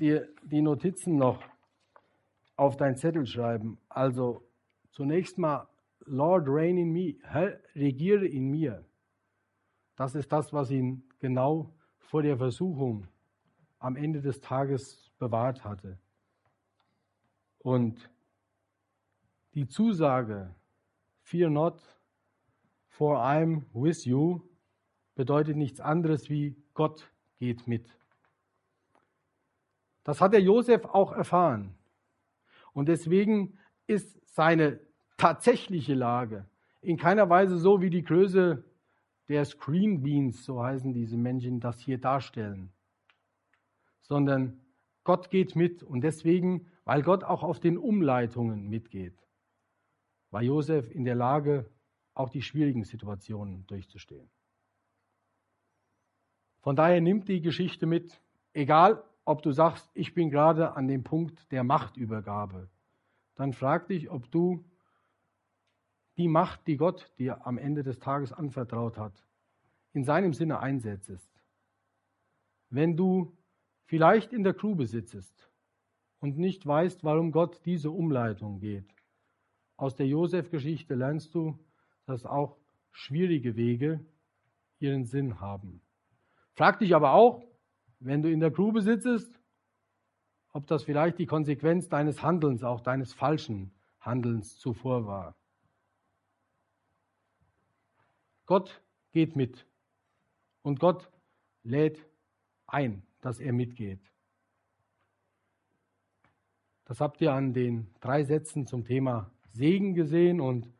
dir 0.00 0.28
die 0.42 0.60
Notizen 0.60 1.16
noch 1.16 1.42
auf 2.58 2.76
dein 2.76 2.96
Zettel 2.96 3.24
schreiben. 3.24 3.78
Also 3.88 4.44
zunächst 4.90 5.38
mal, 5.38 5.68
Lord 6.00 6.46
reign 6.48 6.76
in 6.76 6.92
me, 6.92 7.16
Herr, 7.22 7.60
regiere 7.74 8.26
in 8.26 8.50
mir. 8.50 8.84
Das 9.96 10.14
ist 10.14 10.30
das, 10.32 10.52
was 10.52 10.70
ihn 10.70 11.04
genau 11.20 11.74
vor 11.98 12.22
der 12.22 12.36
Versuchung 12.36 13.06
am 13.78 13.96
Ende 13.96 14.20
des 14.20 14.40
Tages 14.40 15.10
bewahrt 15.18 15.64
hatte. 15.64 15.98
Und 17.58 18.10
die 19.54 19.68
Zusage, 19.68 20.54
Fear 21.22 21.50
not, 21.50 21.80
for 22.88 23.18
I'm 23.18 23.62
with 23.72 24.04
you, 24.04 24.40
bedeutet 25.14 25.56
nichts 25.56 25.80
anderes 25.80 26.28
wie 26.28 26.56
Gott 26.74 27.12
geht 27.38 27.68
mit. 27.68 27.96
Das 30.02 30.20
hat 30.20 30.32
der 30.32 30.40
Josef 30.42 30.84
auch 30.86 31.12
erfahren. 31.12 31.77
Und 32.72 32.88
deswegen 32.88 33.58
ist 33.86 34.20
seine 34.34 34.80
tatsächliche 35.16 35.94
Lage 35.94 36.46
in 36.80 36.96
keiner 36.96 37.28
Weise 37.28 37.58
so 37.58 37.80
wie 37.80 37.90
die 37.90 38.02
Größe 38.02 38.64
der 39.28 39.44
Screen 39.44 40.02
Beans, 40.02 40.44
so 40.44 40.62
heißen 40.62 40.92
diese 40.92 41.16
Menschen, 41.16 41.60
das 41.60 41.80
hier 41.80 41.98
darstellen, 41.98 42.72
sondern 44.00 44.60
Gott 45.04 45.30
geht 45.30 45.56
mit 45.56 45.82
und 45.82 46.02
deswegen, 46.02 46.66
weil 46.84 47.02
Gott 47.02 47.24
auch 47.24 47.42
auf 47.42 47.60
den 47.60 47.76
Umleitungen 47.76 48.68
mitgeht, 48.68 49.18
war 50.30 50.42
Josef 50.42 50.90
in 50.90 51.04
der 51.04 51.14
Lage, 51.14 51.68
auch 52.14 52.30
die 52.30 52.42
schwierigen 52.42 52.84
Situationen 52.84 53.66
durchzustehen. 53.66 54.28
Von 56.60 56.74
daher 56.76 57.00
nimmt 57.00 57.28
die 57.28 57.40
Geschichte 57.40 57.86
mit, 57.86 58.20
egal 58.52 59.02
ob 59.28 59.42
du 59.42 59.52
sagst, 59.52 59.90
ich 59.92 60.14
bin 60.14 60.30
gerade 60.30 60.74
an 60.74 60.88
dem 60.88 61.04
Punkt 61.04 61.52
der 61.52 61.62
Machtübergabe, 61.62 62.70
dann 63.34 63.52
frag 63.52 63.86
dich, 63.86 64.10
ob 64.10 64.30
du 64.30 64.64
die 66.16 66.28
Macht, 66.28 66.66
die 66.66 66.78
Gott 66.78 67.12
dir 67.18 67.46
am 67.46 67.58
Ende 67.58 67.82
des 67.82 67.98
Tages 67.98 68.32
anvertraut 68.32 68.96
hat, 68.96 69.22
in 69.92 70.02
seinem 70.02 70.32
Sinne 70.32 70.60
einsetzt. 70.60 71.30
Wenn 72.70 72.96
du 72.96 73.36
vielleicht 73.84 74.32
in 74.32 74.44
der 74.44 74.54
Grube 74.54 74.86
sitzt 74.86 75.50
und 76.20 76.38
nicht 76.38 76.66
weißt, 76.66 77.04
warum 77.04 77.30
Gott 77.30 77.60
diese 77.66 77.90
Umleitung 77.90 78.60
geht, 78.60 78.88
aus 79.76 79.94
der 79.94 80.06
Josef-Geschichte 80.06 80.94
lernst 80.94 81.34
du, 81.34 81.58
dass 82.06 82.24
auch 82.24 82.56
schwierige 82.92 83.56
Wege 83.56 84.00
ihren 84.78 85.04
Sinn 85.04 85.38
haben. 85.38 85.82
Frag 86.54 86.78
dich 86.78 86.94
aber 86.94 87.12
auch, 87.12 87.47
wenn 88.00 88.22
du 88.22 88.30
in 88.30 88.40
der 88.40 88.50
Grube 88.50 88.82
sitzt, 88.82 89.40
ob 90.52 90.66
das 90.66 90.84
vielleicht 90.84 91.18
die 91.18 91.26
Konsequenz 91.26 91.88
deines 91.88 92.22
Handelns, 92.22 92.62
auch 92.62 92.80
deines 92.80 93.12
falschen 93.12 93.72
Handelns 94.00 94.58
zuvor 94.58 95.06
war. 95.06 95.36
Gott 98.46 98.82
geht 99.12 99.36
mit 99.36 99.66
und 100.62 100.80
Gott 100.80 101.10
lädt 101.62 102.04
ein, 102.66 103.02
dass 103.20 103.40
er 103.40 103.52
mitgeht. 103.52 104.00
Das 106.86 107.00
habt 107.00 107.20
ihr 107.20 107.34
an 107.34 107.52
den 107.52 107.94
drei 108.00 108.24
Sätzen 108.24 108.66
zum 108.66 108.84
Thema 108.84 109.30
Segen 109.50 109.94
gesehen 109.94 110.40
und 110.40 110.72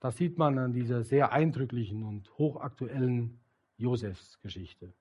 das 0.00 0.16
sieht 0.16 0.38
man 0.38 0.58
an 0.58 0.72
dieser 0.72 1.02
sehr 1.02 1.32
eindrücklichen 1.32 2.02
und 2.02 2.30
hochaktuellen 2.38 3.40
Josefsgeschichte. 3.76 4.94